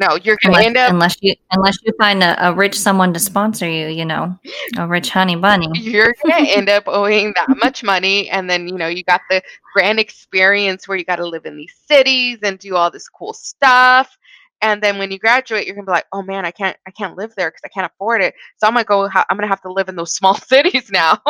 [0.00, 0.16] no.
[0.16, 3.20] You're gonna unless, end up unless you unless you find a, a rich someone to
[3.20, 4.36] sponsor you, you know,
[4.76, 5.68] a rich honey bunny.
[5.74, 9.40] you're gonna end up owing that much money and then you know you got the
[9.72, 13.32] grand experience where you got to live in these cities and do all this cool
[13.32, 14.16] stuff
[14.62, 17.16] and then when you graduate you're gonna be like oh man i can't i can't
[17.16, 18.34] live there because i can't afford it.
[18.56, 21.20] So i'm gonna go ha- i'm gonna have to live in those small cities now.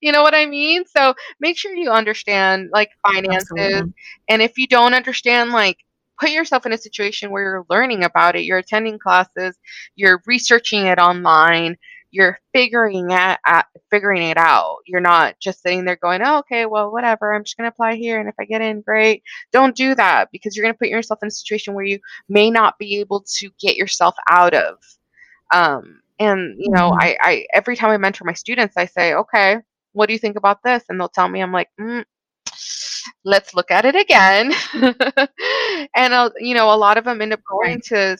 [0.00, 0.84] You know what i mean?
[0.86, 3.50] So make sure you understand like finances.
[3.58, 3.92] Absolutely.
[4.28, 5.78] and if you don't understand like
[6.20, 9.58] put yourself in a situation where you're learning about it you're attending classes
[9.96, 11.76] you're researching it online
[12.16, 14.78] you're figuring it out, figuring it out.
[14.86, 17.34] You're not just sitting there going, "Oh, okay, well, whatever.
[17.34, 19.22] I'm just going to apply here, and if I get in, great."
[19.52, 22.50] Don't do that because you're going to put yourself in a situation where you may
[22.50, 24.78] not be able to get yourself out of.
[25.54, 26.98] Um, and you know, Mhm.
[27.00, 29.58] I, I every time I mentor my students, I say, "Okay,
[29.92, 32.04] what do you think about this?" And they'll tell me, I'm like, mm,
[33.24, 34.52] "Let's look at it again."
[35.94, 38.16] and uh, you know, a lot of them end up going to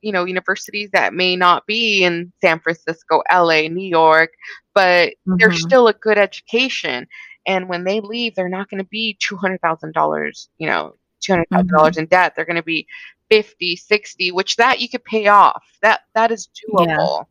[0.00, 4.30] you know universities that may not be in San Francisco, LA, New York,
[4.74, 5.58] but they're Mhm.
[5.58, 7.06] still a good education.
[7.46, 10.94] And when they leave, they're not going to be two hundred thousand dollars, you know,
[11.20, 12.34] two hundred thousand dollars in debt.
[12.36, 12.86] They're going to be
[13.30, 15.64] 50, 60, which that you could pay off.
[15.82, 16.48] That that is
[16.78, 16.96] Yeah.
[16.96, 17.26] doable.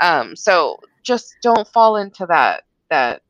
[0.00, 3.22] Um, so just don't fall into that that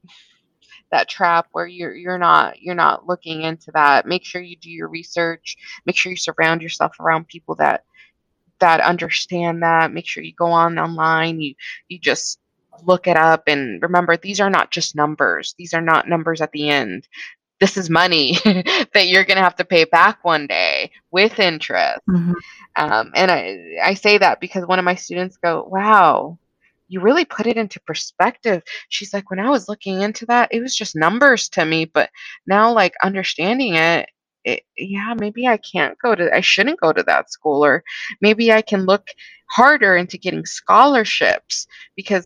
[0.90, 4.06] that trap where you're you're not you're not looking into that.
[4.06, 5.56] Make sure you do your research.
[5.86, 7.84] Make sure you surround yourself around people that
[8.60, 9.92] that understand that.
[9.92, 11.40] Make sure you go on online.
[11.40, 11.54] You
[11.88, 12.38] you just
[12.82, 15.54] look it up and remember these are not just numbers.
[15.58, 17.08] These are not numbers at the end.
[17.60, 22.00] This is money that you're going to have to pay back one day with interest.
[22.08, 22.34] Mhm.
[22.76, 26.36] Um, and I, I say that because one of my students go, wow,
[26.88, 28.62] you really put it into perspective.
[28.88, 32.10] She's like, when I was looking into that, it was just numbers to me, but
[32.46, 34.08] now like understanding it,
[34.44, 37.84] it yeah, maybe I can't go to, I shouldn't go to that school, or
[38.20, 39.08] maybe I can look
[39.50, 41.66] harder into getting scholarships
[41.96, 42.24] because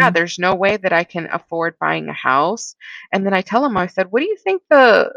[0.00, 0.10] yeah, Mhm.
[0.10, 2.76] there's no way that I can afford buying a house.
[3.12, 5.12] And then I tell him, I said, what do you think the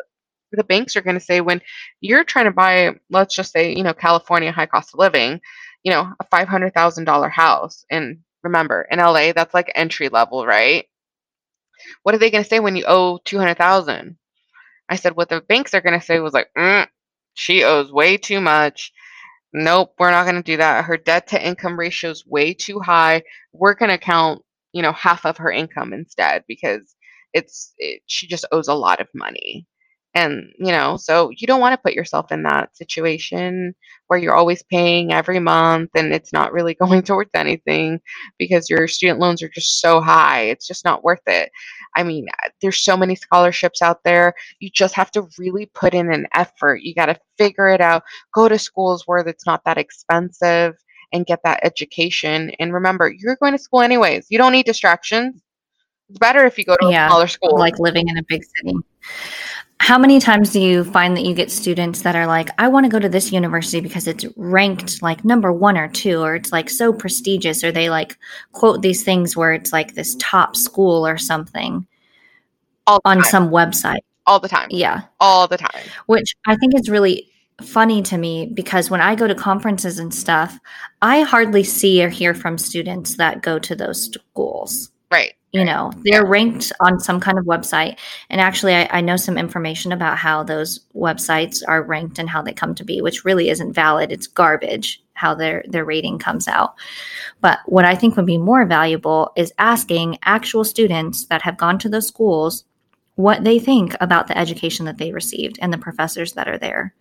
[0.54, 1.62] the banks are going to say when
[2.02, 5.42] you're trying to buy, let's just say, you know, California high cost of living,
[5.84, 7.86] you know, a five hundred thousand dollar house.
[7.90, 10.86] And remember, in LA, that's like entry level, right?
[12.04, 14.18] What are they going to say when you owe two hundred thousand?
[14.92, 16.88] I said, what the banks are going to say was like, mm,
[17.36, 18.92] she owes way too much.
[19.54, 20.86] Nope, we're not going to do that.
[20.86, 23.24] Her debt to income ratio is way too high.
[23.54, 24.44] We're going to count,
[24.74, 26.96] you know, half of her income instead because
[27.34, 29.68] it's it, she just owes a lot of money.
[30.14, 33.74] And, you know, so you don't want to put yourself in that situation
[34.08, 38.02] where you're always paying every month and it's not really going towards anything
[38.38, 40.44] because your student loans are just so high.
[40.44, 41.50] It's just not worth it.
[41.96, 44.34] I mean, uh, there's so many scholarships out there.
[44.60, 46.82] You just have to really put in an effort.
[46.82, 48.04] You got to figure it out.
[48.34, 50.76] Go to schools where it's not that expensive
[51.14, 52.52] and get that education.
[52.60, 54.28] And remember, you're going to school anyways.
[54.30, 55.42] You don't need distractions.
[56.10, 57.58] It's better if you go to Yeah, a smaller school.
[57.58, 58.78] like living in a big city.
[59.82, 62.86] How many times do you find that you get students that are like, I want
[62.86, 66.52] to go to this university because it's ranked like number one or two, or it's
[66.52, 68.16] like so prestigious, or they like
[68.52, 71.88] quote these things where it's like this top school or something
[72.86, 73.26] all on time.
[73.26, 74.02] some website?
[74.28, 74.68] all the time.
[74.72, 75.02] Yeah.
[75.20, 75.84] All the time.
[76.06, 77.28] which I think is really
[77.62, 80.58] funny to me because when I go to conferences and stuff,
[81.02, 84.92] I hardly see or hear from students that go to those schools.
[85.12, 85.34] Right.
[85.52, 86.02] You know, mm-hmm.
[86.04, 88.00] they're ranked on some kind of website.
[88.30, 92.42] And actually, I, I know some information about how those websites are ranked and how
[92.42, 94.12] they come to be, which really isn't valid.
[94.12, 96.76] It's garbage how their, their rating comes out.
[97.42, 101.78] But what I think would be more valuable is asking actual students that have gone
[101.80, 102.64] to those schools
[103.16, 106.96] what they think about the education that they received and the professors that are there.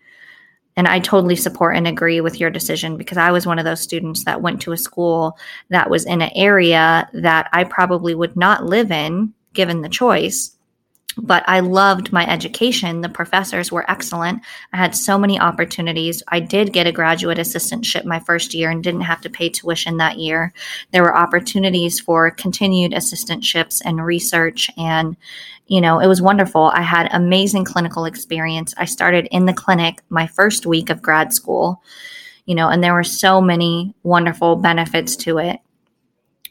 [0.81, 3.83] And I totally support and agree with your decision because I was one of those
[3.83, 5.37] students that went to a school
[5.69, 10.57] that was in an area that I probably would not live in given the choice.
[11.17, 13.01] But I loved my education.
[13.01, 14.43] The professors were excellent.
[14.73, 16.23] I had so many opportunities.
[16.29, 19.97] I did get a graduate assistantship my first year and didn't have to pay tuition
[19.97, 20.53] that year.
[20.93, 25.17] There were opportunities for continued assistantships and research and
[25.71, 26.73] you know, it was wonderful.
[26.75, 28.75] I had amazing clinical experience.
[28.77, 31.81] I started in the clinic my first week of grad school,
[32.45, 35.61] you know, and there were so many wonderful benefits to it.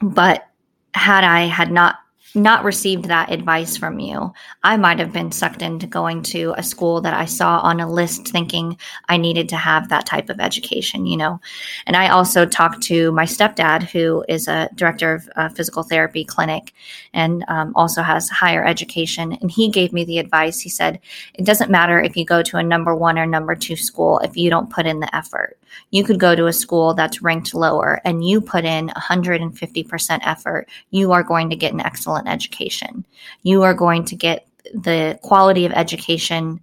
[0.02, 0.48] But
[0.94, 1.96] had I had not
[2.36, 4.32] not received that advice from you,
[4.64, 7.92] I might have been sucked into going to a school that I saw on a
[7.92, 8.78] list thinking
[9.08, 11.40] I needed to have that type of education, you know.
[11.88, 16.24] And I also talked to my stepdad, who is a director of a physical therapy
[16.24, 16.74] clinic
[17.14, 19.34] and um, also has higher education.
[19.42, 20.60] And he gave me the advice.
[20.60, 21.00] He said,
[21.34, 24.38] It doesn't matter if you go to a number one or number two school if
[24.38, 25.58] you don't put in the effort.
[25.92, 30.68] You could go to a school that's ranked lower and you put in 150% effort.
[30.92, 33.06] You are going to get an excellent education.
[33.44, 36.60] You are going to get the quality of education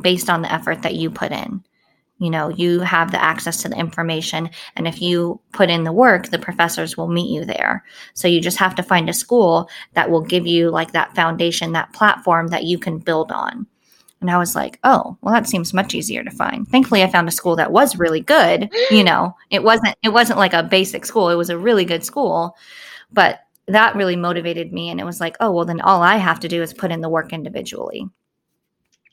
[0.00, 1.64] based on the effort that you put in.
[2.18, 4.50] You know, you have the access to the information.
[4.76, 7.82] And if you put in the work, the professors will meet you there.
[8.12, 11.72] So you just have to find a school that will give you like that foundation,
[11.72, 13.66] that platform that you can build on.
[14.20, 16.68] And I was like, oh, well, that seems much easier to find.
[16.68, 18.70] Thankfully, I found a school that was really good.
[18.90, 21.30] You know, it wasn't it wasn't like a basic school.
[21.30, 22.56] It was a really good school.
[23.12, 24.90] But that really motivated me.
[24.90, 27.00] And it was like, oh, well, then all I have to do is put in
[27.00, 28.08] the work individually.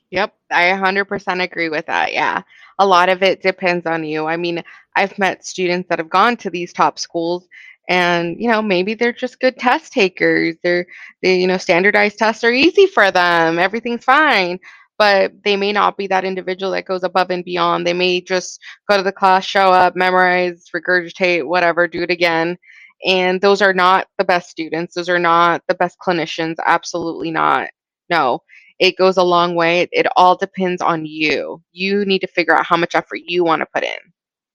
[0.10, 2.14] Yep, I 100% agree with that.
[2.14, 2.42] Yeah.
[2.80, 4.26] A lot of it depends on you.
[4.26, 4.64] I mean,
[4.96, 7.48] I've met students that have gone to these top schools
[7.90, 10.56] and, you know, maybe they're just good test takers.
[10.64, 10.88] They're,
[11.22, 13.60] they, you know, standardized tests are easy for them.
[13.60, 14.60] Everything's fine.
[14.98, 17.86] But they may not be that individual that goes above and beyond.
[17.86, 18.60] They may just
[18.90, 22.58] go to the class, show up, memorize, regurgitate, whatever, do it again.
[23.06, 24.96] And those are not the best students.
[24.96, 26.56] Those are not the best clinicians.
[26.66, 27.70] Absolutely not.
[28.10, 28.42] No,
[28.80, 29.88] it goes a long way.
[29.92, 31.62] It, all depends on you.
[31.72, 33.98] You need to figure out how much effort you want to put in.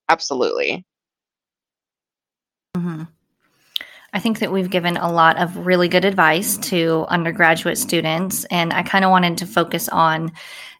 [0.08, 0.84] Absolutely.
[2.76, 3.02] Mm-hmm.
[4.12, 8.72] I think that we've given a lot of really good advice to undergraduate students, and
[8.72, 10.32] I kind of wanted to focus on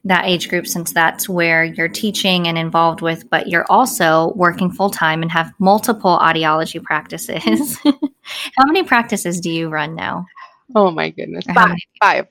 [0.04, 4.70] that age group since that's where you're teaching and involved with, but you're also working
[4.70, 7.78] full time and have multiple audiology practices.
[7.84, 10.26] How many practices do you run now?
[10.74, 11.44] Oh my goodness.
[11.54, 11.76] Five.
[12.00, 12.26] Five.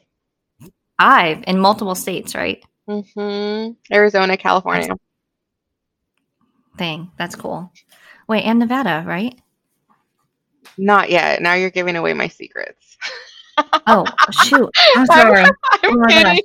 [0.99, 2.63] Five in multiple states, right?
[2.87, 3.71] Mm-hmm.
[3.93, 4.95] Arizona, California.
[6.77, 7.71] Dang, that's cool.
[8.27, 9.39] Wait, and Nevada, right?
[10.77, 11.41] Not yet.
[11.41, 12.97] Now you're giving away my secrets.
[13.87, 14.05] oh,
[14.43, 14.69] shoot.
[14.95, 15.43] I'm sorry.
[15.43, 15.53] I'm,
[15.83, 16.43] I'm oh kidding.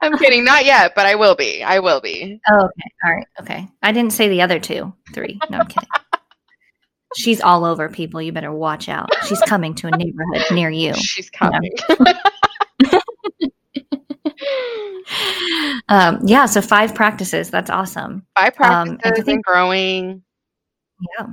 [0.00, 0.44] I'm kidding.
[0.44, 1.62] Not yet, but I will be.
[1.62, 2.40] I will be.
[2.50, 2.90] Oh, okay.
[3.04, 3.26] All right.
[3.40, 3.68] Okay.
[3.82, 5.40] I didn't say the other two, three.
[5.50, 5.88] No, I'm kidding.
[7.16, 8.22] She's all over people.
[8.22, 9.10] You better watch out.
[9.26, 10.94] She's coming to a neighborhood near you.
[10.96, 11.72] She's coming.
[15.88, 16.46] um, yeah.
[16.46, 17.50] So five practices.
[17.50, 18.26] That's awesome.
[18.34, 20.22] Five um, practices um, think, and growing.
[21.18, 21.26] Yeah.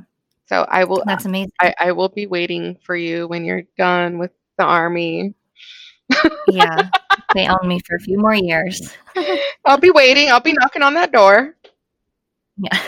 [0.50, 1.04] So I will.
[1.06, 1.52] That's amazing.
[1.62, 5.36] I, I will be waiting for you when you're done with the army.
[6.48, 6.90] yeah,
[7.36, 8.92] they own me for a few more years.
[9.66, 10.30] I'll be waiting.
[10.32, 11.56] I'll be knocking on that door.
[12.58, 12.80] Yeah.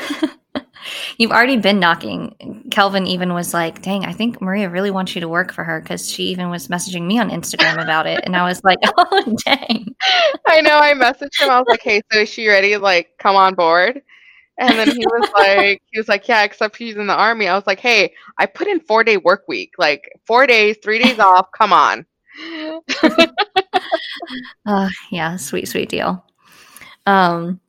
[1.20, 2.68] You've already been knocking.
[2.72, 5.80] Kelvin even was like, dang, I think Maria really wants you to work for her
[5.80, 8.22] because she even was messaging me on Instagram about it.
[8.24, 9.96] And I was like, oh, dang.
[10.48, 10.80] I know.
[10.80, 11.52] I messaged him.
[11.52, 14.02] I was like, hey, so is she ready like come on board?
[14.62, 17.48] And then he was like, he was like, yeah, except he's in the army.
[17.48, 21.00] I was like, hey, I put in four day work week, like four days, three
[21.00, 21.48] days off.
[21.58, 22.06] Come on.
[24.66, 26.24] uh, yeah, sweet, sweet deal.
[27.08, 27.60] Um,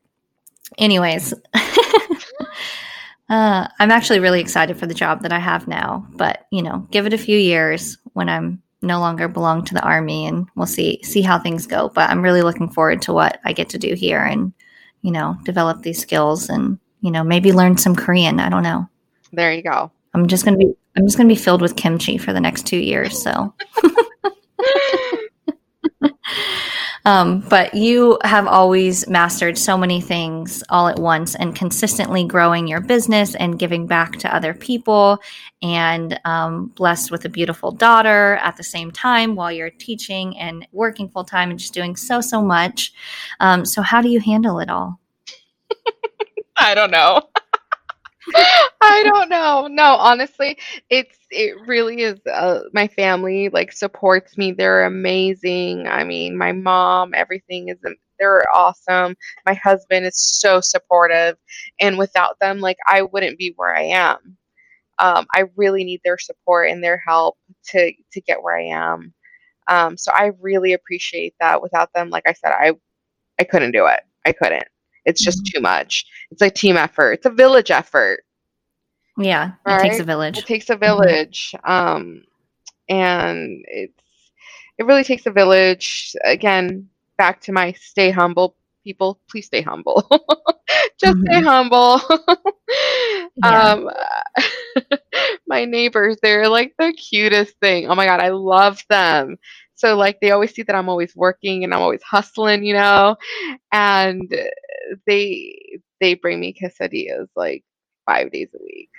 [0.77, 6.07] anyways, uh, I'm actually really excited for the job that I have now.
[6.11, 9.83] But you know, give it a few years when I'm no longer belong to the
[9.83, 11.89] army, and we'll see see how things go.
[11.89, 14.53] But I'm really looking forward to what I get to do here, and
[15.03, 18.41] you know, develop these skills and, you know, maybe learn some Korean.
[18.41, 18.89] I don't know.
[19.33, 19.91] There you go.
[20.15, 22.41] I'm just going to be I'm just going to be filled with kimchi for the
[22.41, 23.55] next 2 years, so
[27.05, 32.69] Um, but you have always mastered so many things all at once and consistently growing
[32.69, 35.19] your business and giving back to other people
[35.63, 40.67] and um, blessed with a beautiful daughter at the same time while you're teaching and
[40.71, 42.93] working full time and just doing so, so much.
[43.41, 45.01] Um, so, how do you handle it all?
[46.57, 47.23] I don't know.
[48.81, 49.67] I don't know.
[49.69, 50.59] No, honestly,
[50.91, 52.21] it's it really is.
[52.27, 54.53] Uh, my family like supports me.
[54.53, 55.89] They're amazing.
[55.89, 57.79] I mean, my mom, everything is.
[58.19, 59.17] They're awesome.
[59.45, 61.37] My husband is so supportive,
[61.81, 64.37] and without them, like I wouldn't be where I am.
[64.99, 67.37] Um, I really need their support and their help
[67.69, 69.15] to to get where I am.
[69.69, 71.63] Um, so I really appreciate that.
[71.63, 72.73] Without them, like I said, I
[73.41, 74.01] I couldn't do it.
[74.27, 74.67] I couldn't.
[75.05, 75.59] It's just mm-hmm.
[75.59, 76.07] too much.
[76.31, 77.13] It's a team effort.
[77.13, 78.25] It's a village effort.
[79.19, 80.39] Yeah, it takes a village.
[80.39, 81.55] It takes a village.
[81.57, 81.71] Mm-hmm.
[81.71, 82.23] Um,
[82.89, 84.03] and it's
[84.79, 86.15] it really takes a village.
[86.25, 86.89] Again,
[87.19, 89.21] back to my stay humble people.
[89.31, 90.07] Please stay humble.
[90.99, 91.25] Just mm-hmm.
[91.27, 92.01] stay humble.
[93.43, 93.91] um,
[95.47, 97.89] my neighbors, they're like the cutest thing.
[97.89, 99.37] Oh my God, I love them.
[99.83, 103.17] So like they always see that I'm always working and I'm always hustling, you know,
[103.73, 104.33] and
[105.09, 107.65] they they bring me quesadillas like
[108.07, 108.91] five days a week.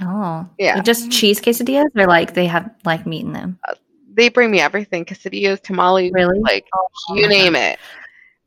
[0.00, 0.80] Oh, Yeah.
[0.82, 3.60] Just cheese quesadillas, or like they have like meat in them.
[3.68, 3.74] Uh,
[4.12, 6.40] they bring me everything: quesadillas, tamales, Really?
[6.40, 7.78] like Oh, you name it.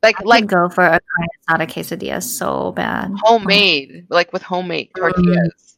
[0.02, 3.12] Like I like go for a carne asada quesadilla so bad.
[3.22, 5.38] homemade, like with homemade tortillas.
[5.38, 5.74] Mm.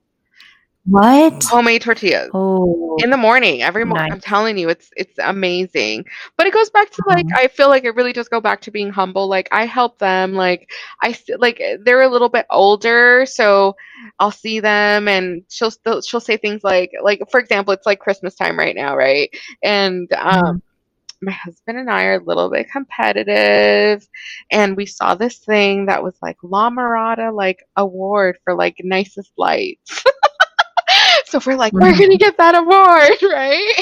[0.84, 1.44] What?
[1.44, 2.30] Homemade tortillas.
[2.34, 4.12] Oh, in the morning every morning Nice.
[4.12, 6.04] i'm telling you it's it's amazing
[6.36, 7.32] but it goes back to like Mhm.
[7.36, 10.34] i feel like it really does go back to being humble like i help them
[10.34, 10.70] like
[11.02, 13.74] i like they're a little bit older so
[14.20, 15.72] i'll see them and she'll
[16.02, 19.30] she'll say things like like for example it's like christmas time right now right
[19.62, 20.62] and um
[21.24, 24.04] my husband and I are a little bit competitive,
[24.50, 29.30] and we saw this thing that was like La Mirada like award for like nicest
[29.38, 30.02] lights.
[31.32, 31.98] so we're like, we're Mhm.
[31.98, 33.74] gonna get that award, right?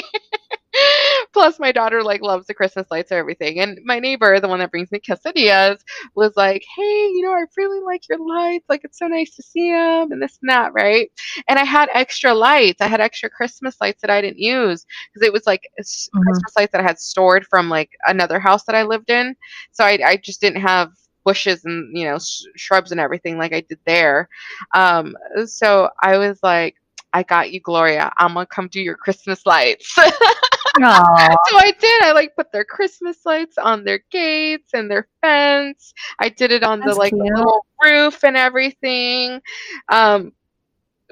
[1.33, 4.59] Plus, my daughter like loves the Christmas lights or everything, and my neighbor, the one
[4.59, 5.79] that brings me quesadillas,
[6.15, 8.65] was like, "Hey, you know, I really like your lights.
[8.69, 11.09] Like, it's so nice to see them, and this and that, right?"
[11.47, 12.81] And I had extra lights.
[12.81, 15.61] I had extra Christmas lights that I didn't use because it was like
[16.13, 16.41] Mhm.
[16.41, 19.35] Christmas lights that I had stored from like another house that I lived in.
[19.71, 20.91] So I, I just didn't have
[21.25, 24.29] bushes and you know sh- shrubs and everything like I did there.
[24.73, 25.15] Um,
[25.45, 26.75] so I was like,
[27.13, 28.11] I got you, Gloria.
[28.17, 29.95] I'm gonna come do your Christmas lights.
[31.49, 32.03] So I did.
[32.03, 35.93] I like put their Christmas lights on their gates and their fence.
[36.19, 37.23] I did it on the like cute.
[37.23, 39.41] little roof and everything.
[39.89, 40.31] Um,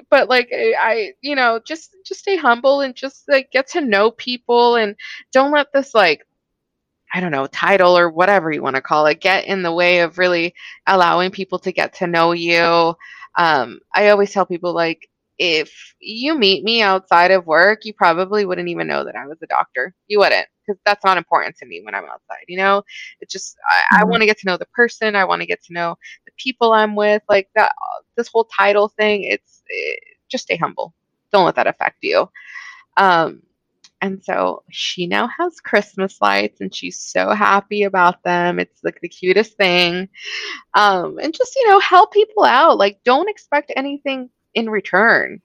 [0.08, 3.80] but like I, I, you know, just just stay humble and just like get to
[3.80, 4.96] know people and
[5.32, 6.26] don't let this like
[7.12, 10.00] I don't know title or whatever you want to call it get in the way
[10.00, 10.54] of really
[10.86, 12.94] allowing people to get to know you.
[13.36, 15.09] Um, I always tell people like
[15.40, 19.38] if you meet me outside of work, you probably wouldn't even know that I was
[19.42, 19.94] a doctor.
[20.08, 22.44] You wouldn't, because that's not important to me when I'm outside.
[22.48, 22.84] You know,
[23.20, 24.10] it's just I, I Mhm.
[24.10, 25.16] want to get to know the person.
[25.16, 25.96] I want to get to know
[26.26, 27.22] the people I'm with.
[27.28, 27.74] Like that,
[28.16, 29.24] this whole title thing.
[29.24, 30.00] It's it,
[30.30, 30.94] just stay humble.
[31.32, 32.28] Don't let that affect you.
[32.96, 33.42] Um,
[34.02, 38.58] and so she now has Christmas lights, and she's so happy about them.
[38.60, 40.08] It's like the cutest thing.
[40.74, 42.78] Um, and just you know, help people out.
[42.78, 45.40] Like, don't expect anything in return.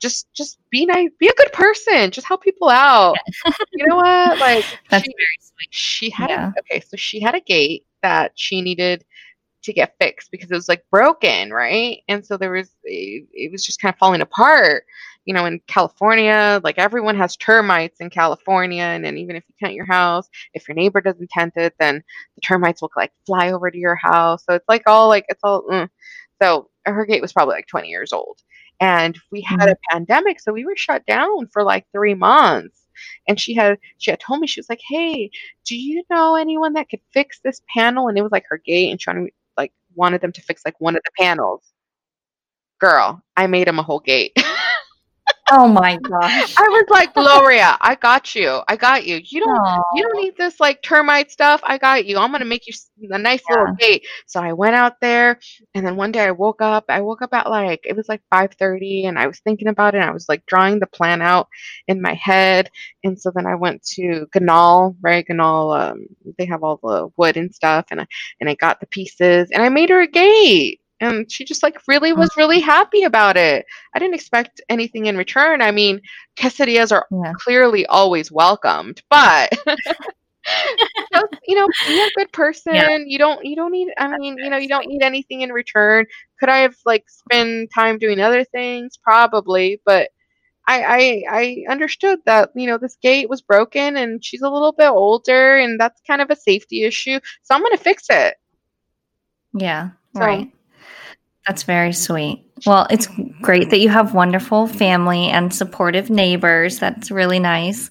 [0.00, 1.10] Just, just be nice.
[1.18, 2.10] Be a good person.
[2.10, 3.16] Just help people out.
[3.72, 4.38] you know what?
[4.38, 5.68] Like, That's she, very sweet.
[5.70, 6.52] she had Yeah.
[6.56, 9.04] a, okay, so she had a gate that she needed
[9.64, 12.02] to get fixed because it was like broken, right?
[12.08, 14.84] And so there was it, it was just kind of falling apart.
[15.24, 19.54] You know, in California, like everyone has termites in California, and then even if you
[19.60, 22.02] tent your house, if your neighbor doesn't tent it, then
[22.36, 24.44] the termites will like fly over to your house.
[24.48, 25.64] So it's like all like it's all.
[25.64, 25.90] Mm.
[26.40, 28.38] So her gate was probably like 20 years old,
[28.80, 29.70] and we had mm-hmm.
[29.70, 32.80] a pandemic, so we were shut down for like three months.
[33.28, 35.30] And she had she had told me she was like hey
[35.64, 38.08] do you know anyone that could fix this panel?
[38.08, 40.80] And it was like her gate and she wanted, like wanted them to fix like
[40.80, 41.62] one of the panels.
[42.80, 44.32] Girl i made him a whole gate
[45.50, 46.54] Oh my gosh.
[46.58, 49.82] i was like gloria i got you i got you you don't Aw.
[49.94, 51.60] you don't need this like termite stuff.
[51.64, 52.18] I got you.
[52.18, 52.74] I'm gonna make you
[53.10, 54.06] a nice little gate.
[54.26, 55.38] So I went out there,
[55.74, 56.84] and then one day I woke up.
[56.88, 59.98] I woke up at like it was like 5:30, and I was thinking about it.
[59.98, 61.48] And I was like drawing the plan out
[61.86, 62.70] in my head,
[63.04, 65.26] and so then I went to Ganahl, right?
[65.26, 66.06] Ganahl, um,
[66.38, 68.06] they have all the wood and stuff, and I
[68.40, 70.80] and I got the pieces, and I made her a gate.
[71.00, 72.16] And she just like really oh.
[72.16, 73.66] was really happy about it.
[73.94, 75.62] I didn't expect anything in return.
[75.62, 76.00] I mean,
[76.38, 77.32] quesadillas are Yeah.
[77.38, 79.52] clearly always welcomed, but
[81.12, 82.74] just, you know, be a good person.
[83.06, 86.06] You don't you don't need I mean, you know, you don't need anything in return.
[86.40, 88.96] Could I have like spend time doing other things?
[88.96, 90.10] Probably, but
[90.66, 94.72] I, I I understood that, you know, this gate was broken and she's a little
[94.72, 97.18] bit older and that's kind of a safety issue.
[97.42, 98.34] So I'm gonna fix it.
[99.54, 100.52] Yeah, So- right.
[101.48, 102.44] That's very sweet.
[102.66, 103.08] Well, it's
[103.40, 106.78] great that you have wonderful family and supportive neighbors.
[106.78, 107.90] That's really nice.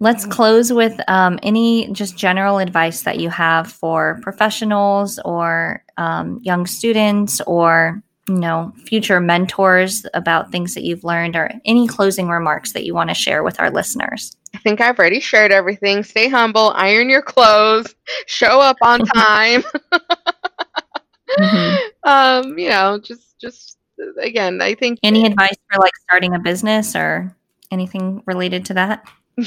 [0.00, 6.40] Let's close with um, any just general advice that you have for professionals or um,
[6.42, 12.28] young students or you know future mentors about things that you've learned or any closing
[12.28, 14.36] remarks that you want to share with our listeners.
[14.52, 16.02] I think I've already shared everything.
[16.02, 17.94] Stay humble, iron your clothes,
[18.26, 19.62] show up on time.
[21.30, 21.78] Mhm.
[22.04, 23.78] um, you know, just just
[24.20, 27.34] again, I think Any advice for like starting a business or
[27.70, 29.04] anything related to that?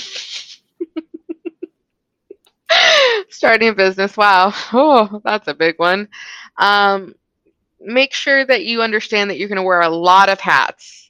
[3.30, 4.18] starting a business.
[4.18, 4.54] Wow.
[4.74, 6.08] Oh, that's a big one.
[6.58, 7.16] Um,
[7.80, 11.09] make sure that you understand that you're going to wear a lot of hats.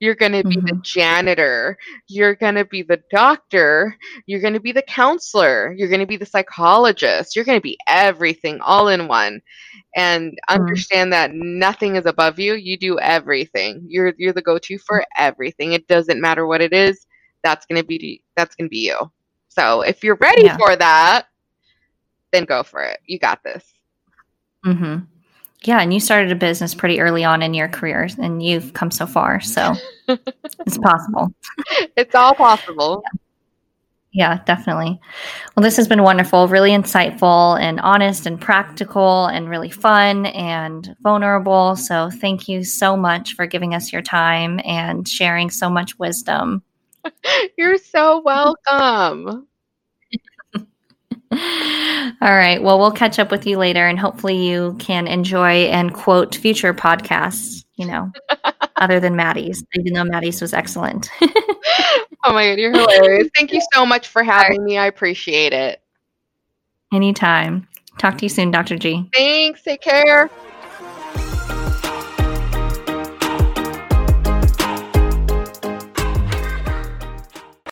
[0.00, 1.78] You're going to be the janitor.
[2.08, 3.96] You're going to be the doctor.
[4.26, 5.72] You're going to be the counselor.
[5.76, 7.36] You're going to be the psychologist.
[7.36, 9.40] You're going to be everything all in one.
[9.96, 12.54] And understand that nothing is above you.
[12.54, 13.84] You do everything.
[13.88, 15.72] You're you're the go-to for everything.
[15.72, 17.06] It doesn't matter what it is.
[17.44, 18.98] That's going to be that's going to be you.
[19.48, 20.58] So, if you're ready Yeah.
[20.58, 21.26] for that,
[22.32, 23.00] then go for it.
[23.06, 23.64] You got this.
[24.64, 24.96] hmm
[25.64, 28.90] Yeah, and you started a business pretty early on in your career, and you've come
[28.90, 29.40] so far.
[29.40, 29.74] So
[30.08, 31.34] it's possible.
[31.96, 33.02] It's all possible.
[34.12, 34.98] Yeah, definitely.
[35.54, 40.96] Well, this has been wonderful, really insightful and honest and practical and really fun and
[41.00, 41.76] vulnerable.
[41.76, 46.62] So, thank you so much for giving us your time and sharing so much wisdom.
[47.56, 49.46] You're so welcome.
[51.32, 52.62] All right.
[52.62, 56.74] Well, we'll catch up with you later and hopefully you can enjoy and quote future
[56.74, 58.10] podcasts, you know,
[58.76, 61.10] other than Maddie's, even though Maddie's was excellent.
[62.24, 63.28] Oh my god, you're hilarious.
[63.34, 64.78] Thank you so much for having me.
[64.78, 65.80] I appreciate it.
[66.92, 67.66] Anytime.
[67.98, 68.76] Talk to you soon, Dr.
[68.76, 69.08] G.
[69.14, 69.62] Thanks.
[69.62, 70.30] Take care.